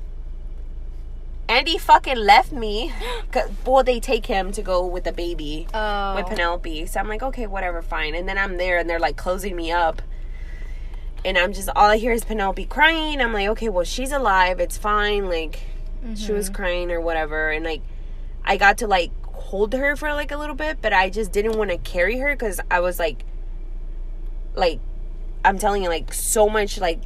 Andy 1.47 1.77
fucking 1.77 2.17
left 2.17 2.51
me. 2.51 2.91
Well, 3.65 3.83
they 3.83 3.99
take 3.99 4.27
him 4.27 4.51
to 4.53 4.61
go 4.61 4.85
with 4.85 5.03
the 5.03 5.11
baby 5.11 5.67
Oh. 5.73 6.15
with 6.15 6.27
Penelope. 6.27 6.85
So 6.85 6.99
I'm 7.01 7.09
like, 7.09 7.21
okay, 7.21 7.47
whatever, 7.47 7.81
fine. 7.81 8.15
And 8.15 8.29
then 8.29 8.37
I'm 8.37 8.55
there 8.57 8.77
and 8.77 8.89
they're 8.89 8.99
like 8.99 9.17
closing 9.17 9.55
me 9.55 9.71
up. 9.71 10.01
And 11.25 11.37
I'm 11.37 11.51
just, 11.51 11.67
all 11.75 11.89
I 11.89 11.97
hear 11.97 12.13
is 12.13 12.23
Penelope 12.23 12.63
crying. 12.65 13.19
I'm 13.19 13.33
like, 13.33 13.49
okay, 13.49 13.67
well, 13.67 13.83
she's 13.83 14.11
alive. 14.13 14.59
It's 14.59 14.77
fine. 14.77 15.27
Like, 15.27 15.59
she 16.15 16.31
was 16.31 16.49
crying 16.49 16.91
or 16.91 17.01
whatever. 17.01 17.49
And 17.49 17.65
like, 17.65 17.81
I 18.45 18.55
got 18.57 18.77
to 18.77 18.87
like 18.87 19.11
hold 19.45 19.73
her 19.73 19.95
for 19.95 20.13
like 20.13 20.31
a 20.31 20.37
little 20.37 20.55
bit, 20.55 20.79
but 20.81 20.91
I 20.93 21.09
just 21.09 21.31
didn't 21.31 21.57
want 21.57 21.69
to 21.71 21.77
carry 21.77 22.17
her 22.19 22.33
because 22.33 22.59
I 22.69 22.79
was 22.79 22.99
like, 22.99 23.23
like, 24.55 24.79
I'm 25.43 25.57
telling 25.59 25.83
you, 25.83 25.89
like, 25.89 26.13
so 26.13 26.49
much 26.49 26.79
like 26.79 26.99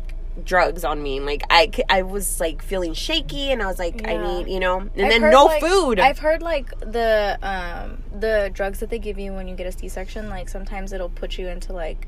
drugs 0.46 0.86
on 0.86 1.02
me. 1.04 1.20
Like, 1.20 1.44
I, 1.50 1.70
I 1.90 2.04
was 2.04 2.40
like 2.40 2.62
feeling 2.62 2.94
shaky 2.94 3.52
and 3.52 3.62
I 3.62 3.66
was 3.68 3.78
like, 3.80 4.08
I 4.08 4.16
need, 4.18 4.48
you 4.48 4.60
know, 4.60 4.80
and 4.80 4.90
I've 4.92 5.10
then 5.10 5.22
heard, 5.22 5.32
no 5.32 5.46
like- 5.46 5.62
food. 5.62 6.00
I've 6.00 6.20
heard 6.20 6.42
like 6.42 6.70
the 6.80 7.38
um 7.42 8.04
the 8.18 8.50
drugs 8.54 8.80
that 8.80 8.90
they 8.90 9.00
give 9.00 9.20
you 9.20 9.34
when 9.34 9.48
you 9.48 9.56
get 9.56 9.68
a 9.68 9.72
C-section, 9.72 10.30
like 10.30 10.48
sometimes 10.50 10.94
it'll 10.94 11.10
put 11.10 11.38
you 11.38 11.48
into 11.48 11.74
like 11.74 12.08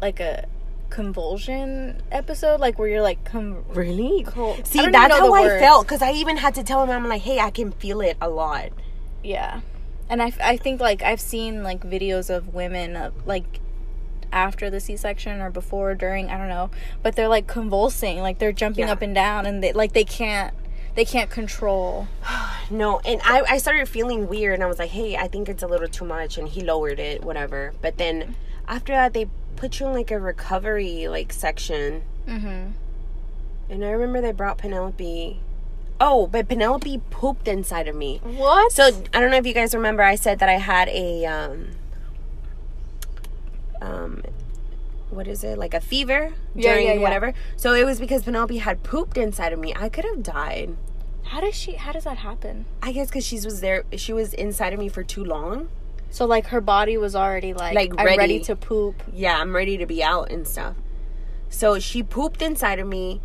like 0.00 0.20
a 0.20 0.46
convulsion 0.90 2.00
episode, 2.12 2.60
like 2.60 2.78
where 2.78 2.88
you're 2.88 3.02
like 3.02 3.24
com- 3.24 3.64
Really? 3.70 4.24
Cool. 4.26 4.56
See, 4.64 4.86
that's 4.88 5.14
how 5.14 5.34
I 5.34 5.42
word. 5.42 5.60
felt 5.60 5.86
because 5.86 6.00
I 6.02 6.12
even 6.12 6.36
had 6.36 6.54
to 6.54 6.62
tell 6.62 6.82
him, 6.82 6.90
I'm 6.90 7.08
like, 7.08 7.22
hey, 7.22 7.40
I 7.40 7.50
can 7.50 7.72
feel 7.72 8.00
it 8.00 8.16
a 8.20 8.28
lot. 8.28 8.70
Yeah. 9.24 9.60
And 10.08 10.22
I, 10.22 10.32
I 10.42 10.56
think 10.56 10.80
like 10.80 11.02
I've 11.02 11.20
seen 11.20 11.62
like 11.62 11.80
videos 11.80 12.28
of 12.28 12.54
women 12.54 12.94
uh, 12.94 13.10
like 13.24 13.60
after 14.32 14.68
the 14.68 14.80
C-section 14.80 15.40
or 15.40 15.50
before 15.50 15.94
during 15.94 16.28
I 16.28 16.36
don't 16.36 16.48
know 16.48 16.68
but 17.02 17.14
they're 17.14 17.28
like 17.28 17.46
convulsing 17.46 18.18
like 18.18 18.38
they're 18.38 18.52
jumping 18.52 18.86
Yeah. 18.86 18.92
up 18.92 19.00
and 19.00 19.14
down 19.14 19.46
and 19.46 19.62
they 19.62 19.72
like 19.72 19.92
they 19.92 20.04
can't 20.04 20.52
they 20.96 21.04
can't 21.04 21.30
control 21.30 22.08
No, 22.70 23.00
and 23.04 23.20
I, 23.24 23.42
I 23.42 23.58
started 23.58 23.88
feeling 23.88 24.26
weird, 24.26 24.54
and 24.54 24.62
I 24.62 24.66
was 24.66 24.78
like, 24.78 24.90
hey, 24.90 25.16
I 25.16 25.28
think 25.28 25.48
it's 25.48 25.62
a 25.62 25.66
little 25.66 25.88
too 25.88 26.04
much, 26.04 26.38
and 26.38 26.48
he 26.48 26.62
lowered 26.62 26.98
it, 26.98 27.22
whatever. 27.22 27.74
But 27.82 27.98
then 27.98 28.36
after 28.66 28.92
that, 28.94 29.12
they 29.12 29.28
put 29.56 29.78
you 29.80 29.86
in 29.86 29.92
like 29.92 30.10
a 30.10 30.18
recovery 30.18 31.06
like 31.08 31.32
section, 31.32 32.02
mm-hmm. 32.26 32.70
and 33.68 33.84
I 33.84 33.90
remember 33.90 34.20
they 34.20 34.32
brought 34.32 34.58
Penelope. 34.58 35.40
Oh, 36.00 36.26
but 36.26 36.48
Penelope 36.48 37.00
pooped 37.10 37.46
inside 37.48 37.86
of 37.88 37.94
me. 37.94 38.20
what 38.24 38.72
So 38.72 38.84
I 39.14 39.20
don't 39.20 39.30
know 39.30 39.36
if 39.36 39.46
you 39.46 39.54
guys 39.54 39.74
remember, 39.74 40.02
I 40.02 40.16
said 40.16 40.38
that 40.40 40.48
I 40.48 40.58
had 40.58 40.88
a 40.88 41.24
um, 41.26 41.68
um, 43.80 44.22
what 45.10 45.28
is 45.28 45.44
it 45.44 45.58
like 45.58 45.74
a 45.74 45.80
fever 45.80 46.32
Yeah, 46.54 46.72
during 46.72 46.86
yeah, 46.86 46.92
yeah. 46.94 47.00
whatever. 47.00 47.34
So 47.56 47.74
it 47.74 47.84
was 47.84 48.00
because 48.00 48.22
Penelope 48.24 48.58
had 48.58 48.82
pooped 48.82 49.16
inside 49.16 49.52
of 49.52 49.58
me. 49.58 49.72
I 49.76 49.88
could 49.88 50.04
have 50.04 50.22
died. 50.22 50.76
how 51.24 51.40
does 51.40 51.54
she 51.54 51.72
how 51.74 51.92
does 51.92 52.04
that 52.04 52.18
happen 52.18 52.64
I 52.82 52.92
guess 52.92 53.08
because 53.08 53.24
she 53.26 53.36
was 53.36 53.60
there. 53.60 53.84
She 53.96 54.12
was 54.12 54.34
inside 54.34 54.72
of 54.72 54.78
me 54.78 54.88
for 54.88 55.02
too 55.02 55.24
long. 55.24 55.68
so 56.10 56.24
like 56.26 56.46
her 56.48 56.60
body 56.60 56.96
was 56.96 57.14
already 57.14 57.54
like, 57.54 57.74
Like, 57.74 57.92
I'm 57.98 58.04
ready 58.06 58.18
ready. 58.18 58.40
to 58.40 58.56
poop 58.56 59.02
Yeah, 59.12 59.38
I'm 59.40 59.54
ready 59.54 59.76
to 59.78 59.86
be 59.86 60.02
out 60.02 60.30
and 60.30 60.46
stuff. 60.46 60.76
So 61.48 61.78
she 61.78 62.02
pooped 62.02 62.42
inside 62.42 62.78
of 62.80 62.88
me. 62.88 63.20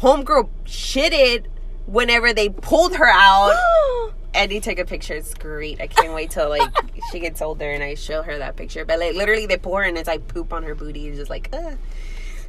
Homegirl 0.00 0.50
shitted 0.66 1.46
whenever 1.86 2.32
they 2.32 2.48
pulled 2.48 2.96
her 2.96 3.08
out. 3.08 3.56
Eddie 4.34 4.60
took 4.60 4.78
a 4.78 4.84
picture. 4.84 5.14
It's 5.14 5.32
great. 5.32 5.80
I 5.80 5.86
can't 5.86 6.12
wait 6.12 6.30
till 6.30 6.50
like 6.50 6.70
she 7.12 7.20
gets 7.20 7.40
older 7.40 7.70
and 7.70 7.82
I 7.82 7.94
show 7.94 8.22
her 8.22 8.36
that 8.38 8.56
picture. 8.56 8.84
But 8.84 8.98
like 8.98 9.14
literally, 9.14 9.46
they 9.46 9.56
pour 9.56 9.82
and 9.82 9.96
it's 9.96 10.08
like 10.08 10.28
poop 10.28 10.52
on 10.52 10.62
her 10.64 10.74
booty. 10.74 11.08
It's 11.08 11.18
just 11.18 11.30
like, 11.30 11.48
ugh. 11.52 11.78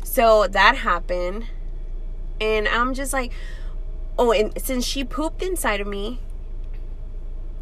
So 0.03 0.47
that 0.47 0.77
happened, 0.77 1.45
and 2.41 2.67
I'm 2.67 2.93
just 2.93 3.13
like, 3.13 3.31
oh, 4.17 4.31
and 4.31 4.59
since 4.59 4.85
she 4.85 5.03
pooped 5.03 5.43
inside 5.43 5.79
of 5.79 5.87
me, 5.87 6.19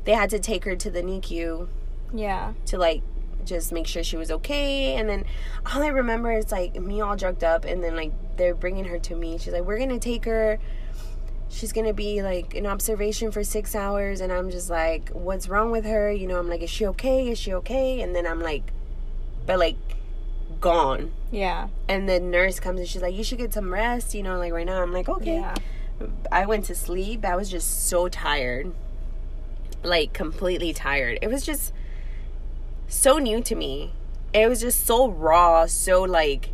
they 0.06 0.14
had 0.14 0.30
to 0.30 0.40
take 0.40 0.64
her 0.66 0.76
to 0.76 0.90
the 0.90 1.02
NICU 1.02 1.68
yeah 2.14 2.54
to 2.68 2.78
like 2.78 3.02
just 3.44 3.72
make 3.72 3.86
sure 3.86 4.04
she 4.04 4.18
was 4.18 4.32
okay. 4.32 4.96
And 4.96 5.08
then 5.08 5.24
all 5.72 5.84
I 5.84 5.88
remember 5.88 6.32
is 6.32 6.52
like 6.52 6.80
me 6.80 7.02
all 7.02 7.16
drugged 7.16 7.44
up, 7.44 7.66
and 7.66 7.84
then 7.84 7.96
like 7.96 8.12
they're 8.38 8.56
bringing 8.56 8.86
her 8.86 9.00
to 9.00 9.16
me. 9.16 9.38
She's 9.38 9.54
like, 9.54 9.64
"We're 9.64 9.78
gonna 9.78 10.00
take 10.00 10.26
her. 10.26 10.60
She's 11.50 11.72
gonna 11.72 11.94
be 11.94 12.22
like 12.22 12.54
in 12.54 12.66
observation 12.66 13.32
for 13.32 13.44
six 13.44 13.76
hours." 13.76 14.22
And 14.22 14.32
I'm 14.32 14.50
just 14.50 14.70
like, 14.70 15.10
"What's 15.10 15.48
wrong 15.48 15.72
with 15.72 15.86
her?" 15.86 16.12
You 16.12 16.28
know, 16.28 16.40
I'm 16.40 16.50
like, 16.50 16.62
"Is 16.62 16.70
she 16.70 16.86
okay? 16.88 17.30
Is 17.30 17.40
she 17.40 17.54
okay?" 17.54 18.02
And 18.02 18.16
then 18.16 18.28
I'm 18.28 18.42
like, 18.42 18.72
but 19.46 19.60
like 19.60 19.78
gone. 20.62 21.12
yeah 21.32 21.68
And 21.88 22.08
the 22.10 22.20
nurse 22.20 22.60
comes 22.60 22.80
and 22.80 22.88
she's 22.90 23.02
like, 23.02 23.16
"You 23.16 23.24
should 23.24 23.38
get 23.38 23.54
some 23.54 23.72
rest." 23.72 24.14
You 24.14 24.24
know, 24.24 24.38
like 24.38 24.54
right 24.54 24.66
now. 24.66 24.82
I'm 24.82 24.94
like, 24.94 25.08
"Okay." 25.10 25.36
yeah 25.36 25.56
I 26.32 26.46
went 26.46 26.66
to 26.66 26.76
sleep. 26.76 27.24
I 27.24 27.36
was 27.36 27.50
just 27.50 27.88
so 27.88 28.08
tired. 28.10 28.74
Like 29.84 30.14
completely 30.14 30.74
tired. 30.74 31.20
It 31.22 31.28
was 31.28 31.46
just 31.46 31.74
so 32.88 33.18
new 33.18 33.42
to 33.44 33.56
me. 33.56 33.94
It 34.34 34.50
was 34.50 34.62
just 34.62 34.86
so 34.86 35.08
raw, 35.10 35.66
so 35.68 36.04
like 36.04 36.50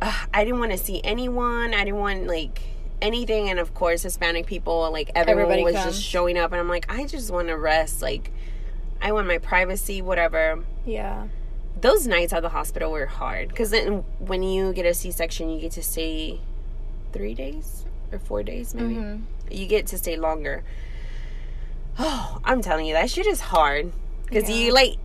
ugh, 0.00 0.28
I 0.34 0.44
didn't 0.44 0.60
want 0.60 0.72
to 0.72 0.78
see 0.78 1.00
anyone. 1.04 1.72
I 1.72 1.84
didn't 1.84 2.00
want 2.00 2.26
like 2.26 2.60
anything 3.02 3.50
and 3.50 3.58
of 3.58 3.74
course 3.74 4.02
Hispanic 4.02 4.46
people 4.46 4.90
like 4.92 5.10
everyone 5.14 5.42
Everybody 5.52 5.64
was 5.64 5.74
comes. 5.74 5.96
just 5.96 6.02
showing 6.06 6.38
up 6.38 6.52
and 6.52 6.60
I'm 6.60 6.68
like 6.68 6.86
I 6.90 7.04
just 7.04 7.30
want 7.30 7.48
to 7.48 7.56
rest 7.58 8.00
like 8.00 8.30
I 9.00 9.12
want 9.12 9.26
my 9.26 9.38
privacy 9.38 10.00
whatever 10.00 10.64
yeah 10.86 11.26
those 11.80 12.06
nights 12.06 12.32
at 12.32 12.40
the 12.42 12.48
hospital 12.50 12.92
were 12.92 13.06
hard 13.06 13.48
because 13.48 13.70
then 13.70 14.04
when 14.18 14.42
you 14.42 14.72
get 14.72 14.86
a 14.86 14.94
c-section 14.94 15.50
you 15.50 15.60
get 15.60 15.72
to 15.72 15.82
stay 15.82 16.40
three 17.12 17.34
days 17.34 17.84
or 18.12 18.18
four 18.18 18.42
days 18.42 18.74
maybe 18.74 18.94
Mhm. 18.94 19.22
you 19.50 19.66
get 19.66 19.86
to 19.88 19.98
stay 19.98 20.16
longer 20.16 20.62
oh 21.98 22.40
i'm 22.44 22.62
telling 22.62 22.86
you 22.86 22.94
that 22.94 23.10
shit 23.10 23.26
is 23.26 23.40
hard 23.40 23.92
because 24.26 24.48
Yeah. 24.48 24.56
you 24.56 24.72
like 24.72 24.96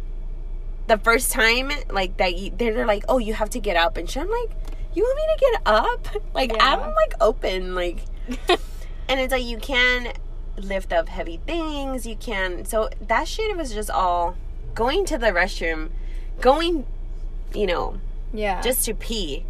the 0.88 0.98
first 0.98 1.32
time 1.32 1.72
like 1.90 2.18
that 2.18 2.36
you, 2.38 2.52
they're 2.56 2.86
like 2.86 3.04
oh 3.10 3.18
you 3.18 3.34
have 3.34 3.50
to 3.52 3.60
get 3.60 3.76
up 3.76 3.98
and 3.98 4.10
shit 4.10 4.24
i'm 4.24 4.30
like 4.30 4.52
you 4.98 5.04
want 5.04 5.18
me 5.18 5.36
to 5.36 5.52
get 5.52 5.62
up? 5.66 6.24
Like 6.34 6.52
Yeah. 6.54 6.74
I'm 6.76 6.80
like 6.96 7.14
open, 7.22 7.76
like 7.76 8.00
and 9.10 9.20
it's 9.20 9.32
like 9.32 9.44
you 9.46 9.58
can 9.58 10.14
lift 10.58 10.92
up 10.94 11.08
heavy 11.10 11.40
things, 11.46 12.06
you 12.06 12.16
can 12.16 12.66
so 12.66 12.90
that 13.08 13.28
shit 13.28 13.56
was 13.58 13.74
just 13.74 13.90
all 13.90 14.36
going 14.76 15.06
to 15.06 15.18
the 15.18 15.28
restroom, 15.28 15.90
going 16.42 16.86
you 17.54 17.66
know, 17.66 17.98
yeah. 18.34 18.62
just 18.62 18.86
to 18.86 18.94
pee. 18.94 19.46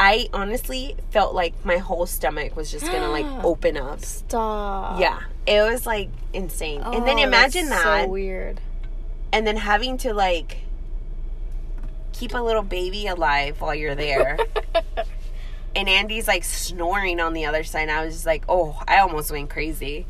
I 0.00 0.28
honestly 0.32 0.96
felt 1.10 1.34
like 1.34 1.64
my 1.64 1.78
whole 1.78 2.06
stomach 2.06 2.54
was 2.56 2.70
just 2.70 2.86
gonna 2.86 3.08
like 3.10 3.26
open 3.44 3.76
up. 3.76 4.04
stop. 4.04 5.00
Yeah. 5.00 5.20
It 5.46 5.60
was 5.62 5.86
like 5.86 6.10
insane. 6.32 6.82
and 6.82 7.06
then 7.06 7.18
Oh, 7.18 7.22
imagine 7.22 7.68
that 7.70 8.04
So 8.04 8.08
weird. 8.10 8.60
and 9.32 9.46
then 9.46 9.56
having 9.56 9.96
to 9.98 10.12
like 10.14 10.58
keep 12.18 12.34
a 12.34 12.38
little 12.38 12.62
baby 12.62 13.06
alive 13.06 13.60
while 13.60 13.74
you're 13.74 13.94
there. 13.94 14.38
and 15.76 15.88
Andy's 15.88 16.26
like 16.26 16.42
snoring 16.42 17.20
on 17.20 17.32
the 17.32 17.46
other 17.46 17.62
side. 17.62 17.82
And 17.82 17.92
I 17.92 18.04
was 18.04 18.14
just 18.14 18.26
like, 18.26 18.44
oh, 18.48 18.80
I 18.88 18.98
almost 18.98 19.30
went 19.30 19.50
crazy. 19.50 20.06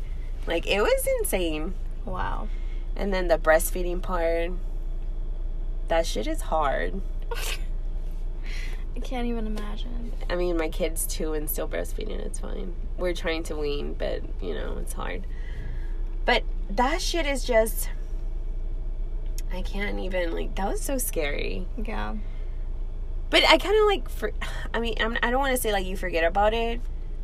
Like 0.47 0.65
it 0.67 0.81
was 0.81 1.07
insane. 1.19 1.75
wow. 2.05 2.47
And 2.95 3.13
then 3.13 3.27
the 3.27 3.37
breastfeeding 3.37 4.01
part, 4.01 4.51
that 5.87 6.05
shit 6.05 6.27
is 6.27 6.41
hard. 6.41 7.01
I 8.95 8.99
can't 9.01 9.27
even 9.27 9.45
imagine. 9.45 10.11
I 10.29 10.35
mean, 10.35 10.57
my 10.57 10.67
kid's 10.67 11.05
two 11.05 11.33
and 11.33 11.49
still 11.49 11.67
breastfeeding. 11.67 12.19
It's 12.19 12.39
fine. 12.39 12.73
We're 12.97 13.13
trying 13.13 13.43
to 13.43 13.55
wean, 13.55 13.93
but 13.93 14.21
you 14.41 14.53
know, 14.53 14.77
it's 14.81 14.93
hard. 14.93 15.25
But 16.25 16.43
that 16.71 17.01
shit 17.01 17.25
is 17.25 17.45
just. 17.45 17.89
I 19.51 19.61
can't 19.61 19.99
even 19.99 20.33
like. 20.33 20.55
That 20.55 20.67
was 20.67 20.81
so 20.81 20.97
scary. 20.97 21.67
Yeah. 21.83 22.15
But 23.29 23.43
I 23.47 23.57
kind 23.57 23.75
of 23.79 23.85
like. 23.85 24.09
For, 24.09 24.31
I 24.73 24.79
mean, 24.79 24.95
I'm, 24.99 25.17
I 25.23 25.31
don't 25.31 25.39
want 25.39 25.55
to 25.55 25.61
say 25.61 25.71
like 25.71 25.85
you 25.85 25.97
forget 25.97 26.23
about 26.23 26.53
it, 26.53 26.81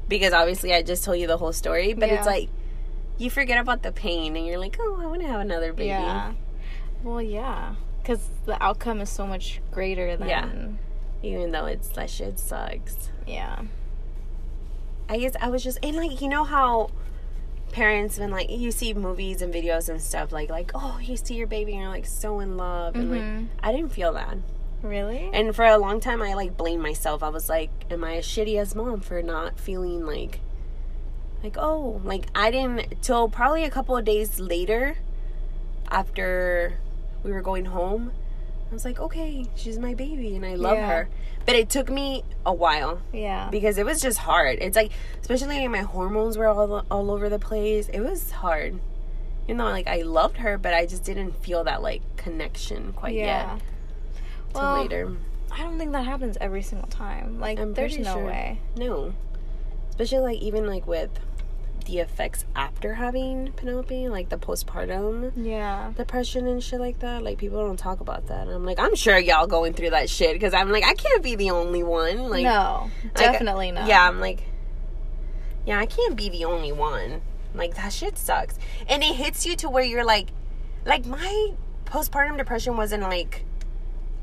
because 0.08 0.34
obviously 0.34 0.74
I 0.74 0.82
just 0.82 1.04
told 1.04 1.20
you 1.20 1.28
the 1.28 1.38
whole 1.38 1.54
story. 1.54 1.94
But 1.94 2.10
it's 2.10 2.26
like 2.26 2.50
you 3.18 3.30
forget 3.30 3.60
about 3.60 3.84
the 3.84 3.92
pain, 3.92 4.36
and 4.36 4.46
you're 4.46 4.60
like, 4.60 4.78
oh, 4.80 5.00
I 5.02 5.06
want 5.08 5.22
to 5.22 5.28
have 5.28 5.42
another 5.42 5.74
baby. 5.74 5.90
Yeah. 5.90 6.34
Well, 7.04 7.22
yeah. 7.22 7.76
Because 8.02 8.30
the 8.46 8.62
outcome 8.64 9.02
is 9.02 9.10
so 9.10 9.26
much 9.26 9.62
greater 9.72 10.16
than. 10.18 10.30
Yeah. 10.30 10.50
Even 11.24 11.52
though 11.52 11.66
it's 11.66 11.88
that 11.90 12.10
shit 12.10 12.38
sucks. 12.38 13.10
Yeah. 13.28 13.64
I 15.08 15.18
guess 15.20 15.34
I 15.40 15.50
was 15.50 15.64
just 15.64 15.80
and 15.84 15.96
like 15.96 16.22
you 16.22 16.28
know 16.28 16.44
how 16.44 16.90
parents 17.76 18.18
when 18.18 18.32
like 18.32 18.50
you 18.50 18.72
see 18.72 18.94
movies 18.94 19.42
and 19.42 19.54
videos 19.54 19.90
and 19.90 20.02
stuff 20.02 20.32
like 20.32 20.50
like 20.50 20.72
oh 20.74 20.98
you 21.02 21.18
see 21.18 21.36
your 21.36 21.46
baby 21.48 21.74
and 21.74 21.82
you're 21.82 21.90
like 21.92 22.06
so 22.06 22.40
in 22.40 22.56
love 22.56 22.96
and 22.96 23.12
Mhm. 23.12 23.42
like 23.42 23.50
I 23.62 23.74
didn't 23.74 23.92
feel 23.92 24.14
that 24.14 24.38
Really? 24.82 25.30
and 25.34 25.54
for 25.54 25.66
a 25.66 25.78
long 25.78 26.00
time 26.00 26.22
I 26.22 26.36
like 26.36 26.56
blamed 26.56 26.82
myself 26.82 27.22
I 27.22 27.28
was 27.30 27.50
like 27.50 27.72
am 27.92 28.04
I 28.06 28.14
a 28.14 28.22
shitty 28.22 28.58
as 28.58 28.76
mom 28.76 29.02
for 29.02 29.22
not 29.22 29.60
feeling 29.60 30.06
like 30.06 30.40
like 31.44 31.58
oh 31.60 32.00
like 32.06 32.28
I 32.34 32.50
didn't 32.50 33.02
till 33.02 33.28
probably 33.30 33.66
a 33.66 33.70
couple 33.70 33.98
of 33.98 34.06
days 34.06 34.40
later 34.40 34.98
after 35.92 36.80
we 37.24 37.32
were 37.32 37.42
going 37.42 37.66
home 37.66 38.12
I 38.70 38.74
was 38.74 38.84
like 38.86 39.00
okay 39.00 39.46
she's 39.56 39.78
my 39.80 39.94
baby 39.94 40.36
and 40.36 40.46
I 40.46 40.56
love 40.56 40.78
Yeah. 40.78 40.88
her 40.88 41.10
but 41.46 41.56
it 41.56 41.70
took 41.70 41.90
me 41.90 42.24
a 42.46 42.54
while 42.54 43.02
yeah. 43.14 43.50
because 43.52 43.78
it 43.78 43.86
was 43.86 44.02
just 44.02 44.18
hard. 44.18 44.58
It's 44.62 44.76
like, 44.76 44.92
especially 45.22 45.60
when 45.60 45.72
my 45.72 45.82
hormones 45.82 46.38
were 46.38 46.48
all 46.48 46.84
all 46.90 47.12
over 47.12 47.30
the 47.30 47.40
place. 47.40 47.88
It 47.90 48.02
was 48.02 48.32
hard. 48.32 48.80
You 49.48 49.54
know, 49.54 49.66
like 49.66 49.88
I 49.88 50.02
loved 50.02 50.38
her, 50.38 50.58
but 50.58 50.74
I 50.74 50.88
just 50.88 51.04
didn't 51.04 51.34
feel 51.44 51.64
that 51.66 51.84
like 51.84 52.02
connection 52.18 52.94
quite 52.94 53.14
yeah. 53.14 53.54
yet. 53.54 53.62
Till 54.54 54.62
Well, 54.62 54.82
later, 54.82 55.18
I 55.52 55.60
don't 55.60 55.78
think 55.78 55.92
that 55.92 56.06
happens 56.06 56.36
every 56.42 56.64
single 56.64 56.88
time. 56.88 57.40
Like, 57.40 57.60
I'm 57.60 57.74
there's 57.76 57.98
no 58.00 58.16
sure. 58.16 58.26
way. 58.26 58.60
no. 58.76 59.14
Especially 59.92 60.20
like 60.20 60.40
even 60.40 60.66
like 60.66 60.88
with 60.88 61.12
the 61.86 62.00
effects 62.00 62.46
after 62.56 62.96
having 62.96 63.52
Penelope, 63.54 64.10
like 64.10 64.30
the 64.30 64.38
postpartum 64.38 65.32
Yeah. 65.36 65.92
depression 65.96 66.48
and 66.48 66.62
shit 66.64 66.80
like 66.80 67.00
that. 67.00 67.24
Like 67.24 67.38
people 67.38 67.66
don't 67.66 67.78
talk 67.78 68.00
about 68.00 68.28
that. 68.28 68.48
And 68.48 68.52
I'm 68.52 68.66
like, 68.66 68.80
I'm 68.80 68.96
sure 68.96 69.18
y'all 69.18 69.48
going 69.48 69.74
through 69.74 69.92
that 69.92 70.10
shit 70.10 70.34
because 70.34 70.54
I'm 70.54 70.72
like, 70.72 70.84
I 70.84 70.94
can't 70.94 71.24
be 71.24 71.36
the 71.36 71.52
only 71.52 71.84
one. 71.84 72.30
Like, 72.30 72.44
no. 72.44 72.90
Like, 73.04 73.14
Definitely 73.16 73.72
not. 73.72 73.88
Yeah, 73.88 74.08
I'm 74.08 74.20
like, 74.20 74.44
yeah, 75.66 75.80
I 75.80 75.86
can't 75.86 76.16
be 76.16 76.30
the 76.30 76.46
only 76.46 76.72
one. 76.72 77.22
Like 77.54 77.76
that 77.76 77.94
shit 77.94 78.18
sucks, 78.18 78.60
and 78.90 79.02
it 79.02 79.16
hits 79.16 79.46
you 79.46 79.56
to 79.58 79.70
where 79.70 79.84
you're 79.84 80.04
like, 80.04 80.28
like 80.86 81.06
my 81.06 81.54
postpartum 81.86 82.38
depression 82.38 82.76
wasn't 82.76 83.04
like, 83.04 83.46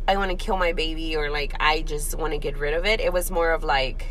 I 0.06 0.16
want 0.18 0.30
to 0.30 0.36
kill 0.36 0.56
my 0.58 0.72
baby 0.74 1.16
or 1.16 1.30
like 1.30 1.54
I 1.58 1.80
just 1.82 2.16
want 2.18 2.32
to 2.34 2.38
get 2.38 2.58
rid 2.58 2.74
of 2.74 2.84
it. 2.84 3.00
It 3.00 3.12
was 3.12 3.30
more 3.30 3.52
of 3.52 3.64
like, 3.64 4.06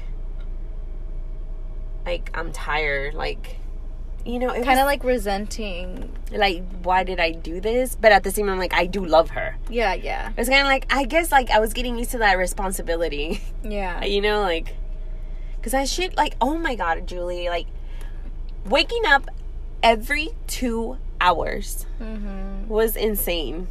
like 2.05 2.31
I'm 2.33 2.51
tired, 2.51 3.13
like. 3.13 3.57
You 4.23 4.37
know, 4.37 4.49
Kind 4.53 4.79
of 4.79 4.85
like 4.85 5.03
resenting. 5.03 6.11
like, 6.31 6.61
why 6.83 7.03
did 7.03 7.19
I 7.19 7.31
do 7.31 7.59
this? 7.59 7.95
But 7.99 8.11
at 8.11 8.23
the 8.23 8.29
same 8.29 8.45
time, 8.45 8.59
like, 8.59 8.71
I 8.71 8.85
do 8.85 9.03
love 9.03 9.31
her. 9.31 9.55
Yeah, 9.67 9.95
yeah. 9.95 10.31
It's 10.37 10.47
kind 10.47 10.61
of 10.61 10.67
like, 10.67 10.85
I 10.93 11.05
guess, 11.05 11.31
like, 11.31 11.49
I 11.49 11.59
was 11.59 11.73
getting 11.73 11.97
used 11.97 12.11
to 12.11 12.19
that 12.19 12.37
responsibility. 12.37 13.41
Yeah. 13.63 14.03
you 14.05 14.21
know 14.21 14.41
like 14.41 14.75
because 15.57 15.73
i 15.75 15.85
should 15.85 16.17
like 16.17 16.35
oh 16.41 16.57
my 16.57 16.73
god 16.73 17.05
julie 17.07 17.47
like 17.47 17.67
waking 18.65 19.03
up 19.07 19.29
every 19.83 20.29
two 20.47 20.97
hours 21.19 21.85
Mm-hmm. 22.01 22.67
was 22.67 22.95
insane 22.95 23.67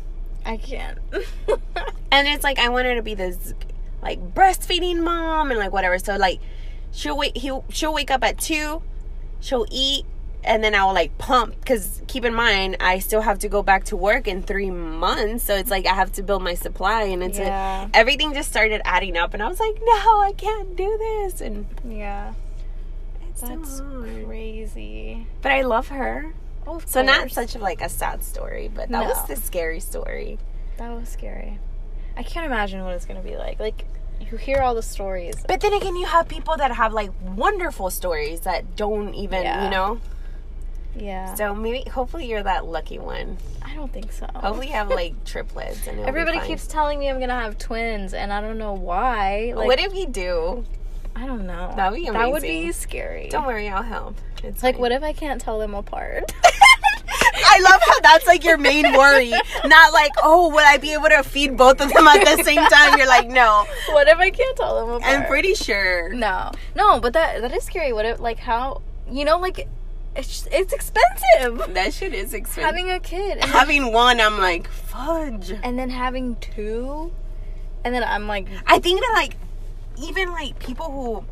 I 0.46 0.56
can't. 0.56 0.98
and 2.12 2.28
it's 2.28 2.44
like 2.44 2.58
i 2.60 2.68
wanted 2.68 2.94
to 2.94 3.02
be 3.02 3.14
this 3.14 3.52
like 4.02 4.32
breastfeeding 4.34 5.02
mom 5.02 5.50
and 5.50 5.58
like 5.58 5.72
whatever 5.72 5.98
so 5.98 6.16
like 6.16 6.40
she'll 6.92 7.16
wait 7.16 7.36
he'll 7.36 7.64
she'll 7.70 7.92
wake 7.94 8.10
up 8.10 8.22
at 8.24 8.38
two 8.38 8.82
she'll 9.40 9.66
eat 9.70 10.04
and 10.42 10.64
then 10.64 10.74
I'll 10.74 10.94
like 10.94 11.16
pump 11.18 11.54
because 11.60 12.02
keep 12.06 12.24
in 12.24 12.34
mind 12.34 12.76
I 12.80 12.98
still 12.98 13.20
have 13.20 13.38
to 13.40 13.48
go 13.48 13.62
back 13.62 13.84
to 13.84 13.96
work 13.96 14.26
in 14.26 14.42
three 14.42 14.70
months, 14.70 15.44
so 15.44 15.54
it's 15.54 15.70
like 15.70 15.86
I 15.86 15.94
have 15.94 16.12
to 16.12 16.22
build 16.22 16.42
my 16.42 16.54
supply, 16.54 17.02
and 17.02 17.22
it's 17.22 17.38
Yeah. 17.38 17.88
everything 17.92 18.32
just 18.32 18.48
started 18.48 18.80
adding 18.84 19.16
up, 19.16 19.34
and 19.34 19.42
I 19.42 19.48
was 19.48 19.60
like, 19.60 19.74
no, 19.82 20.20
I 20.20 20.32
can't 20.36 20.76
do 20.76 20.96
this, 20.98 21.40
and 21.40 21.66
yeah. 21.86 22.32
it's 23.28 23.42
That's 23.42 23.80
crazy. 24.24 25.26
But 25.42 25.52
I 25.52 25.62
love 25.62 25.88
her. 25.88 26.34
Oh, 26.66 26.80
So 26.86 27.02
not 27.02 27.30
such 27.30 27.54
of 27.54 27.62
like 27.62 27.80
a 27.82 27.88
sad 27.88 28.22
story, 28.24 28.70
but 28.72 28.88
that 28.88 29.04
was 29.06 29.26
the 29.26 29.36
scary 29.36 29.80
story. 29.80 30.38
That 30.78 30.90
was 30.90 31.08
scary. 31.08 31.58
I 32.16 32.22
can't 32.22 32.46
imagine 32.46 32.82
what 32.84 32.94
it's 32.94 33.06
gonna 33.06 33.20
be 33.22 33.36
like. 33.36 33.60
Like 33.60 33.84
you 34.20 34.36
hear 34.36 34.58
all 34.62 34.74
the 34.74 34.82
stories. 34.82 35.36
But 35.46 35.60
then 35.60 35.72
again, 35.72 35.96
you 35.96 36.06
have 36.06 36.28
people 36.28 36.56
that 36.56 36.72
have 36.72 36.92
like 36.92 37.10
wonderful 37.36 37.90
stories 37.90 38.40
that 38.40 38.76
don't 38.76 39.14
even, 39.14 39.42
Yeah. 39.42 39.64
you 39.64 39.70
know. 39.70 40.00
Yeah. 40.96 41.34
So 41.34 41.54
maybe, 41.54 41.88
hopefully, 41.88 42.26
you're 42.26 42.42
that 42.42 42.66
lucky 42.66 42.98
one. 42.98 43.38
I 43.62 43.74
don't 43.76 43.92
think 43.92 44.10
so. 44.12 44.26
Hopefully, 44.34 44.66
you 44.68 44.72
have 44.72 44.88
like 44.90 45.24
triplets. 45.24 45.86
And 45.86 46.00
Everybody 46.00 46.40
keeps 46.40 46.66
telling 46.66 46.98
me 46.98 47.08
I'm 47.08 47.20
gonna 47.20 47.38
have 47.40 47.58
twins, 47.58 48.12
and 48.12 48.32
I 48.32 48.40
don't 48.40 48.58
know 48.58 48.72
why. 48.72 49.52
Like, 49.54 49.66
what 49.68 49.78
if 49.80 49.94
you 49.94 50.06
do? 50.06 50.64
I 51.14 51.26
don't 51.26 51.46
know. 51.46 51.72
That'd 51.76 51.98
be 51.98 52.08
That 52.10 52.30
would 52.30 52.42
be 52.42 52.72
scary. 52.72 53.28
Don't 53.30 53.46
worry, 53.46 53.68
I'll 53.68 53.82
help. 53.82 54.16
It's 54.42 54.62
Like, 54.62 54.76
fine. 54.76 54.80
what 54.80 54.92
if 54.92 55.02
I 55.02 55.12
can't 55.12 55.40
tell 55.40 55.58
them 55.58 55.74
apart? 55.74 56.32
I 57.52 57.58
love 57.60 57.80
how 57.84 58.00
that's 58.00 58.26
like 58.26 58.44
your 58.44 58.58
main 58.58 58.92
worry. 58.92 59.30
Not 59.64 59.92
like, 59.92 60.12
oh, 60.22 60.48
would 60.50 60.64
I 60.64 60.76
be 60.78 60.92
able 60.92 61.08
to 61.08 61.22
feed 61.22 61.56
both 61.56 61.80
of 61.80 61.92
them 61.92 62.06
at 62.06 62.24
the 62.24 62.42
same 62.44 62.64
time? 62.64 62.96
You're 62.98 63.06
like, 63.08 63.28
no. 63.28 63.66
what 63.90 64.06
if 64.08 64.18
I 64.18 64.30
can't 64.30 64.56
tell 64.56 64.76
them 64.80 64.90
apart? 64.96 65.12
I'm 65.12 65.26
pretty 65.26 65.54
sure. 65.54 66.12
No, 66.12 66.52
no, 66.76 67.00
but 67.00 67.12
that 67.14 67.40
that 67.42 67.52
is 67.52 67.64
scary. 67.64 67.92
What 67.92 68.04
if 68.06 68.20
like 68.20 68.38
how 68.38 68.82
you 69.10 69.24
know 69.24 69.38
like 69.38 69.66
it's 70.16 70.46
it's 70.52 70.72
expensive 70.72 71.74
That 71.74 71.92
shit 71.94 72.14
is 72.14 72.34
expensive. 72.34 72.64
having 72.64 72.90
a 72.90 73.00
kid 73.00 73.38
and, 73.38 73.50
Having 73.50 73.92
one, 73.92 74.20
I'm 74.20 74.38
like, 74.38 74.68
fudge. 74.68 75.50
and 75.62 75.78
then 75.78 75.90
having 75.90 76.36
two, 76.36 77.12
and 77.84 77.94
then 77.94 78.04
I'm 78.04 78.26
like 78.26 78.46
I 78.66 78.78
think 78.78 79.00
that 79.00 79.12
like 79.14 79.36
even 80.00 80.30
like 80.30 80.58
people 80.58 80.90
who 80.90 81.24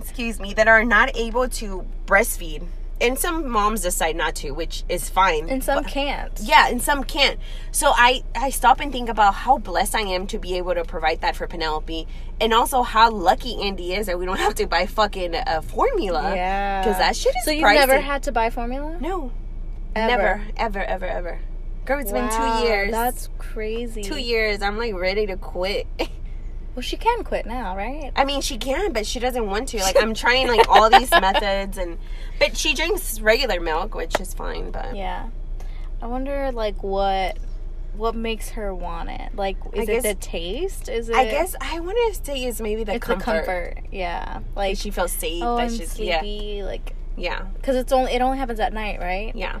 excuse 0.00 0.38
me 0.38 0.54
that 0.54 0.68
are 0.68 0.84
not 0.84 1.16
able 1.16 1.48
to 1.48 1.84
breastfeed 2.06 2.66
and 3.00 3.18
some 3.18 3.46
moms 3.48 3.82
decide 3.82 4.16
not 4.16 4.34
to 4.34 4.52
which 4.52 4.82
is 4.88 5.08
fine 5.10 5.48
and 5.50 5.62
some 5.62 5.82
but- 5.82 5.92
can't. 5.92 6.40
yeah 6.42 6.68
and 6.68 6.80
some 6.80 7.04
can't 7.04 7.38
so 7.70 7.92
i 7.94 8.22
i 8.34 8.48
stop 8.50 8.80
and 8.80 8.90
think 8.92 9.08
about 9.08 9.34
how 9.34 9.58
blessed 9.58 9.94
i 9.94 10.00
am 10.00 10.26
to 10.26 10.38
be 10.38 10.56
able 10.56 10.74
to 10.74 10.82
provide 10.84 11.20
that 11.20 11.36
for 11.36 11.46
penelope 11.46 12.06
and 12.40 12.54
also 12.54 12.82
how 12.82 13.10
lucky 13.10 13.60
andy 13.62 13.92
is 13.92 14.06
that 14.06 14.18
we 14.18 14.24
don't 14.24 14.38
have 14.38 14.54
to 14.54 14.66
buy 14.66 14.86
fucking 14.86 15.34
a 15.34 15.60
formula 15.60 16.34
Yeah, 16.34 16.82
because 16.82 16.98
that 16.98 17.14
shit 17.16 17.34
is 17.36 17.44
So 17.44 17.50
you've 17.50 17.64
pricey. 17.64 17.74
never 17.86 18.00
had 18.00 18.22
to 18.24 18.32
buy 18.32 18.48
formula? 18.50 18.96
no 19.00 19.30
Ever. 19.94 20.08
never 20.10 20.42
ever 20.56 20.84
ever 20.84 21.06
ever 21.06 21.38
girl 21.84 22.00
it's 22.00 22.12
been 22.12 22.28
two 22.30 22.66
years 22.66 22.90
That's 22.90 23.28
crazy. 23.38 24.02
two 24.02 24.18
years 24.18 24.62
i'm 24.62 24.76
like 24.78 24.94
ready 24.94 25.26
to 25.26 25.36
quit 25.36 25.86
Well, 26.76 26.82
she 26.82 26.96
can 26.98 27.24
quit 27.24 27.46
now, 27.46 27.74
right? 27.74 28.12
I 28.14 28.24
mean, 28.26 28.42
she 28.42 28.58
can, 28.58 28.92
but 28.92 29.06
she 29.06 29.18
doesn't 29.18 29.46
want 29.46 29.68
to. 29.68 29.78
Like, 29.78 29.96
I'm 30.00 30.12
trying 30.12 30.46
like 30.46 30.68
all 30.68 30.90
these 30.90 31.10
methods, 31.26 31.78
and 31.78 31.96
but 32.38 32.54
she 32.56 32.74
drinks 32.74 33.18
regular 33.18 33.60
milk, 33.60 33.94
which 33.94 34.20
is 34.20 34.34
fine. 34.34 34.70
But 34.70 34.94
Yeah. 34.94 35.28
I 36.02 36.06
wonder 36.06 36.52
like 36.52 36.82
what 36.82 37.38
what 37.96 38.14
makes 38.14 38.50
her 38.50 38.74
want 38.74 39.08
it? 39.08 39.34
Like, 39.34 39.56
is 39.72 39.84
it 39.84 39.86
guess- 39.86 40.02
the 40.02 40.14
taste? 40.16 40.88
Is 40.90 41.08
it? 41.08 41.16
I 41.16 41.24
guess 41.24 41.56
I 41.62 41.80
want 41.80 41.96
to 42.14 42.24
say 42.24 42.44
is 42.44 42.60
maybe 42.60 42.84
the 42.84 42.96
it's 42.96 43.06
comfort. 43.06 43.24
the 43.24 43.24
comfort. 43.46 43.78
Yeah, 43.90 44.40
Like 44.54 44.76
she 44.76 44.90
feels 44.90 45.12
safe. 45.12 45.42
oh, 45.42 45.56
that 45.56 45.62
I'm 45.62 45.68
she's 45.70 45.98
yeah, 45.98 46.20
sleepy. 46.20 46.62
Like, 46.62 46.94
yeah, 47.16 47.46
because 47.54 47.76
it's 47.76 47.90
only 47.92 48.12
it 48.12 48.20
only 48.20 48.36
happens 48.36 48.60
at 48.60 48.74
night, 48.74 49.00
right? 49.00 49.34
yeah. 49.34 49.60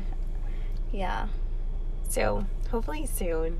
Yeah. 0.92 1.28
So 2.10 2.44
hopefully 2.70 3.06
soon. 3.06 3.58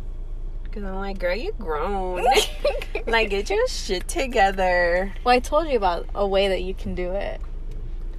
Cause 0.77 0.85
I'm 0.85 0.97
like, 0.97 1.19
girl, 1.19 1.35
you 1.35 1.53
grown. 1.59 2.23
like, 3.07 3.31
get 3.31 3.49
your 3.49 3.67
shit 3.67 4.07
together. 4.07 5.11
well, 5.25 5.35
I 5.35 5.39
told 5.39 5.69
you 5.69 5.77
about 5.79 6.05
a 6.15 6.29
way 6.29 6.49
that 6.49 6.65
you 6.65 6.75
can 6.75 6.95
do 6.95 7.13
it. 7.13 7.41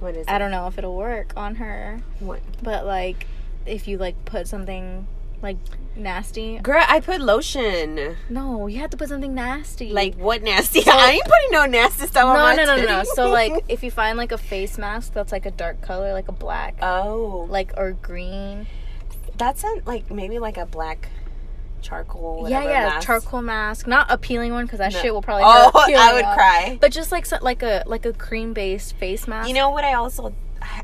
What 0.00 0.16
is? 0.16 0.26
I 0.26 0.34
it? 0.34 0.38
don't 0.40 0.50
know 0.50 0.66
if 0.66 0.76
it'll 0.76 0.96
work 0.96 1.32
on 1.36 1.54
her, 1.54 2.00
What? 2.18 2.40
but 2.60 2.84
like, 2.84 3.28
if 3.64 3.86
you 3.86 3.96
like 3.96 4.24
put 4.24 4.48
something 4.48 5.06
like 5.40 5.56
nasty. 5.94 6.58
Girl, 6.58 6.82
I 6.84 6.98
put 6.98 7.20
lotion. 7.20 8.16
No, 8.28 8.66
you 8.66 8.80
have 8.80 8.90
to 8.90 8.96
put 8.96 9.08
something 9.08 9.36
nasty. 9.36 9.92
Like 9.92 10.16
what 10.16 10.42
nasty? 10.42 10.82
I 10.88 11.12
ain't 11.12 11.24
putting 11.26 11.52
no 11.52 11.64
nasty 11.64 12.08
stuff 12.08 12.24
on 12.24 12.34
no, 12.38 12.42
my 12.42 12.54
no, 12.56 12.64
no, 12.64 12.76
no, 12.76 12.86
no. 12.86 13.04
So 13.14 13.30
like, 13.30 13.52
if 13.68 13.84
you 13.84 13.92
find 13.92 14.18
like 14.18 14.32
a 14.32 14.38
face 14.38 14.78
mask 14.78 15.12
that's 15.12 15.30
like 15.30 15.46
a 15.46 15.52
dark 15.52 15.80
color, 15.80 16.12
like 16.12 16.26
a 16.26 16.32
black, 16.32 16.76
oh, 16.82 17.46
like 17.48 17.72
or 17.76 17.92
green. 17.92 18.66
that's 19.36 19.62
a, 19.62 19.82
like 19.86 20.10
maybe 20.10 20.40
like 20.40 20.56
a 20.56 20.66
black 20.66 21.08
charcoal. 21.82 22.46
yeah, 22.48 22.62
yeah, 22.64 22.88
mask. 22.88 23.06
charcoal 23.06 23.42
mask, 23.42 23.86
not 23.86 24.06
a 24.10 24.18
peeling 24.18 24.52
one 24.52 24.64
because 24.66 24.78
that 24.78 24.92
No. 24.92 24.98
shit 25.00 25.12
will 25.14 25.22
probably. 25.22 25.44
Oh, 25.46 25.70
I 25.74 26.12
would 26.14 26.24
off. 26.24 26.36
cry. 26.36 26.78
But 26.80 26.92
just 26.92 27.12
like 27.12 27.26
so, 27.26 27.38
like 27.42 27.62
a 27.62 27.82
like 27.86 28.04
a 28.06 28.12
cream 28.12 28.52
based 28.52 28.94
face 28.96 29.26
mask. 29.28 29.48
You 29.48 29.54
know 29.54 29.70
what? 29.70 29.84
I 29.84 29.94
also 29.94 30.34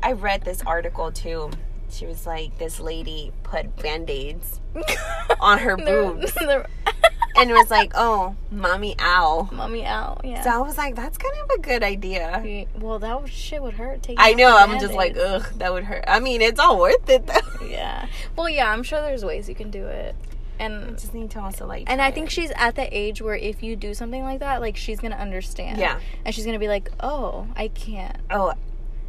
I 0.01 0.13
read 0.13 0.43
this 0.43 0.61
article 0.65 1.11
too. 1.11 1.51
She 1.89 2.05
was 2.05 2.25
like, 2.25 2.57
this 2.57 2.79
lady 2.79 3.31
put 3.43 3.73
band 3.77 4.09
aids 4.09 4.59
on 5.39 5.59
her 5.59 5.77
boobs, 5.77 6.33
they're- 6.39 6.65
and 7.37 7.49
it 7.49 7.53
was 7.53 7.69
like, 7.71 7.93
oh, 7.95 8.35
mommy, 8.51 8.95
ow. 8.99 9.47
Mommy 9.51 9.85
out. 9.85 10.21
Yeah. 10.25 10.41
So 10.41 10.49
I 10.49 10.57
was 10.57 10.77
like, 10.77 10.95
that's 10.95 11.17
kind 11.17 11.33
of 11.43 11.49
a 11.51 11.61
good 11.61 11.83
idea. 11.83 12.65
Well, 12.79 12.99
that 12.99 13.21
would- 13.21 13.31
shit 13.31 13.61
would 13.61 13.75
hurt. 13.75 14.03
Taking 14.03 14.17
I 14.19 14.33
know. 14.33 14.57
I'm 14.57 14.77
just 14.79 14.93
like, 14.93 15.15
ugh, 15.17 15.45
that 15.57 15.71
would 15.71 15.85
hurt. 15.85 16.03
I 16.07 16.19
mean, 16.19 16.41
it's 16.41 16.59
all 16.59 16.79
worth 16.79 17.07
it 17.09 17.27
though. 17.27 17.65
Yeah. 17.65 18.07
Well, 18.35 18.49
yeah. 18.49 18.69
I'm 18.71 18.83
sure 18.83 19.01
there's 19.01 19.23
ways 19.23 19.47
you 19.47 19.55
can 19.55 19.71
do 19.71 19.85
it, 19.87 20.15
I 20.59 20.63
and 20.63 20.97
just 20.97 21.13
need 21.13 21.31
to 21.31 21.39
also 21.41 21.65
like. 21.65 21.83
and 21.89 22.01
I 22.01 22.11
think 22.11 22.27
it. 22.27 22.31
she's 22.31 22.51
at 22.55 22.75
the 22.75 22.87
age 22.97 23.21
where 23.21 23.35
if 23.35 23.61
you 23.63 23.75
do 23.75 23.93
something 23.93 24.23
like 24.23 24.39
that, 24.39 24.61
like 24.61 24.77
she's 24.77 24.99
gonna 24.99 25.15
understand. 25.15 25.77
Yeah. 25.79 25.99
And 26.23 26.33
she's 26.33 26.45
gonna 26.45 26.59
be 26.59 26.67
like, 26.67 26.91
oh, 26.99 27.47
I 27.55 27.67
can't, 27.69 28.17
Oh, 28.29 28.53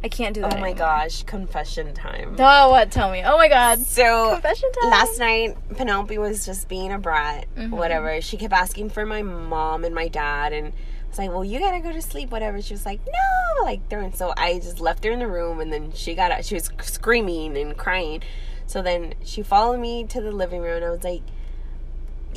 I 0.03 0.09
can't 0.09 0.35
do 0.35 0.41
that. 0.41 0.53
oh 0.53 0.59
my 0.59 0.67
anymore." 0.69 0.87
gosh, 0.87 1.23
confession 1.23 1.93
time. 1.93 2.35
Oh, 2.39 2.69
what? 2.69 2.91
Tell 2.91 3.09
me. 3.11 3.23
Oh 3.25 3.37
my 3.37 3.47
god. 3.47 3.79
So 3.79 4.31
Confession 4.33 4.71
time. 4.73 4.91
last 4.91 5.19
night 5.19 5.57
Penelope 5.75 6.17
was 6.17 6.45
just 6.45 6.67
being 6.67 6.91
a 6.91 6.99
brat, 6.99 7.45
Mhm. 7.57 7.71
whatever. 7.71 8.21
She 8.21 8.37
kept 8.37 8.53
asking 8.53 8.89
for 8.91 9.05
my 9.05 9.21
mom 9.21 9.83
and 9.85 9.95
my 9.95 10.07
dad, 10.07 10.53
and 10.53 10.67
I 10.67 11.09
was 11.09 11.17
like, 11.17 11.29
"Well, 11.29 11.43
you 11.45 11.59
gotta 11.59 11.79
go 11.79 11.91
to 11.91 12.01
sleep, 12.01 12.29
whatever." 12.31 12.61
She 12.61 12.73
was 12.73 12.85
like, 12.85 12.99
"No," 13.05 13.63
like 13.63 13.89
throwing. 13.89 14.11
So 14.13 14.33
I 14.37 14.59
just 14.59 14.79
left 14.79 15.03
her 15.05 15.11
in 15.11 15.19
the 15.19 15.27
room, 15.27 15.59
and 15.61 15.71
then 15.73 15.91
she 15.93 16.13
got 16.13 16.31
up. 16.31 16.43
She 16.43 16.53
was 16.55 16.69
screaming 16.81 17.57
and 17.57 17.75
crying. 17.77 18.21
So 18.67 18.81
then 18.81 19.13
she 19.23 19.41
followed 19.41 19.79
me 19.79 20.03
to 20.05 20.19
the 20.21 20.31
living 20.31 20.61
room, 20.61 20.75
and 20.77 20.85
I 20.85 20.89
was 20.89 21.03
like. 21.03 21.21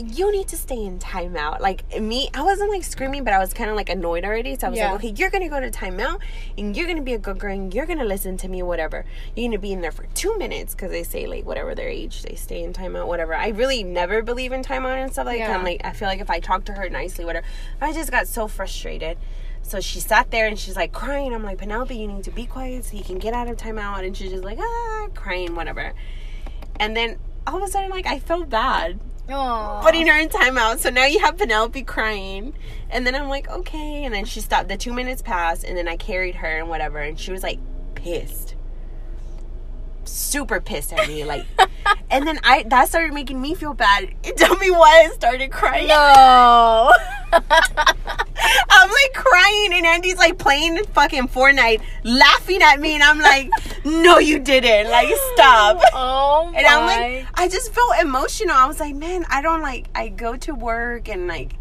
You 0.01 0.33
need 0.33 0.49
to 0.49 0.57
stay 0.57 0.83
in 0.83 0.99
timeout. 0.99 1.61
Like 1.61 2.01
me, 2.01 2.31
I 2.33 2.43
wasn't 2.43 2.71
like 2.71 2.85
screaming, 2.85 3.23
but 3.23 3.35
I 3.35 3.39
was 3.39 3.53
kind 3.53 3.69
of 3.69 3.77
like 3.77 3.89
annoyed 3.91 4.25
already. 4.25 4.57
So 4.59 4.67
I 4.67 4.71
was 4.71 4.79
Yeah. 4.79 4.93
like, 4.93 5.05
okay, 5.05 5.15
you're 5.17 5.31
gonna 5.31 5.49
go 5.49 5.61
to 5.61 5.71
timeout, 5.71 6.21
and 6.57 6.77
you're 6.77 6.87
gonna 6.87 7.03
be 7.03 7.13
a 7.15 7.19
good 7.19 7.39
girl, 7.39 7.53
and 7.53 7.73
you're 7.75 7.87
gonna 7.87 8.05
listen 8.05 8.37
to 8.39 8.49
me, 8.49 8.63
whatever. 8.63 9.05
You're 9.37 9.49
gonna 9.49 9.59
be 9.59 9.73
in 9.73 9.81
there 9.83 9.93
for 9.93 10.07
two 10.15 10.37
minutes 10.39 10.75
because 10.75 10.91
they 10.91 11.03
say 11.03 11.27
like 11.27 11.45
whatever 11.45 11.75
their 11.75 11.89
age, 11.89 12.23
they 12.23 12.35
stay 12.35 12.63
in 12.63 12.73
timeout, 12.73 13.07
whatever. 13.07 13.35
I 13.35 13.49
really 13.49 13.83
never 13.83 14.23
believe 14.23 14.53
in 14.53 14.63
timeout 14.63 15.03
and 15.03 15.13
stuff 15.13 15.27
like 15.27 15.39
that. 15.41 15.49
Yeah. 15.51 15.57
I'm 15.57 15.65
like, 15.65 15.83
I 15.85 15.93
feel 15.93 16.09
like 16.09 16.21
if 16.21 16.31
I 16.31 16.41
talk 16.41 16.65
to 16.67 16.73
her 16.73 16.89
nicely, 16.89 17.25
whatever. 17.25 17.47
I 17.81 17.93
just 17.93 18.11
got 18.11 18.27
so 18.27 18.49
frustrated. 18.49 19.19
So 19.63 19.81
she 19.81 20.01
sat 20.01 20.31
there 20.31 20.47
and 20.47 20.59
she's 20.59 20.77
like 20.77 20.93
crying. 20.93 21.35
I'm 21.35 21.45
like, 21.45 21.59
Penelope, 21.59 21.95
you 21.95 22.09
need 22.09 22.25
to 22.25 22.31
be 22.31 22.47
quiet 22.47 22.87
so 22.87 22.97
you 22.97 23.05
can 23.05 23.19
get 23.19 23.35
out 23.35 23.49
of 23.49 23.57
timeout. 23.59 24.05
And 24.05 24.17
she's 24.17 24.31
just 24.31 24.45
like, 24.45 24.59
ah, 24.59 25.09
crying, 25.15 25.55
whatever. 25.55 25.93
And 26.79 26.97
then 26.97 27.19
all 27.47 27.57
of 27.59 27.63
a 27.63 27.69
sudden, 27.69 27.91
like, 27.91 28.07
I 28.07 28.19
felt 28.19 28.49
bad 28.49 28.99
Oh. 29.29 29.81
putting 29.83 30.07
her 30.07 30.19
in 30.19 30.29
timeout. 30.29 30.79
So 30.79 30.91
now 30.91 31.07
you 31.07 31.21
have 31.21 31.39
Penelope 31.39 31.83
crying. 31.83 32.55
And 32.91 33.07
then 33.07 33.15
I'm 33.15 33.29
like, 33.29 33.49
okay. 33.49 34.05
And 34.05 34.15
then 34.15 34.25
she 34.25 34.41
stopped. 34.41 34.69
The 34.69 34.77
two 34.77 34.93
minutes 34.93 35.23
passed. 35.23 35.65
And 35.65 35.77
then 35.77 35.89
I 35.89 35.97
carried 35.97 36.35
her 36.37 36.59
and 36.59 36.69
whatever. 36.69 36.99
And 36.99 37.19
she 37.19 37.33
was 37.33 37.43
like 37.43 37.59
pissed. 37.95 38.55
Super 40.11 40.61
pissed 40.61 40.93
at 40.93 41.09
me. 41.09 41.25
Like, 41.25 41.47
and 42.11 42.27
then 42.27 42.41
I, 42.43 42.65
that 42.65 42.89
started 42.89 43.15
making 43.15 43.41
me 43.41 43.55
feel 43.55 43.75
bad. 43.75 44.13
Tell 44.37 44.57
me 44.57 44.71
why 44.71 45.07
I 45.09 45.15
started 45.15 45.51
crying. 45.51 45.89
No. 45.89 46.93
I'm 47.33 48.91
like 48.91 49.13
crying. 49.15 49.73
And 49.73 49.87
Andy's 49.87 50.17
like 50.17 50.39
playing 50.39 50.83
fucking 50.87 51.29
Fortnite, 51.29 51.81
laughing 52.03 52.63
at 52.63 52.81
me. 52.81 52.95
And 52.95 53.03
I'm 53.03 53.21
like, 53.21 53.51
no, 53.85 54.19
you 54.19 54.39
didn't. 54.39 54.91
Like, 54.91 55.15
stop. 55.35 55.81
oh 55.95 56.51
my. 56.53 56.59
And 56.59 56.67
I'm 56.67 56.87
like, 56.87 57.27
I 57.35 57.49
just 57.49 57.73
felt 57.73 58.01
emotional. 58.01 58.55
I 58.55 58.67
was 58.67 58.81
like, 58.81 58.95
man, 58.95 59.25
I 59.31 59.43
don't 59.43 59.63
like, 59.63 59.87
I 59.95 60.09
go 60.09 60.37
to 60.37 60.55
work 60.55 61.09
and 61.09 61.29
like 61.29 61.55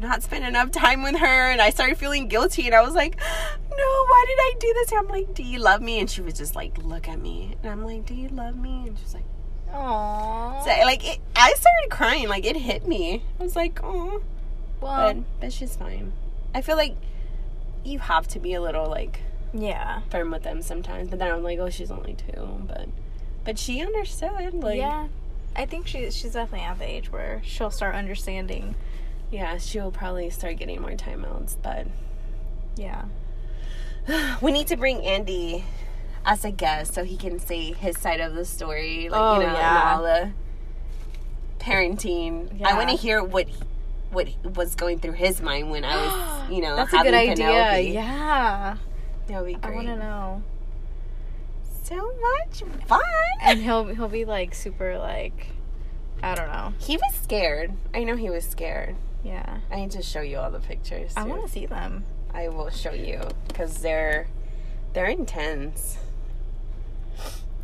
not 0.00 0.22
spend 0.22 0.44
enough 0.44 0.70
time 0.70 1.02
with 1.02 1.16
her. 1.16 1.50
And 1.50 1.60
I 1.60 1.70
started 1.70 1.98
feeling 1.98 2.28
guilty. 2.28 2.66
And 2.66 2.74
I 2.74 2.82
was 2.82 2.94
like, 2.94 3.16
no, 3.18 3.76
why 3.76 4.24
did 4.28 4.38
I 4.38 4.54
do 4.58 4.74
this? 4.74 4.90
And 4.92 5.00
I'm 5.00 5.08
like, 5.08 5.34
do 5.34 5.42
you 5.42 5.58
love 5.58 5.80
me? 5.80 6.00
And 6.00 6.10
she 6.10 6.22
was 6.22 6.34
just 6.34 6.56
like, 6.56 6.78
look 6.78 7.08
at 7.08 7.20
me. 7.20 7.56
And 7.62 7.70
I'm 7.70 7.84
like, 7.84 8.06
do 8.06 8.14
you 8.14 8.28
love 8.28 8.56
me? 8.56 8.88
And 8.88 8.98
she's 8.98 9.14
like, 9.14 9.24
Aww. 9.72 10.64
so, 10.64 10.70
like, 10.84 11.06
it, 11.06 11.20
I 11.36 11.52
started 11.54 11.90
crying. 11.90 12.28
Like, 12.28 12.44
it 12.44 12.56
hit 12.56 12.86
me. 12.88 13.22
I 13.38 13.42
was 13.42 13.54
like, 13.54 13.80
oh, 13.84 14.22
well, 14.80 15.14
but, 15.14 15.40
but 15.40 15.52
she's 15.52 15.76
fine. 15.76 16.12
I 16.54 16.62
feel 16.62 16.76
like 16.76 16.96
you 17.84 17.98
have 17.98 18.26
to 18.28 18.38
be 18.38 18.54
a 18.54 18.60
little 18.60 18.86
like 18.86 19.20
yeah. 19.54 20.00
firm 20.10 20.30
with 20.30 20.42
them 20.42 20.62
sometimes. 20.62 21.08
But 21.08 21.18
then 21.18 21.30
I'm 21.30 21.42
like, 21.42 21.58
oh, 21.58 21.70
she's 21.70 21.90
only 21.90 22.14
two. 22.14 22.64
But, 22.66 22.88
but 23.44 23.58
she 23.58 23.80
understood. 23.80 24.54
Like, 24.54 24.78
yeah. 24.78 25.08
I 25.56 25.66
think 25.66 25.86
she 25.86 26.10
she's 26.10 26.32
definitely 26.32 26.66
at 26.66 26.78
the 26.78 26.88
age 26.88 27.10
where 27.10 27.40
she'll 27.44 27.70
start 27.70 27.94
understanding. 27.94 28.74
Yeah, 29.30 29.58
she'll 29.58 29.90
probably 29.92 30.28
start 30.30 30.56
getting 30.56 30.80
more 30.80 30.90
timeouts, 30.92 31.56
but 31.62 31.86
Yeah. 32.76 33.04
we 34.42 34.50
need 34.52 34.66
to 34.68 34.76
bring 34.76 35.04
Andy 35.04 35.64
as 36.24 36.44
a 36.44 36.50
guest 36.50 36.94
so 36.94 37.04
he 37.04 37.16
can 37.16 37.38
say 37.38 37.72
his 37.72 37.96
side 37.98 38.20
of 38.20 38.34
the 38.34 38.44
story, 38.44 39.08
like 39.08 39.20
Oh, 39.20 39.40
you 39.40 39.46
know, 39.46 39.52
yeah. 39.54 39.94
all 39.96 40.02
the 40.02 40.30
parenting. 41.58 42.62
I 42.62 42.74
want 42.74 42.90
to 42.90 42.96
hear 42.96 43.22
what 43.22 43.48
what 44.10 44.28
was 44.56 44.74
going 44.74 44.98
through 44.98 45.12
his 45.12 45.40
mind 45.40 45.70
when 45.70 45.84
I 45.84 45.94
was, 45.96 46.50
you 46.56 46.60
know, 46.62 46.74
That's 46.76 46.92
a 46.92 46.98
good 47.02 47.14
idea. 47.14 47.36
Penelope. 47.46 47.90
Yeah. 47.92 48.76
that 49.28 49.36
would 49.40 49.46
be 49.46 49.54
great. 49.54 49.72
I 49.72 49.74
want 49.76 49.86
to 49.86 49.96
know. 49.96 50.42
So 51.84 51.96
much 51.96 52.62
fun. 52.86 53.00
And 53.42 53.60
he'll 53.60 53.86
he'll 53.86 54.08
be 54.08 54.24
like 54.24 54.54
super 54.54 54.98
like 54.98 55.46
I 56.22 56.34
don't 56.34 56.48
know. 56.48 56.74
he 56.78 56.96
was 56.96 57.14
scared. 57.14 57.72
I 57.94 58.04
know 58.04 58.16
he 58.16 58.28
was 58.30 58.44
scared. 58.44 58.96
Yeah. 59.24 59.58
I 59.70 59.76
need 59.76 59.90
to 59.92 60.02
show 60.02 60.20
you 60.20 60.38
all 60.38 60.50
the 60.50 60.60
pictures. 60.60 61.12
I 61.16 61.24
want 61.24 61.44
to 61.44 61.48
see 61.48 61.66
them. 61.66 62.04
I 62.32 62.48
will 62.48 62.70
show 62.70 62.92
you 62.92 63.20
because 63.48 63.78
they're 63.82 64.28
they're 64.92 65.06
intense. 65.06 65.98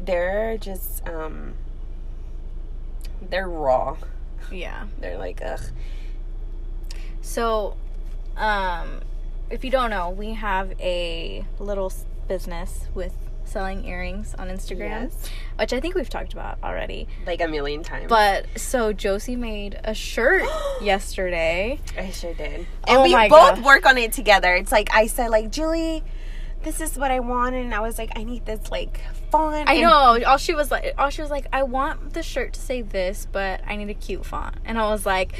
They're 0.01 0.59
just 0.59 1.07
um 1.09 1.55
they're 3.31 3.49
raw. 3.49 3.97
Yeah. 4.53 4.87
They're 5.01 5.19
like 5.19 5.41
ugh. 5.45 5.61
So, 7.21 7.77
um, 8.37 9.01
if 9.51 9.65
you 9.65 9.71
don't 9.71 9.91
know, 9.91 10.11
we 10.11 10.35
have 10.35 10.73
a 10.81 11.45
little 11.59 11.93
business 12.29 12.87
with 12.95 13.15
selling 13.49 13.85
earrings 13.85 14.35
on 14.39 14.49
Instagram, 14.49 14.79
Yes. 15.11 15.31
which 15.59 15.73
I 15.73 15.81
think 15.81 15.95
we've 15.95 16.09
talked 16.09 16.33
about 16.33 16.59
already. 16.63 17.09
Like 17.27 17.41
a 17.41 17.49
million 17.49 17.83
times. 17.83 18.07
But 18.09 18.47
so 18.57 18.93
Josie 18.93 19.37
made 19.37 19.79
a 19.85 19.95
shirt 19.95 20.43
yesterday. 20.81 21.81
I 21.99 22.11
sure 22.11 22.35
did. 22.35 22.67
Oh 22.89 22.93
and 22.93 22.99
Oh 22.99 23.03
we 23.05 23.29
both 23.29 23.57
God. 23.57 23.65
work 23.65 23.87
on 23.87 23.99
it 23.99 24.13
together. 24.13 24.55
It's 24.55 24.73
like 24.73 24.89
I 24.93 25.07
said 25.07 25.29
like 25.31 25.51
Julie, 25.51 26.03
this 26.67 26.81
is 26.81 26.99
what 26.99 27.11
I 27.13 27.21
want 27.21 27.55
and 27.55 27.73
I 27.73 27.79
was 27.81 27.97
like 27.97 28.11
I 28.19 28.25
need 28.25 28.45
this 28.45 28.71
like 28.73 29.01
font. 29.31 29.69
I 29.69 29.75
and- 29.75 29.83
know. 29.83 30.21
All 30.27 30.37
she 30.37 30.53
was 30.53 30.71
like, 30.71 30.95
all 30.99 31.11
she 31.11 31.23
was 31.23 31.31
like, 31.31 31.47
I 31.53 31.63
want 31.63 32.13
the 32.13 32.23
shirt 32.23 32.55
to 32.55 32.61
say 32.61 32.83
this, 32.83 33.27
but 33.31 33.61
I 33.67 33.77
need 33.77 33.89
a 33.89 33.95
cute 33.95 34.27
font. 34.27 34.57
And 34.65 34.77
I 34.79 34.89
was 34.91 35.07
like, 35.07 35.33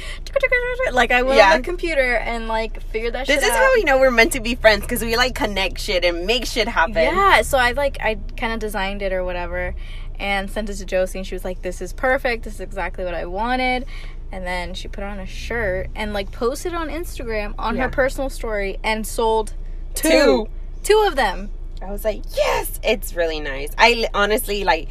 like 0.93 1.11
I 1.11 1.21
went 1.23 1.37
Yeah. 1.37 1.51
on 1.53 1.57
the 1.57 1.63
computer 1.63 2.15
and 2.15 2.47
like 2.47 2.81
figured 2.81 3.13
that 3.13 3.27
shit. 3.27 3.35
This 3.39 3.45
is 3.45 3.51
out. 3.51 3.57
how 3.57 3.73
we 3.75 3.83
know 3.83 3.99
we're 3.99 4.09
meant 4.09 4.31
to 4.33 4.39
be 4.39 4.55
friends 4.55 4.81
because 4.81 5.01
we 5.03 5.15
like 5.17 5.35
connect 5.35 5.79
shit 5.79 6.05
and 6.05 6.25
make 6.25 6.45
shit 6.45 6.67
happen. 6.67 6.95
Yeah, 6.95 7.41
so 7.41 7.57
I 7.57 7.71
like 7.73 7.97
I 8.01 8.17
kind 8.37 8.53
of 8.53 8.59
designed 8.59 9.01
it 9.01 9.11
or 9.13 9.23
whatever 9.23 9.75
and 10.19 10.49
sent 10.49 10.69
it 10.69 10.75
to 10.75 10.85
Josie 10.85 11.19
and 11.19 11.27
she 11.27 11.35
was 11.35 11.43
like 11.45 11.61
this 11.61 11.81
is 11.81 11.91
perfect. 11.93 12.45
This 12.45 12.55
is 12.55 12.61
exactly 12.61 13.03
what 13.03 13.13
I 13.13 13.25
wanted. 13.25 13.85
And 14.31 14.45
then 14.45 14.73
she 14.73 14.87
put 14.87 15.03
on 15.03 15.19
a 15.19 15.25
shirt 15.25 15.89
and 15.95 16.13
like 16.13 16.31
posted 16.31 16.73
on 16.73 16.87
Instagram 16.89 17.53
on 17.59 17.75
Yeah. 17.75 17.83
her 17.83 17.89
personal 17.89 18.29
story 18.29 18.77
and 18.83 19.05
sold 19.05 19.53
two. 19.93 20.09
Two. 20.09 20.49
Two 20.87 21.05
of 21.07 21.15
them. 21.15 21.49
I 21.81 21.91
was 21.91 22.03
like, 22.05 22.21
yes, 22.35 22.79
it's 22.83 23.13
really 23.13 23.39
nice. 23.39 23.69
I 23.77 24.07
honestly 24.13 24.63
like. 24.63 24.87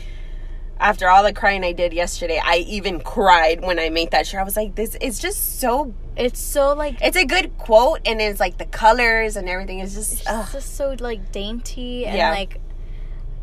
after 0.78 1.08
all 1.08 1.22
the 1.22 1.32
crying 1.32 1.64
I 1.64 1.72
did 1.72 1.94
yesterday, 1.94 2.38
I 2.44 2.56
even 2.68 3.00
cried 3.00 3.62
when 3.62 3.78
I 3.78 3.88
made 3.88 4.10
that 4.10 4.26
shirt. 4.26 4.40
I 4.40 4.44
was 4.44 4.56
like, 4.56 4.74
this 4.74 4.94
is 4.96 5.18
just 5.18 5.58
so 5.58 5.94
It's 6.16 6.38
so 6.38 6.74
like 6.74 6.98
it's 7.00 7.16
a 7.16 7.24
good 7.24 7.56
quote 7.56 8.00
and 8.04 8.20
it's 8.20 8.38
like 8.40 8.58
the 8.58 8.66
colors 8.66 9.36
and 9.36 9.48
everything 9.48 9.78
is 9.80 9.94
just 9.94 10.22
it's 10.28 10.52
just 10.52 10.76
so 10.76 10.94
like 11.00 11.32
dainty 11.32 12.04
and 12.06 12.16
Yeah. 12.16 12.30
like 12.30 12.60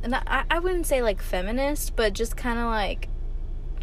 and 0.04 0.14
I, 0.16 0.44
I 0.52 0.60
wouldn't 0.60 0.86
say 0.86 1.02
like 1.02 1.22
feminist 1.24 1.96
but 1.96 2.14
just 2.14 2.38
kind 2.38 2.60
of 2.60 2.66
like 2.66 3.08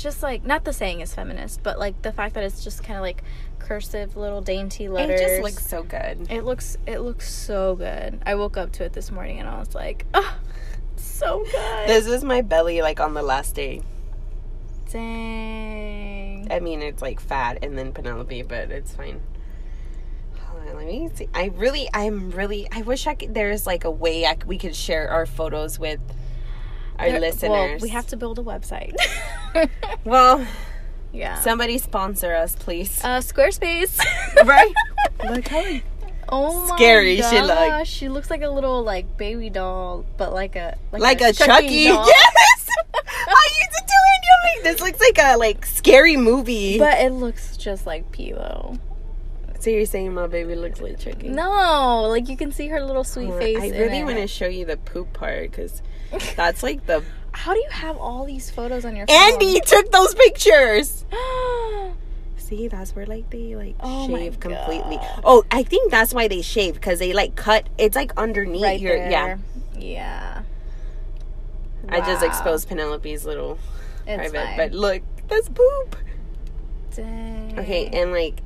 just 0.00 0.22
like 0.22 0.44
not 0.44 0.64
the 0.64 0.72
saying 0.72 1.00
is 1.00 1.14
feminist 1.14 1.62
but 1.62 1.78
like 1.78 2.00
the 2.02 2.10
fact 2.10 2.34
that 2.34 2.42
it's 2.42 2.64
just 2.64 2.82
kind 2.82 2.96
of 2.96 3.02
like 3.02 3.22
cursive 3.58 4.16
little 4.16 4.40
dainty 4.40 4.88
letters 4.88 5.20
it 5.20 5.24
just 5.26 5.42
looks 5.42 5.66
so 5.66 5.82
good. 5.82 6.26
it 6.30 6.42
looks 6.42 6.76
it 6.86 7.00
looks 7.00 7.30
so 7.32 7.76
good 7.76 8.18
i 8.24 8.34
woke 8.34 8.56
up 8.56 8.72
to 8.72 8.82
it 8.82 8.92
this 8.94 9.10
morning 9.10 9.38
and 9.38 9.48
i 9.48 9.58
was 9.58 9.74
like 9.74 10.06
oh 10.14 10.36
so 10.96 11.44
good 11.52 11.88
This 11.88 12.06
is 12.06 12.24
my 12.24 12.40
belly 12.40 12.80
like 12.82 12.98
on 12.98 13.14
the 13.14 13.22
last 13.22 13.54
day. 13.54 13.82
dang 14.90 16.50
I 16.50 16.58
mean, 16.58 16.82
it's 16.82 17.00
like 17.00 17.20
fat 17.20 17.58
and 17.62 17.78
then 17.78 17.92
Penelope, 17.92 18.42
but 18.42 18.70
it's 18.72 18.92
fine. 18.92 19.20
Hold 20.46 20.68
on, 20.68 20.76
let 20.76 20.86
me 20.86 21.08
see. 21.14 21.28
I 21.32 21.52
really, 21.54 21.88
I'm 21.94 22.30
really, 22.32 22.66
I 22.72 22.82
wish 22.82 23.06
I 23.06 23.14
could. 23.14 23.34
There's 23.34 23.66
like 23.68 23.84
a 23.84 23.90
way 23.90 24.26
I, 24.26 24.36
we 24.46 24.58
could 24.58 24.74
share 24.74 25.08
our 25.10 25.26
photos 25.26 25.78
with 25.78 26.00
our 27.00 27.10
There- 27.10 27.20
listeners. 27.20 27.50
well 27.50 27.78
we 27.80 27.88
have 27.90 28.06
to 28.08 28.16
build 28.16 28.38
a 28.38 28.42
website 28.42 28.94
Well, 30.04 30.46
yeah 31.12 31.40
somebody 31.40 31.78
sponsor 31.78 32.34
us, 32.34 32.54
please. 32.56 33.02
uh 33.04 33.18
squarespace 33.20 33.98
right? 34.44 34.72
Look 35.30 35.48
how 35.48 35.64
Oh 36.32 36.68
my 36.68 36.76
Scary, 36.76 37.16
she 37.16 37.22
gosh, 37.22 37.48
like- 37.48 37.86
she 37.86 38.08
looks 38.08 38.30
like 38.30 38.42
a 38.42 38.48
little 38.50 38.84
like 38.84 39.16
baby 39.16 39.50
doll, 39.50 40.04
but 40.16 40.32
like 40.32 40.54
a 40.54 40.78
like 40.92 41.20
a 41.20 41.32
Chucky. 41.32 41.88
doll. 41.88 42.06
Yes. 42.06 42.68
How 42.94 43.32
you 43.32 43.66
to 43.66 43.82
do 43.86 43.98
it? 44.12 44.20
You're 44.24 44.54
like 44.54 44.62
this 44.62 44.80
looks 44.80 45.00
like 45.00 45.18
a 45.18 45.36
like 45.36 45.66
scary 45.66 46.16
movie. 46.16 46.78
But 46.78 47.00
it 47.00 47.10
looks 47.10 47.56
just 47.56 47.84
like 47.84 48.12
Pilo. 48.12 48.78
so 49.58 49.70
you're 49.70 49.86
saying 49.86 50.14
my 50.14 50.28
baby 50.28 50.54
looks 50.54 50.80
like 50.80 51.00
Chucky? 51.00 51.28
No, 51.30 52.02
like 52.08 52.28
you 52.28 52.36
can 52.36 52.52
see 52.52 52.68
her 52.68 52.80
little 52.80 53.02
sweet 53.02 53.32
face. 53.34 53.58
I 53.60 53.70
really 53.76 54.04
want 54.04 54.18
to 54.18 54.28
show 54.28 54.46
you 54.46 54.64
the 54.64 54.76
poop 54.76 55.12
part 55.12 55.50
because 55.50 55.82
that's 56.36 56.62
like 56.62 56.86
the 56.86 57.02
How 57.32 57.52
do 57.54 57.58
you 57.60 57.70
have 57.70 57.96
all 57.96 58.24
these 58.24 58.50
photos 58.50 58.84
on 58.84 58.96
your 58.96 59.06
phone? 59.06 59.16
Andy 59.16 59.60
took 59.60 59.90
those 59.92 60.14
pictures. 60.14 61.04
See, 62.36 62.66
that's 62.68 62.96
where 62.96 63.06
like 63.06 63.30
they 63.30 63.54
like 63.54 63.76
Oh 63.80 64.08
shave 64.08 64.40
completely. 64.40 64.98
Oh, 65.22 65.44
I 65.50 65.62
think 65.62 65.90
that's 65.90 66.12
why 66.12 66.26
they 66.26 66.42
shave 66.42 66.74
because 66.74 66.98
they 66.98 67.12
like 67.12 67.36
cut. 67.36 67.68
It's 67.78 67.94
like 67.94 68.12
underneath 68.16 68.62
right 68.62 68.80
your 68.80 68.96
there. 68.96 69.10
yeah. 69.10 69.36
Yeah. 69.78 70.42
I 71.88 72.00
just 72.00 72.22
exposed 72.24 72.68
Penelope's 72.68 73.24
little 73.24 73.58
It's 74.06 74.30
private, 74.30 74.46
fine. 74.48 74.56
but 74.56 74.72
look, 74.72 75.02
that's 75.28 75.48
poop. 75.48 75.96
Dang. 76.94 77.58
Okay, 77.58 77.86
and 77.86 78.12
like, 78.12 78.40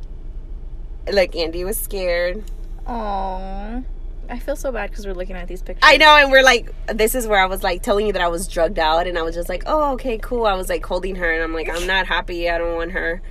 like 1.12 1.35
Andy 1.35 1.65
was 1.65 1.77
scared. 1.79 2.45
Aw. 2.87 3.81
I 4.29 4.39
feel 4.39 4.57
so 4.57 4.72
bad 4.72 4.91
because 4.91 5.07
we're 5.07 5.14
looking 5.14 5.37
at 5.37 5.49
these 5.49 5.62
pictures. 5.62 5.83
I 5.83 5.97
know, 5.97 6.16
and 6.16 6.31
we're 6.31 6.43
like, 6.43 6.72
this 6.87 7.14
is 7.14 7.27
where 7.27 7.41
I 7.41 7.47
was 7.47 7.62
like 7.62 7.83
telling 7.83 8.07
you 8.07 8.12
that 8.12 8.22
I 8.22 8.29
was 8.29 8.49
drugged 8.49 8.79
out, 8.79 9.07
and 9.07 9.18
I 9.18 9.22
was 9.22 9.35
just 9.35 9.49
like, 9.49 9.64
oh, 9.66 9.93
okay, 9.95 10.18
cool. 10.18 10.47
I 10.47 10.55
was 10.55 10.68
like 10.68 10.85
holding 10.85 11.16
her, 11.16 11.33
and 11.33 11.43
I'm 11.43 11.53
like, 11.53 11.68
I'm 11.68 11.87
not 11.87 12.07
happy. 12.07 12.49
I 12.49 12.59
don't 12.59 12.75
want 12.75 12.93
her. 12.93 13.22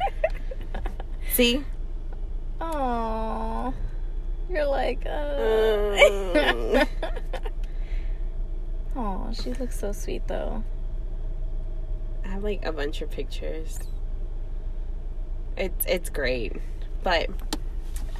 See? 1.33 1.63
Aw. 2.61 3.73
You're 4.49 4.65
like, 4.65 5.05
uh. 5.05 6.85
Mm. 8.95 9.43
She 9.43 9.53
looks 9.53 9.79
so 9.79 9.91
sweet 9.91 10.27
though. 10.27 10.63
I 12.23 12.29
have 12.29 12.43
like 12.43 12.63
a 12.65 12.71
bunch 12.71 13.01
of 13.01 13.09
pictures. 13.09 13.79
It's 15.57 15.85
it's 15.85 16.09
great, 16.09 16.53
but 17.03 17.29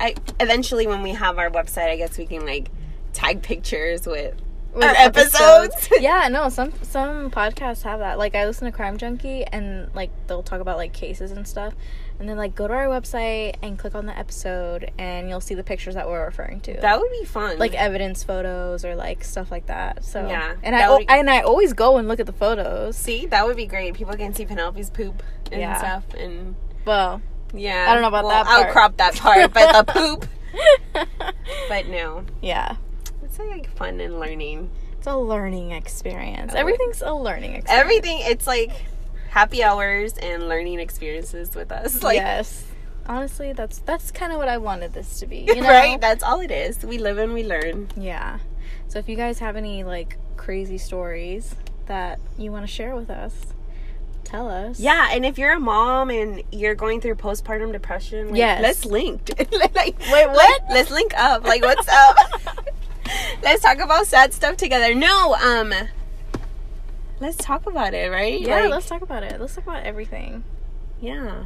I 0.04 0.16
eventually 0.40 0.86
when 0.88 1.02
we 1.02 1.12
have 1.12 1.38
our 1.40 1.50
website, 1.50 1.90
I 1.90 1.96
guess 1.98 2.18
we 2.18 2.26
can 2.28 2.46
like 2.46 2.70
tag 3.14 3.42
pictures 3.42 4.06
with 4.06 4.36
With 4.74 4.84
our 4.84 4.96
episodes. 4.96 5.90
yeah, 6.00 6.28
no, 6.30 6.50
some 6.50 6.74
some 6.82 7.32
podcasts 7.32 7.84
have 7.84 8.00
that. 8.00 8.18
Like 8.18 8.36
I 8.36 8.46
listen 8.46 8.66
to 8.66 8.72
Crime 8.72 8.98
Junkie 8.98 9.46
and 9.46 9.90
like 9.96 10.10
they'll 10.28 10.44
talk 10.44 10.60
about 10.62 10.78
like 10.78 10.94
cases 10.94 11.32
and 11.32 11.48
stuff. 11.48 11.74
And 12.20 12.30
then 12.30 12.38
like 12.38 12.54
go 12.54 12.68
to 12.68 12.74
our 12.74 12.86
website 12.88 13.56
and 13.64 13.78
click 13.78 13.96
on 13.96 14.06
the 14.06 14.18
episode 14.18 14.92
and 15.00 15.30
you'll 15.30 15.42
see 15.42 15.56
the 15.56 15.64
pictures 15.64 15.96
that 15.96 16.08
we're 16.08 16.24
referring 16.24 16.60
to. 16.62 16.74
that 16.80 17.00
would 17.00 17.12
be 17.12 17.26
fun. 17.26 17.58
like 17.58 17.74
evidence 17.74 18.24
photos 18.24 18.86
or 18.86 18.96
like 18.96 19.24
stuff 19.24 19.50
like 19.52 19.66
that. 19.68 20.04
So 20.04 20.28
Yeah, 20.28 20.56
and 20.64 20.76
I 20.76 20.90
would 20.92 21.00
be- 21.00 21.10
and 21.10 21.30
I 21.30 21.42
always 21.42 21.74
go 21.74 21.98
and 21.98 22.08
look 22.08 22.20
at 22.20 22.26
the 22.28 22.34
photos. 22.34 22.96
see, 22.98 23.26
that 23.28 23.46
would 23.46 23.58
be 23.58 23.66
great. 23.66 23.94
People 23.96 24.16
can 24.16 24.34
see 24.34 24.46
Penelope's 24.46 24.90
poop 24.92 25.24
and 25.52 25.62
Yeah. 25.62 25.78
stuff, 25.78 26.04
and 26.16 26.56
Well, 26.86 27.22
yeah. 27.54 27.88
I 27.90 27.94
don't 27.94 28.02
know 28.02 28.08
about 28.08 28.26
well, 28.26 28.44
that 28.44 28.48
I'll 28.48 28.72
crop 28.72 28.98
that 28.98 29.16
part, 29.16 29.54
but 29.54 29.86
the 29.86 29.94
poop. 29.94 30.28
But 31.70 31.88
no, 31.88 32.26
yeah, 32.42 32.76
it's 33.24 33.40
like 33.40 33.70
fun 33.76 34.00
and 34.00 34.20
learning. 34.20 34.70
it's 34.98 35.08
a 35.08 35.18
learning 35.18 35.72
experience. 35.72 36.54
Oh. 36.56 36.60
Everything's 36.60 37.02
a 37.02 37.14
learning 37.14 37.56
experience. 37.56 37.82
Everything. 37.82 38.20
It's 38.22 38.48
like 38.48 38.72
happy 39.30 39.64
hours 39.64 40.18
and 40.18 40.48
learning 40.48 40.80
experiences 40.80 41.56
with 41.56 41.72
us. 41.72 42.04
Like 42.04 42.18
yes. 42.18 42.66
Honestly, 43.06 43.52
that's 43.52 43.80
that's 43.80 44.12
kind 44.12 44.32
of 44.32 44.38
what 44.38 44.48
I 44.48 44.58
wanted 44.58 44.94
this 44.94 45.20
to 45.20 45.26
be. 45.26 45.40
You 45.48 45.62
know? 45.62 45.70
right? 45.70 46.00
That's 46.00 46.24
all 46.24 46.40
it 46.40 46.52
is. 46.52 46.84
We 46.86 46.98
live 46.98 47.18
and 47.18 47.34
we 47.34 47.44
learn. 47.44 47.90
Yeah. 47.98 48.40
So 48.88 49.00
if 49.00 49.10
you 49.10 49.16
guys 49.16 49.40
have 49.40 49.56
any 49.56 49.84
like 49.84 50.18
crazy 50.38 50.78
stories 50.78 51.56
that 51.88 52.20
you 52.38 52.52
want 52.52 52.66
to 52.66 52.72
share 52.72 52.96
with 52.96 53.10
us, 53.10 53.34
tell 54.24 54.50
us. 54.50 54.80
Yeah, 54.80 55.10
and 55.12 55.26
if 55.26 55.38
you're 55.38 55.54
a 55.54 55.60
mom 55.60 56.10
and 56.10 56.42
you're 56.52 56.76
going 56.76 57.02
through 57.02 57.16
postpartum 57.16 57.72
depression, 57.72 58.30
like, 58.30 58.38
Yes. 58.38 58.62
let's 58.62 58.86
link. 58.86 59.30
like, 59.40 60.00
Wait, 60.00 60.28
what? 60.28 60.62
Let, 60.70 60.86
us 60.86 60.92
link 60.92 61.14
up. 61.18 61.44
Like, 61.44 61.62
what's 61.64 61.88
up? 61.88 62.16
let's 63.44 63.62
talk 63.64 63.80
about 63.80 64.08
sad 64.08 64.34
stuff 64.34 64.58
together. 64.58 64.94
No, 64.96 65.36
um, 65.36 65.74
let's 67.20 67.38
talk 67.38 67.66
about 67.66 67.94
it, 67.94 68.12
right? 68.12 68.40
Yeah, 68.40 68.62
Like, 68.62 68.70
let's 68.72 68.88
talk 68.88 69.02
about 69.02 69.24
it. 69.24 69.40
Let's 69.40 69.56
talk 69.56 69.66
about 69.66 69.84
everything. 69.84 70.44
yeah. 71.00 71.44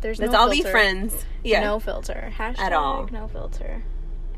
There's 0.00 0.18
Let's 0.18 0.32
no 0.32 0.40
all 0.40 0.50
be 0.50 0.62
friends. 0.62 1.24
Yeah. 1.44 1.60
No 1.60 1.78
filter. 1.78 2.32
Hashtag 2.36 2.58
At 2.58 2.72
all. 2.72 3.08
no 3.12 3.28
filter. 3.28 3.84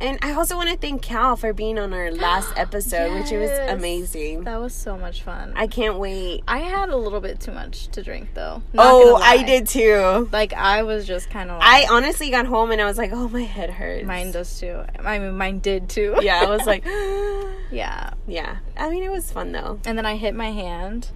And 0.01 0.19
I 0.23 0.33
also 0.33 0.57
want 0.57 0.71
to 0.71 0.77
thank 0.77 1.03
Cal 1.03 1.37
for 1.37 1.53
being 1.53 1.79
on 1.79 1.95
our 1.95 2.11
last 2.11 2.53
episode, 2.57 3.15
which 3.15 3.31
was 3.31 3.51
amazing. 3.69 4.45
That 4.45 4.61
was 4.61 4.75
so 4.75 4.97
much 4.99 5.23
fun. 5.23 5.53
I 5.57 5.67
can't 5.67 5.99
wait. 5.99 6.43
I 6.47 6.59
had 6.59 6.89
a 6.89 6.97
little 6.97 7.21
bit 7.21 7.41
too 7.41 7.53
much 7.53 7.89
to 7.89 8.03
drink 8.03 8.31
though. 8.35 8.63
Not 8.73 8.87
Oh, 8.87 9.17
I 9.17 9.43
did 9.43 9.69
too. 9.69 10.29
Like 10.33 10.53
I 10.53 10.83
was 10.83 11.07
just 11.07 11.31
kind 11.31 11.51
of. 11.51 11.59
Like, 11.59 11.87
I 11.89 11.95
honestly 11.95 12.31
got 12.31 12.47
home 12.47 12.71
and 12.71 12.81
I 12.81 12.85
was 12.85 12.99
like, 12.99 13.13
oh, 13.13 13.29
my 13.29 13.43
head 13.43 13.71
hurts. 13.71 14.05
mine 14.05 14.33
does 14.33 14.59
too. 14.59 14.83
I 14.99 15.19
mean, 15.19 15.37
mine 15.37 15.61
did 15.61 15.89
too. 15.89 16.17
Yeah, 16.25 16.41
I 16.41 16.47
was 16.47 16.67
like, 16.67 16.85
yeah. 17.71 18.11
yeah. 18.27 18.57
I 18.77 18.89
mean, 18.89 19.03
it 19.03 19.11
was 19.11 19.31
fun 19.31 19.53
though. 19.53 19.79
And 19.85 19.97
then 19.99 20.07
I 20.07 20.17
hit 20.17 20.35
my 20.35 20.51
hand 20.51 21.11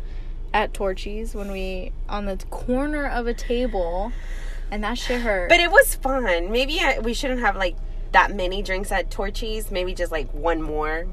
at 0.52 0.72
Torchy's 0.74 1.34
when 1.34 1.50
we 1.50 1.92
on 2.08 2.26
the 2.26 2.36
corner 2.50 3.06
of 3.06 3.26
a 3.26 3.34
table, 3.34 4.12
and 4.70 4.84
that 4.84 4.98
shit 4.98 5.22
hurt. 5.22 5.48
But 5.48 5.60
it 5.60 5.70
was 5.70 5.94
fun. 5.94 6.50
Maybe 6.50 6.78
I, 6.80 6.98
we 6.98 7.14
shouldn't 7.14 7.40
have 7.40 7.56
like 7.56 7.76
that 8.12 8.34
many 8.34 8.62
drinks 8.62 8.90
at 8.92 9.11
Torchy's. 9.11 9.70
Maybe 9.70 9.94
just 9.94 10.12
like 10.12 10.30
one 10.32 10.62
more. 10.62 11.06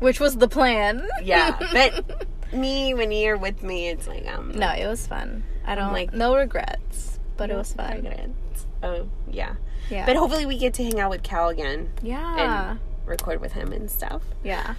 which 0.00 0.20
was 0.20 0.36
the 0.38 0.48
plan. 0.48 1.06
Yeah. 1.22 1.58
But 1.72 2.26
me, 2.52 2.94
when 2.94 3.10
you're 3.10 3.36
with 3.36 3.62
me, 3.62 3.88
it's 3.88 4.06
like 4.06 4.26
um. 4.28 4.52
no, 4.52 4.70
it 4.72 4.86
was 4.86 5.06
fun. 5.06 5.44
I 5.66 5.74
don't 5.74 5.92
like- 5.92 6.10
like 6.10 6.14
no 6.18 6.36
regrets, 6.36 7.18
but 7.36 7.50
it 7.50 7.56
was 7.56 7.72
fun. 7.72 7.96
regrets. 8.04 8.66
Oh 8.82 9.08
yeah. 9.30 9.54
Yeah. 9.90 10.06
But 10.06 10.16
hopefully 10.16 10.46
we 10.46 10.56
get 10.58 10.74
to 10.74 10.84
hang 10.84 10.98
out 11.00 11.10
with 11.10 11.22
Cal 11.22 11.48
again, 11.48 11.90
yeah. 12.02 12.70
And 12.70 12.80
record 13.06 13.40
with 13.40 13.52
him 13.52 13.72
and 13.72 13.90
stuff. 13.90 14.22
Yeah. 14.42 14.74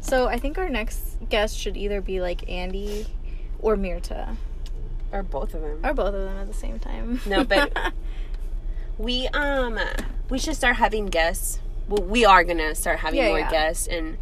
So 0.00 0.26
I 0.28 0.38
think 0.38 0.56
our 0.58 0.68
next 0.68 1.16
guest 1.28 1.56
should 1.58 1.76
either 1.76 2.00
be 2.00 2.20
like 2.20 2.48
Andy 2.48 3.06
or 3.60 3.76
Mirta. 3.76 4.36
Or 5.12 5.22
both 5.22 5.54
of 5.54 5.60
them. 5.62 5.80
Or 5.84 5.92
both 5.92 6.14
of 6.14 6.22
them 6.22 6.36
at 6.36 6.46
the 6.46 6.54
same 6.54 6.78
time. 6.78 7.20
No, 7.26 7.44
but- 7.44 7.72
We 9.00 9.28
um 9.28 9.78
we 10.28 10.38
should 10.38 10.56
start 10.56 10.76
having 10.76 11.06
guests. 11.06 11.58
Well, 11.88 12.02
we 12.04 12.24
are 12.26 12.44
gonna 12.44 12.74
start 12.74 12.98
having 13.00 13.18
Yeah, 13.20 13.28
more 13.28 13.38
yeah. 13.40 13.50
guests 13.50 13.86
and 13.86 14.18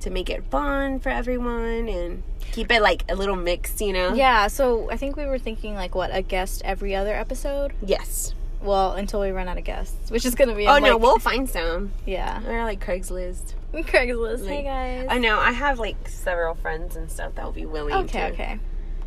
to 0.00 0.08
make 0.10 0.30
it 0.30 0.44
fun 0.50 1.00
for 1.00 1.08
everyone 1.10 1.88
and 1.88 2.22
keep 2.52 2.70
it 2.70 2.80
like 2.80 3.04
a 3.10 3.14
little 3.14 3.36
mixed, 3.36 3.80
you 3.80 3.92
know. 3.92 4.14
yeah, 4.14 4.46
so 4.46 4.88
I 4.90 4.96
think 4.96 5.16
we 5.16 5.26
were 5.26 5.38
thinking 5.38 5.74
like 5.74 5.94
what, 5.94 6.10
a 6.14 6.22
guest 6.22 6.62
every 6.64 6.94
other 6.94 7.14
episode? 7.14 7.72
Yes. 7.84 8.34
Well, 8.62 8.92
until 8.92 9.20
we 9.20 9.30
run 9.30 9.48
out 9.48 9.58
of 9.58 9.64
guests, 9.64 10.10
which 10.10 10.24
is 10.24 10.34
gonna 10.34 10.54
be 10.54 10.66
Oh 10.66 10.72
like, 10.74 10.82
no, 10.84 10.96
we'll 10.96 11.18
find 11.18 11.48
some. 11.50 11.92
Yeah. 12.06 12.42
Or 12.46 12.62
like 12.64 12.84
Craigslist. 12.84 13.54
Craigslist. 13.74 14.46
hey 14.46 14.56
Like- 14.56 14.64
guys. 14.64 15.06
I 15.10 15.18
know. 15.18 15.38
I 15.40 15.50
have 15.52 15.78
like 15.78 16.08
several 16.08 16.54
friends 16.54 16.94
and 16.96 17.10
stuff 17.10 17.34
that 17.34 17.44
will 17.44 17.52
be 17.52 17.66
willing 17.66 17.94
okay, 18.04 18.28
to. 18.28 18.32
okay. 18.32 18.58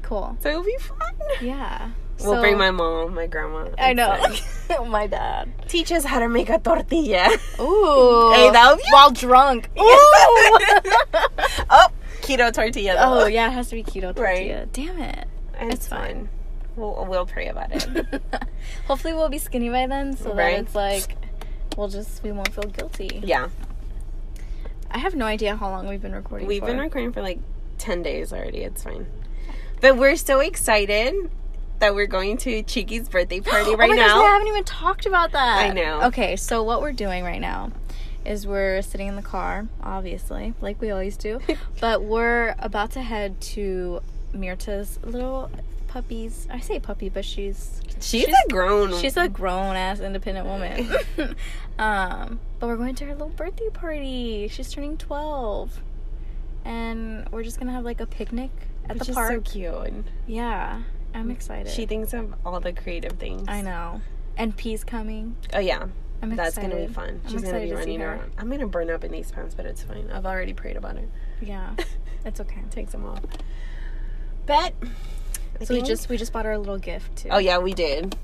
Cool. 0.03 0.37
So 0.41 0.49
it'll 0.49 0.63
be 0.63 0.77
fun. 0.79 1.13
Yeah. 1.41 1.91
We'll 2.19 2.35
So- 2.35 2.41
bring 2.41 2.57
my 2.57 2.71
mom, 2.71 3.15
my 3.15 3.27
grandma. 3.27 3.69
I 3.77 3.93
know. 3.93 4.17
My 4.87 5.05
dad. 5.07 5.51
Teach 5.67 5.91
us 5.91 6.03
how 6.03 6.19
to 6.19 6.27
make 6.27 6.49
a 6.49 6.57
tortilla. 6.57 7.27
Ooh. 7.59 8.31
Hey, 8.33 8.49
that 8.49 8.77
while 8.91 9.11
drunk. 9.11 9.69
Ooh. 9.77 9.83
oh, 11.69 11.87
keto 12.21 12.51
tortilla. 12.51 12.95
Though. 12.95 13.23
Oh 13.23 13.25
yeah, 13.27 13.47
it 13.49 13.51
has 13.51 13.69
to 13.69 13.75
be 13.75 13.83
keto 13.83 14.15
tortilla. 14.15 14.59
Right. 14.61 14.73
Damn 14.73 14.99
it. 14.99 15.27
it's, 15.59 15.73
it's 15.75 15.87
fine. 15.87 15.99
fine. 16.15 16.29
We'll, 16.75 17.05
we'll 17.07 17.25
pray 17.27 17.47
about 17.49 17.71
it. 17.71 17.85
Hopefully 18.87 19.13
we'll 19.13 19.29
be 19.29 19.37
skinny 19.37 19.69
by 19.69 19.85
then, 19.85 20.15
so 20.17 20.29
Right. 20.33 20.55
that 20.55 20.61
it's 20.61 20.75
like 20.75 21.17
we'll 21.77 21.89
just 21.89 22.23
we 22.23 22.31
won't 22.31 22.51
feel 22.53 22.63
guilty. 22.63 23.21
yeah, 23.23 23.49
I 24.89 24.97
have 24.97 25.13
no 25.13 25.25
idea 25.25 25.55
how 25.55 25.69
long 25.69 25.87
we've 25.87 26.01
been 26.01 26.15
recording. 26.15 26.47
we've 26.47 26.61
for. 26.61 26.67
been 26.67 26.79
recording 26.79 27.11
for 27.11 27.21
like 27.21 27.39
ten 27.77 28.01
days 28.01 28.33
already. 28.33 28.59
It's 28.59 28.81
fine, 28.83 29.05
but 29.81 29.97
we're 29.97 30.15
so 30.15 30.39
excited 30.39 31.29
that 31.79 31.95
we're 31.95 32.07
going 32.07 32.37
to 32.37 32.63
Chiki's 32.63 33.09
birthday 33.09 33.39
party 33.41 33.75
right 33.75 33.89
oh 33.89 33.93
now. 33.93 34.07
Gosh, 34.07 34.21
we 34.21 34.25
haven't 34.25 34.47
even 34.47 34.63
talked 34.63 35.05
about 35.05 35.31
that. 35.31 35.65
I 35.65 35.73
know. 35.73 36.03
Okay, 36.03 36.35
so 36.35 36.63
what 36.63 36.81
we're 36.81 36.93
doing 36.93 37.23
right 37.23 37.41
now 37.41 37.71
is 38.25 38.47
we're 38.47 38.81
sitting 38.81 39.07
in 39.07 39.15
the 39.15 39.21
car, 39.21 39.67
obviously, 39.81 40.53
like 40.61 40.79
we 40.81 40.91
always 40.91 41.17
do, 41.17 41.39
but 41.81 42.03
we're 42.03 42.55
about 42.59 42.91
to 42.91 43.01
head 43.01 43.39
to 43.41 44.01
Mirta's 44.33 44.99
little 45.03 45.51
puppies. 45.87 46.47
I 46.49 46.59
say 46.59 46.79
puppy, 46.79 47.09
but 47.09 47.25
she's 47.25 47.81
she's, 47.99 48.27
a 48.27 48.49
grown. 48.49 48.97
she's 48.99 49.17
a 49.17 49.27
grown 49.27 49.75
ass 49.75 49.99
independent 49.99 50.47
woman. 50.47 50.89
um, 51.79 52.39
but 52.59 52.67
we're 52.67 52.77
going 52.77 52.95
to 52.95 53.05
her 53.05 53.11
little 53.11 53.29
birthday 53.29 53.69
party. 53.69 54.47
She's 54.47 54.71
turning 54.71 54.97
twelve, 54.97 55.81
and 56.65 57.27
we're 57.31 57.43
just 57.43 57.59
gonna 57.59 57.73
have 57.73 57.83
like 57.83 57.99
a 57.99 58.07
picnic 58.07 58.51
at 58.89 58.97
which 58.97 59.07
the 59.07 59.13
park. 59.13 59.31
so 59.31 59.41
cute. 59.41 60.05
yeah, 60.27 60.81
I'm 61.13 61.29
excited. 61.31 61.71
She 61.71 61.85
thinks 61.85 62.13
of 62.13 62.33
all 62.45 62.59
the 62.59 62.73
creative 62.73 63.13
things. 63.13 63.45
I 63.47 63.61
know. 63.61 64.01
And 64.37 64.55
P's 64.55 64.83
coming. 64.83 65.35
Oh 65.53 65.59
yeah, 65.59 65.85
I'm 66.21 66.35
that's 66.35 66.57
excited. 66.57 66.71
gonna 66.71 66.87
be 66.87 66.93
fun. 66.93 67.21
I'm 67.25 67.31
She's 67.31 67.43
gonna 67.43 67.59
be 67.59 67.69
to 67.69 67.75
running 67.75 68.01
around. 68.01 68.31
I'm 68.37 68.49
gonna 68.49 68.67
burn 68.67 68.89
up 68.89 69.03
in 69.03 69.11
these 69.11 69.31
pants, 69.31 69.53
but 69.55 69.65
it's 69.65 69.83
fine. 69.83 70.09
I've 70.11 70.25
already 70.25 70.53
prayed 70.53 70.75
about 70.77 70.95
it. 70.97 71.07
Yeah, 71.41 71.75
it's 72.25 72.39
okay. 72.39 72.61
Take 72.71 72.89
some 72.89 73.05
off. 73.05 73.21
But 74.45 74.73
I 75.61 75.65
So 75.65 75.73
we 75.75 75.81
just 75.81 76.09
we 76.09 76.17
just 76.17 76.33
bought 76.33 76.45
her 76.45 76.51
a 76.53 76.59
little 76.59 76.79
gift 76.79 77.15
too. 77.17 77.29
Oh 77.29 77.37
yeah, 77.37 77.59
we 77.59 77.73
did. 77.73 78.15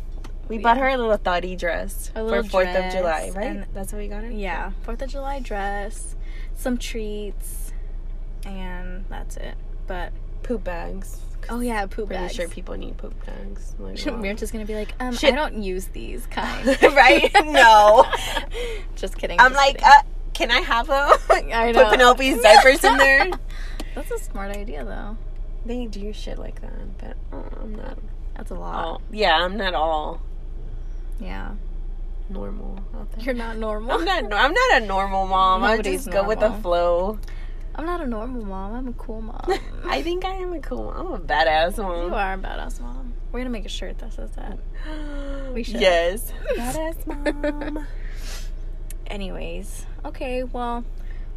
We 0.48 0.56
Yeah. 0.58 0.64
bought 0.64 0.78
her 0.80 0.88
a 0.90 0.98
little 0.98 1.16
thotty 1.18 1.56
dress 1.56 2.10
A 2.10 2.14
for 2.14 2.24
little 2.24 2.44
Fourth 2.44 2.76
of 2.76 2.92
July, 2.92 3.32
right? 3.36 3.72
That's 3.74 3.94
what 3.94 4.00
we 4.00 4.08
got 4.08 4.24
her. 4.24 4.32
Yeah, 4.32 4.72
Fourth 4.82 5.02
of 5.04 5.10
July 5.10 5.40
dress, 5.40 6.16
some 6.56 6.78
treats, 6.78 7.72
and 8.46 9.06
that's 9.10 9.38
it. 9.38 9.54
But 9.86 10.12
poop 10.42 10.64
bags. 10.64 11.20
Oh 11.50 11.60
yeah, 11.60 11.86
poop 11.86 12.08
Pretty 12.08 12.24
bags. 12.24 12.36
sure 12.36 12.48
people 12.48 12.76
need 12.76 12.98
poop 12.98 13.14
bags. 13.26 13.76
We're 13.80 13.94
just 14.34 14.52
gonna 14.54 14.66
be 14.66 14.76
like, 14.76 14.94
um, 15.00 15.14
Shit. 15.16 15.34
I 15.34 15.36
don't 15.36 15.62
use 15.62 15.88
these 15.88 16.26
kind. 16.32 16.66
right? 16.82 17.32
No. 17.46 18.06
just 18.96 19.18
kidding. 19.18 19.40
I'm 19.40 19.52
just 19.52 19.56
like, 19.64 19.78
kidding. 19.78 19.88
uh, 19.88 20.02
can 20.34 20.52
I 20.52 20.60
have 20.62 20.88
them? 20.88 21.10
I 21.54 21.72
Put 21.74 21.76
know. 21.76 21.90
Penelope's 21.92 22.42
diapers 22.42 22.84
in 22.84 22.98
there. 22.98 23.30
that's 23.96 24.12
a 24.12 24.20
smart 24.20 24.56
idea 24.56 24.84
though. 24.86 25.18
They 25.66 25.86
do 25.86 26.14
shit 26.14 26.38
like 26.40 26.62
that, 26.62 26.98
but 26.98 27.18
oh, 27.34 27.46
I'm 27.62 27.76
not. 27.76 27.98
That's 28.36 28.52
a 28.52 28.56
lot. 28.56 28.86
All, 28.86 29.02
yeah, 29.12 29.36
I'm 29.36 29.58
not 29.58 29.74
all 29.74 30.22
Yeah, 31.20 31.52
normal 32.30 32.80
out 32.96 33.12
there. 33.12 33.26
you're 33.26 33.34
not 33.34 33.58
normal. 33.58 33.92
I'm 33.92 34.06
not. 34.06 34.24
I'm 34.34 34.54
not 34.54 34.82
a 34.82 34.86
normal 34.86 35.28
mom. 35.28 35.64
I 35.64 35.72
Nobody's 35.72 36.06
just 36.06 36.12
go 36.12 36.24
with 36.24 36.40
the 36.40 36.52
flow. 36.62 37.20
I'm 37.80 37.86
not 37.86 38.02
a 38.02 38.06
normal 38.08 38.44
mom. 38.46 38.74
I'm 38.74 38.88
a 38.90 38.94
cool 38.94 39.22
mom. 39.22 39.42
I 39.86 40.02
think 40.02 40.26
I 40.26 40.34
am 40.34 40.52
a 40.52 40.60
cool. 40.60 40.84
Mom. 40.92 41.08
I'm 41.08 41.14
a 41.14 41.20
badass 41.20 41.78
mom. 41.78 42.08
you 42.10 42.14
are 42.14 42.34
a 42.34 42.38
badass 42.38 42.82
mom. 42.82 43.14
We're 43.32 43.40
gonna 43.40 43.52
make 43.52 43.66
a 43.66 43.70
shirt 43.70 44.00
that 44.00 44.12
says 44.14 44.32
that. 44.32 44.58
We 45.54 45.64
should. 45.64 45.80
Yes. 45.80 46.34
Badass 46.58 47.08
mom. 47.74 47.88
Anyways, 49.08 49.86
okay, 50.06 50.44
well, 50.44 50.84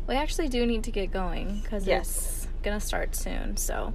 we 0.08 0.14
actually 0.16 0.48
do 0.48 0.66
need 0.66 0.84
to 0.84 0.90
get 0.90 1.10
going 1.12 1.60
because 1.62 1.86
Yes. 1.86 2.08
it's 2.08 2.48
gonna 2.62 2.80
start 2.80 3.14
soon. 3.14 3.56
So 3.56 3.94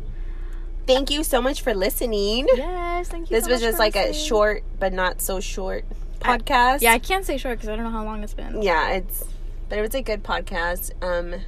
Thank 0.88 1.12
you 1.12 1.26
so 1.26 1.42
much 1.42 1.62
for 1.62 1.74
listening. 1.74 2.48
yes, 2.56 3.10
thank 3.10 3.30
you. 3.30 3.36
This 3.36 3.44
so 3.46 3.52
was 3.52 3.60
just 3.62 3.78
like 3.78 3.98
a 3.98 4.14
short 4.14 4.64
but 4.80 4.94
not 4.94 5.22
so 5.22 5.42
short 5.42 5.84
I- 6.22 6.38
podcast. 6.38 6.82
Yeah, 6.82 6.94
I 6.94 7.00
can't 7.00 7.26
say 7.26 7.38
short 7.38 7.58
because 7.58 7.68
I 7.68 7.76
don't 7.76 7.84
know 7.84 7.92
how 7.92 8.06
long 8.06 8.24
it's 8.24 8.34
been. 8.34 8.62
Yeah, 8.62 8.92
it's 8.92 9.26
but 9.68 9.78
it 9.80 9.82
was 9.82 9.94
a 9.96 10.02
good 10.02 10.24
podcast. 10.24 10.92
Um 11.04 11.42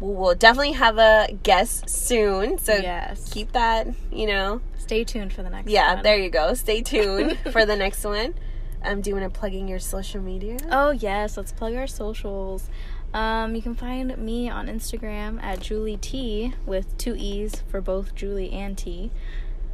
we'll, 0.00 0.34
definitely 0.34 0.72
have 0.72 0.98
a 0.98 1.28
guest 1.42 1.88
soon. 1.88 2.58
So 2.58 2.74
yes. 2.74 3.32
keep 3.32 3.52
that, 3.52 3.88
you 4.12 4.26
know. 4.26 4.60
Stay 4.78 5.04
tuned 5.04 5.32
for 5.32 5.42
the 5.42 5.50
next. 5.50 5.66
One. 5.66 5.74
Yeah, 5.74 5.94
one. 5.94 6.02
there 6.02 6.16
you 6.18 6.30
go. 6.30 6.54
Stay 6.54 6.82
tuned 6.82 7.38
for 7.52 7.66
the 7.66 7.76
next 7.76 8.04
one. 8.04 8.34
Um, 8.82 9.00
do 9.00 9.10
you 9.10 9.16
want 9.16 9.32
to 9.32 9.38
plug 9.38 9.52
in 9.52 9.66
your 9.66 9.80
social 9.80 10.20
media? 10.20 10.58
Oh 10.70 10.90
yes, 10.90 11.36
let's 11.36 11.52
plug 11.52 11.74
our 11.74 11.86
socials. 11.86 12.68
Um, 13.12 13.54
you 13.54 13.62
can 13.62 13.74
find 13.74 14.16
me 14.18 14.48
on 14.48 14.66
Instagram 14.66 15.42
at 15.42 15.60
Julie 15.60 15.96
T 15.96 16.52
with 16.66 16.96
two 16.98 17.16
E's 17.16 17.62
for 17.68 17.80
both 17.80 18.14
Julie 18.14 18.52
and 18.52 18.76
T. 18.76 19.10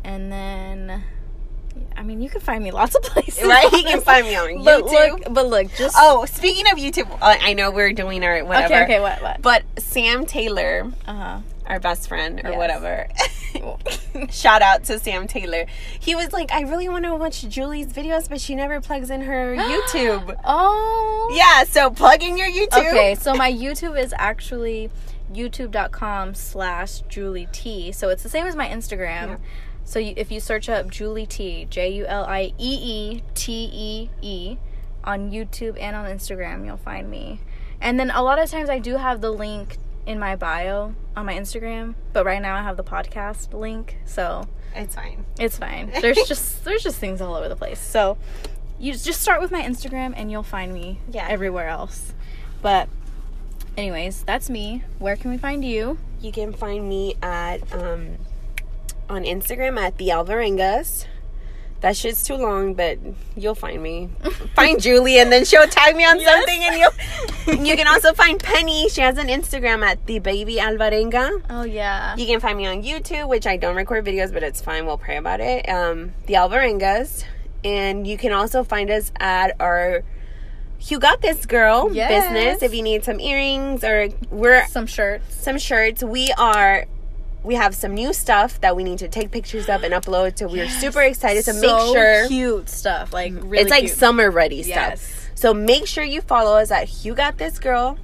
And 0.05 0.31
then, 0.33 1.05
I 1.97 2.03
mean, 2.03 2.21
you 2.21 2.29
can 2.31 2.41
find 2.41 2.63
me 2.65 2.71
lots 2.71 2.95
of 2.95 3.03
places. 3.13 3.45
Right? 3.45 3.71
You 3.73 3.83
can 3.85 4.01
find 4.01 4.27
me 4.27 4.35
on 4.35 4.65
But 4.65 4.85
YouTube. 4.85 4.93
look, 5.11 5.35
but 5.35 5.47
look, 5.49 5.73
just 5.75 5.95
Oh, 5.99 6.25
speaking 6.27 6.67
of 6.73 6.79
YouTube, 6.79 7.11
uh, 7.21 7.37
I 7.41 7.53
know 7.55 7.71
we're 7.71 7.93
doing 7.93 8.25
our 8.25 8.45
whatever. 8.45 8.75
okay, 8.75 8.85
okay, 8.85 9.01
what, 9.01 9.23
what? 9.23 9.43
But 9.43 9.63
Sam 9.79 10.27
Taylor, 10.27 10.91
Uh 11.07 11.15
huh. 11.15 11.39
our 11.67 11.79
best 11.81 12.09
friend 12.09 12.41
or 12.45 12.51
Yes. 12.51 12.59
whatever. 12.59 13.09
Shout 14.31 14.63
out 14.63 14.85
to 14.85 14.99
Sam 14.99 15.27
Taylor. 15.29 15.67
He 16.01 16.15
was 16.15 16.33
like, 16.33 16.51
I 16.53 16.63
really 16.63 16.89
want 16.89 17.05
to 17.05 17.15
watch 17.15 17.43
Julie's 17.49 17.87
videos, 17.89 18.29
but 18.29 18.41
she 18.41 18.55
never 18.55 18.81
plugs 18.81 19.11
in 19.11 19.21
her 19.23 19.55
YouTube. 19.59 20.37
oh. 20.45 21.33
Yeah, 21.37 21.65
so 21.65 21.91
plug 21.91 22.23
in 22.23 22.37
your 22.39 22.49
YouTube. 22.51 22.89
Okay, 22.91 23.15
so 23.15 23.35
my 23.35 23.53
YouTube 23.65 23.99
is 24.01 24.15
actually 24.17 24.91
youtube.com 25.33 26.35
slash 26.35 27.01
Julie 27.09 27.49
T. 27.53 27.93
So 27.93 28.09
it's 28.09 28.23
the 28.23 28.29
same 28.29 28.47
as 28.47 28.57
my 28.57 28.69
Instagram. 28.69 29.29
Yeah. 29.29 29.37
So 29.85 29.99
you, 29.99 30.15
if 30.17 30.31
you 30.31 30.41
search 30.41 30.69
up 30.69 30.91
Julie 30.91 31.27
T, 31.27 31.67
J 31.69 31.93
U 31.95 32.07
L 32.07 32.25
I 32.25 32.53
E 32.59 32.79
E 33.17 33.23
T 33.35 33.71
E 33.73 34.11
E, 34.23 34.57
on 35.05 35.31
YouTube 35.31 35.77
and 35.81 35.97
on 35.97 36.07
Instagram, 36.07 36.65
you'll 36.65 36.77
find 36.77 37.11
me. 37.11 37.41
And 37.81 37.99
then 37.99 38.11
a 38.11 38.23
lot 38.23 38.39
of 38.39 38.49
times 38.51 38.69
I 38.71 38.79
do 38.79 38.97
have 38.97 39.21
the 39.21 39.31
link 39.33 39.77
in 40.07 40.19
my 40.19 40.37
bio 40.37 40.95
on 41.17 41.27
my 41.27 41.35
Instagram, 41.35 41.95
but 42.13 42.25
right 42.25 42.41
now 42.41 42.57
I 42.57 42.63
have 42.63 42.77
the 42.77 42.85
podcast 42.85 43.53
link, 43.53 43.97
so 44.05 44.47
It's 44.75 44.95
fine. 44.95 45.25
it's 45.39 45.59
fine. 45.59 45.91
There's 46.01 46.19
just 46.27 46.65
there's 46.65 46.83
just 46.83 46.99
things 46.99 47.21
all 47.21 47.35
over 47.35 47.49
the 47.49 47.57
place. 47.57 47.81
So 47.81 48.17
you 48.79 48.93
just 48.93 49.21
start 49.21 49.41
with 49.41 49.51
my 49.51 49.63
Instagram 49.63 50.13
and 50.17 50.31
you'll 50.31 50.43
find 50.43 50.73
me 50.73 51.01
Yeah. 51.11 51.27
everywhere 51.29 51.69
else. 51.69 52.15
But 52.63 52.89
anyways, 53.77 54.23
that's 54.23 54.49
me. 54.49 54.85
Where 54.99 55.17
can 55.17 55.31
we 55.31 55.39
find 55.39 55.65
you? 55.65 55.99
You 56.21 56.33
can 56.33 56.53
find 56.53 56.89
me 56.89 57.17
at 57.23 57.73
um 57.75 58.17
on 59.09 59.25
Instagram 59.25 59.79
at 59.79 59.99
the 59.99 60.09
Alvarengas. 60.09 61.07
That 61.81 61.97
shit's 61.97 62.23
too 62.23 62.35
long, 62.37 62.75
but 62.75 62.99
you'll 63.37 63.57
find 63.57 63.83
me. 63.83 64.09
find 64.55 64.81
Julie, 64.81 65.19
and 65.19 65.33
then 65.33 65.45
she'll 65.45 65.67
tag 65.67 65.97
me 65.97 66.05
on 66.05 66.21
Yes. 66.21 66.31
something, 66.31 66.63
and 66.63 67.57
you 67.59 67.67
you 67.71 67.77
can 67.77 67.89
also 67.89 68.13
find 68.13 68.41
Penny. 68.41 68.89
She 68.89 69.01
has 69.01 69.19
an 69.19 69.27
Instagram 69.27 69.83
at 69.85 70.07
the 70.07 70.21
baby 70.21 70.57
Alvarenga. 70.57 71.43
Oh 71.51 71.65
yeah. 71.65 72.15
You 72.17 72.27
can 72.27 72.39
find 72.39 72.57
me 72.57 72.67
on 72.69 72.85
YouTube, 72.85 73.29
which 73.29 73.49
I 73.49 73.57
don't 73.57 73.75
record 73.75 74.05
videos, 74.05 74.33
but 74.33 74.45
it's 74.45 74.61
fine. 74.63 74.87
We'll 74.87 74.97
pray 74.99 75.17
about 75.17 75.41
it. 75.41 75.69
Um, 75.69 76.13
the 76.27 76.35
Alvarengas, 76.35 77.25
and 77.65 78.07
you 78.07 78.17
can 78.17 78.33
also 78.33 78.63
find 78.63 78.89
us 78.89 79.11
at 79.19 79.57
our 79.59 80.05
You 80.83 81.01
Got 81.01 81.21
This 81.21 81.47
Girl 81.47 81.91
Yes. 81.93 82.11
business. 82.33 82.63
If 82.63 82.75
you 82.77 82.83
need 82.83 83.03
some 83.03 83.19
earrings 83.19 83.83
or 83.83 84.09
we're 84.31 84.65
Some 84.69 84.87
shirts. 84.87 85.35
some 85.35 85.59
shirts. 85.59 86.05
We 86.05 86.31
are 86.39 86.85
we 87.45 87.55
have 87.57 87.75
some 87.75 87.93
new 87.95 88.13
stuff 88.13 88.61
that 88.61 88.77
we 88.77 88.85
need 88.85 88.99
to 88.99 89.09
take 89.09 89.31
pictures 89.31 89.69
of 89.69 89.83
and 89.83 89.93
upload. 89.93 90.39
So 90.39 90.47
we're 90.49 90.69
super 90.69 91.03
excited. 91.03 91.45
So, 91.45 91.53
make 91.55 91.95
sure 91.95 92.29
cute 92.29 92.69
stuff. 92.69 93.13
Like 93.13 93.33
really 93.37 93.59
it's 93.59 93.71
like 93.71 93.85
cute. 93.87 93.97
summer 93.97 94.31
ready 94.31 94.57
Yes. 94.57 95.01
stuff. 95.03 95.31
So 95.35 95.53
make 95.55 95.87
sure 95.87 96.05
you 96.05 96.21
follow 96.21 96.57
us 96.59 96.71
at 96.71 97.05
You 97.05 97.15
Got 97.15 97.39
This 97.39 97.59
Girl 97.59 97.99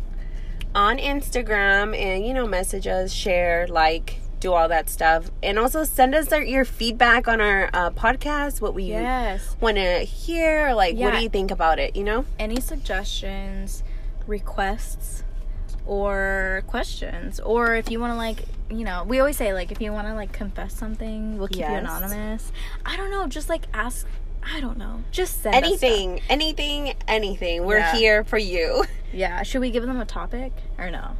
on 0.74 0.98
Instagram 0.98 1.96
and 1.96 2.26
you 2.26 2.34
know 2.34 2.46
message 2.46 2.86
us, 2.86 3.12
share, 3.12 3.66
like, 3.68 4.20
do 4.40 4.52
all 4.52 4.68
that 4.68 4.88
stuff, 4.90 5.30
and 5.42 5.58
also 5.58 5.82
send 5.84 6.14
us 6.14 6.32
our, 6.32 6.42
your 6.42 6.64
feedback 6.64 7.26
on 7.26 7.40
our 7.40 7.70
uh, 7.72 7.90
podcast. 7.90 8.60
What 8.60 8.74
we 8.74 8.84
Yes. 8.84 9.56
want 9.60 9.76
to 9.76 10.00
hear, 10.00 10.74
like, 10.74 10.96
what 10.96 11.12
do 11.14 11.18
you 11.22 11.28
think 11.28 11.50
about 11.50 11.78
it? 11.78 11.96
You 11.96 12.04
know. 12.04 12.24
Any 12.38 12.60
suggestions, 12.60 13.82
requests, 14.26 15.22
or 15.88 16.62
questions, 16.66 17.40
or 17.40 17.74
if 17.74 17.90
you 17.90 17.98
want 17.98 18.12
to 18.12 18.16
like, 18.16 18.44
you 18.70 18.84
know, 18.84 19.04
we 19.04 19.18
always 19.18 19.36
say 19.36 19.52
like 19.54 19.72
if 19.72 19.80
you 19.80 19.90
want 19.92 20.06
to 20.06 20.14
like 20.14 20.32
confess 20.32 20.74
something, 20.74 21.38
we'll 21.38 21.48
keep 21.48 21.60
you 21.60 21.64
anonymous. 21.64 22.52
I 22.86 22.96
don't 22.96 23.10
know, 23.10 23.26
just 23.26 23.48
like 23.48 23.62
ask. 23.74 24.06
I 24.54 24.60
don't 24.60 24.78
know, 24.78 25.02
just 25.10 25.42
send 25.42 25.54
stuff. 25.54 25.64
Anything, 25.64 26.20
anything, 26.28 26.94
anything. 27.08 27.64
We're 27.64 27.78
Yeah. 27.78 27.96
here 27.96 28.24
for 28.24 28.38
you. 28.38 28.84
Yeah. 29.10 29.42
Should 29.42 29.62
we 29.62 29.70
give 29.70 29.86
them 29.86 29.98
a 29.98 30.04
topic 30.04 30.52
or 30.76 30.90
no? 30.90 31.16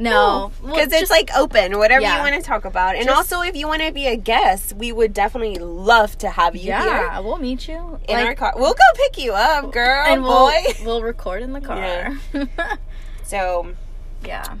No, 0.00 0.50
Well, 0.60 0.72
because 0.74 0.88
it's 0.88 1.00
just- 1.02 1.10
like 1.12 1.30
open, 1.36 1.78
whatever 1.78 2.00
Yeah. 2.02 2.16
you 2.16 2.22
want 2.32 2.34
to 2.34 2.42
talk 2.42 2.64
about. 2.64 2.96
And 2.96 3.04
Just- 3.04 3.16
also, 3.32 3.42
if 3.46 3.54
you 3.54 3.68
want 3.68 3.82
to 3.82 3.92
be 3.92 4.06
a 4.08 4.16
guest, 4.16 4.72
we 4.72 4.90
would 4.90 5.12
definitely 5.14 5.56
love 5.58 6.18
to 6.18 6.30
have 6.30 6.56
you 6.56 6.68
yeah, 6.68 7.12
here 7.14 7.22
we'll 7.22 7.36
meet 7.36 7.68
you 7.68 8.00
in 8.08 8.16
like, 8.16 8.26
our 8.26 8.34
car. 8.34 8.52
We'll 8.56 8.72
go 8.74 8.82
pick 8.96 9.18
you 9.22 9.34
up, 9.34 9.70
girl, 9.72 10.04
and 10.06 10.22
we'll 10.24 10.48
boy. 10.50 10.62
we'll 10.84 11.02
record 11.02 11.42
in 11.42 11.52
the 11.52 11.60
car. 11.72 12.16
So, 13.30 13.74
yeah. 14.24 14.56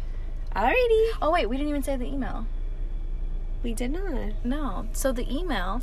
Alrighty. 0.54 1.10
Oh 1.20 1.32
wait, 1.32 1.46
we 1.48 1.56
didn't 1.56 1.70
even 1.70 1.82
say 1.82 1.96
the 1.96 2.06
email. 2.06 2.46
We 3.64 3.74
did 3.74 3.90
not. 3.90 4.44
No. 4.44 4.86
So 4.92 5.10
the 5.10 5.28
email 5.28 5.82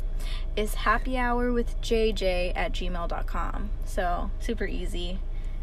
is 0.56 0.74
happyhourwithjj 0.74 2.52
at 2.56 2.72
gmail.com. 2.72 3.70
So 3.84 4.30
super 4.40 4.66
easy. 4.66 5.18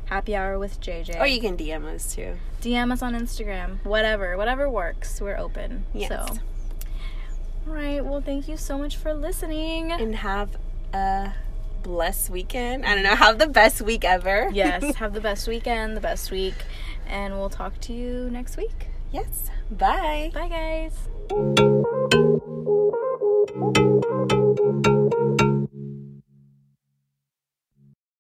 Happy 0.05 0.36
hour 0.36 0.59
with 0.59 0.80
JJ. 0.80 1.19
Or 1.19 1.26
you 1.26 1.41
can 1.41 1.57
DM 1.57 1.84
us 1.86 2.13
too. 2.13 2.36
DM 2.61 2.91
us 2.91 3.01
on 3.01 3.15
Instagram. 3.15 3.84
Whatever. 3.84 4.38
Whatever 4.38 4.69
works. 4.69 5.19
We're 5.19 5.38
open. 5.38 5.86
Yes. 5.95 6.09
So 6.09 6.38
all 7.67 7.73
right. 7.73 8.05
Well, 8.05 8.21
thank 8.21 8.47
you 8.47 8.55
so 8.55 8.78
much 8.78 8.97
for 8.97 9.15
listening. 9.15 9.91
And 9.91 10.17
have 10.17 10.49
a 10.93 11.34
blessed 11.86 12.30
weekend. 12.32 12.84
I 12.86 12.95
don't 12.95 13.03
know, 13.03 13.15
have 13.15 13.38
the 13.38 13.47
best 13.47 13.82
week 13.82 14.03
ever. 14.03 14.49
yes. 14.51 14.95
Have 14.95 15.13
the 15.13 15.21
best 15.21 15.47
weekend, 15.47 15.95
the 15.95 16.01
best 16.01 16.32
week 16.32 16.55
and 17.08 17.38
we'll 17.38 17.49
talk 17.49 17.80
to 17.82 17.93
you 17.93 18.30
next 18.30 18.58
week. 18.58 18.88
Yes. 19.12 19.49
Bye. 19.72 20.32
Bye, 20.34 20.49
guys. 20.49 20.93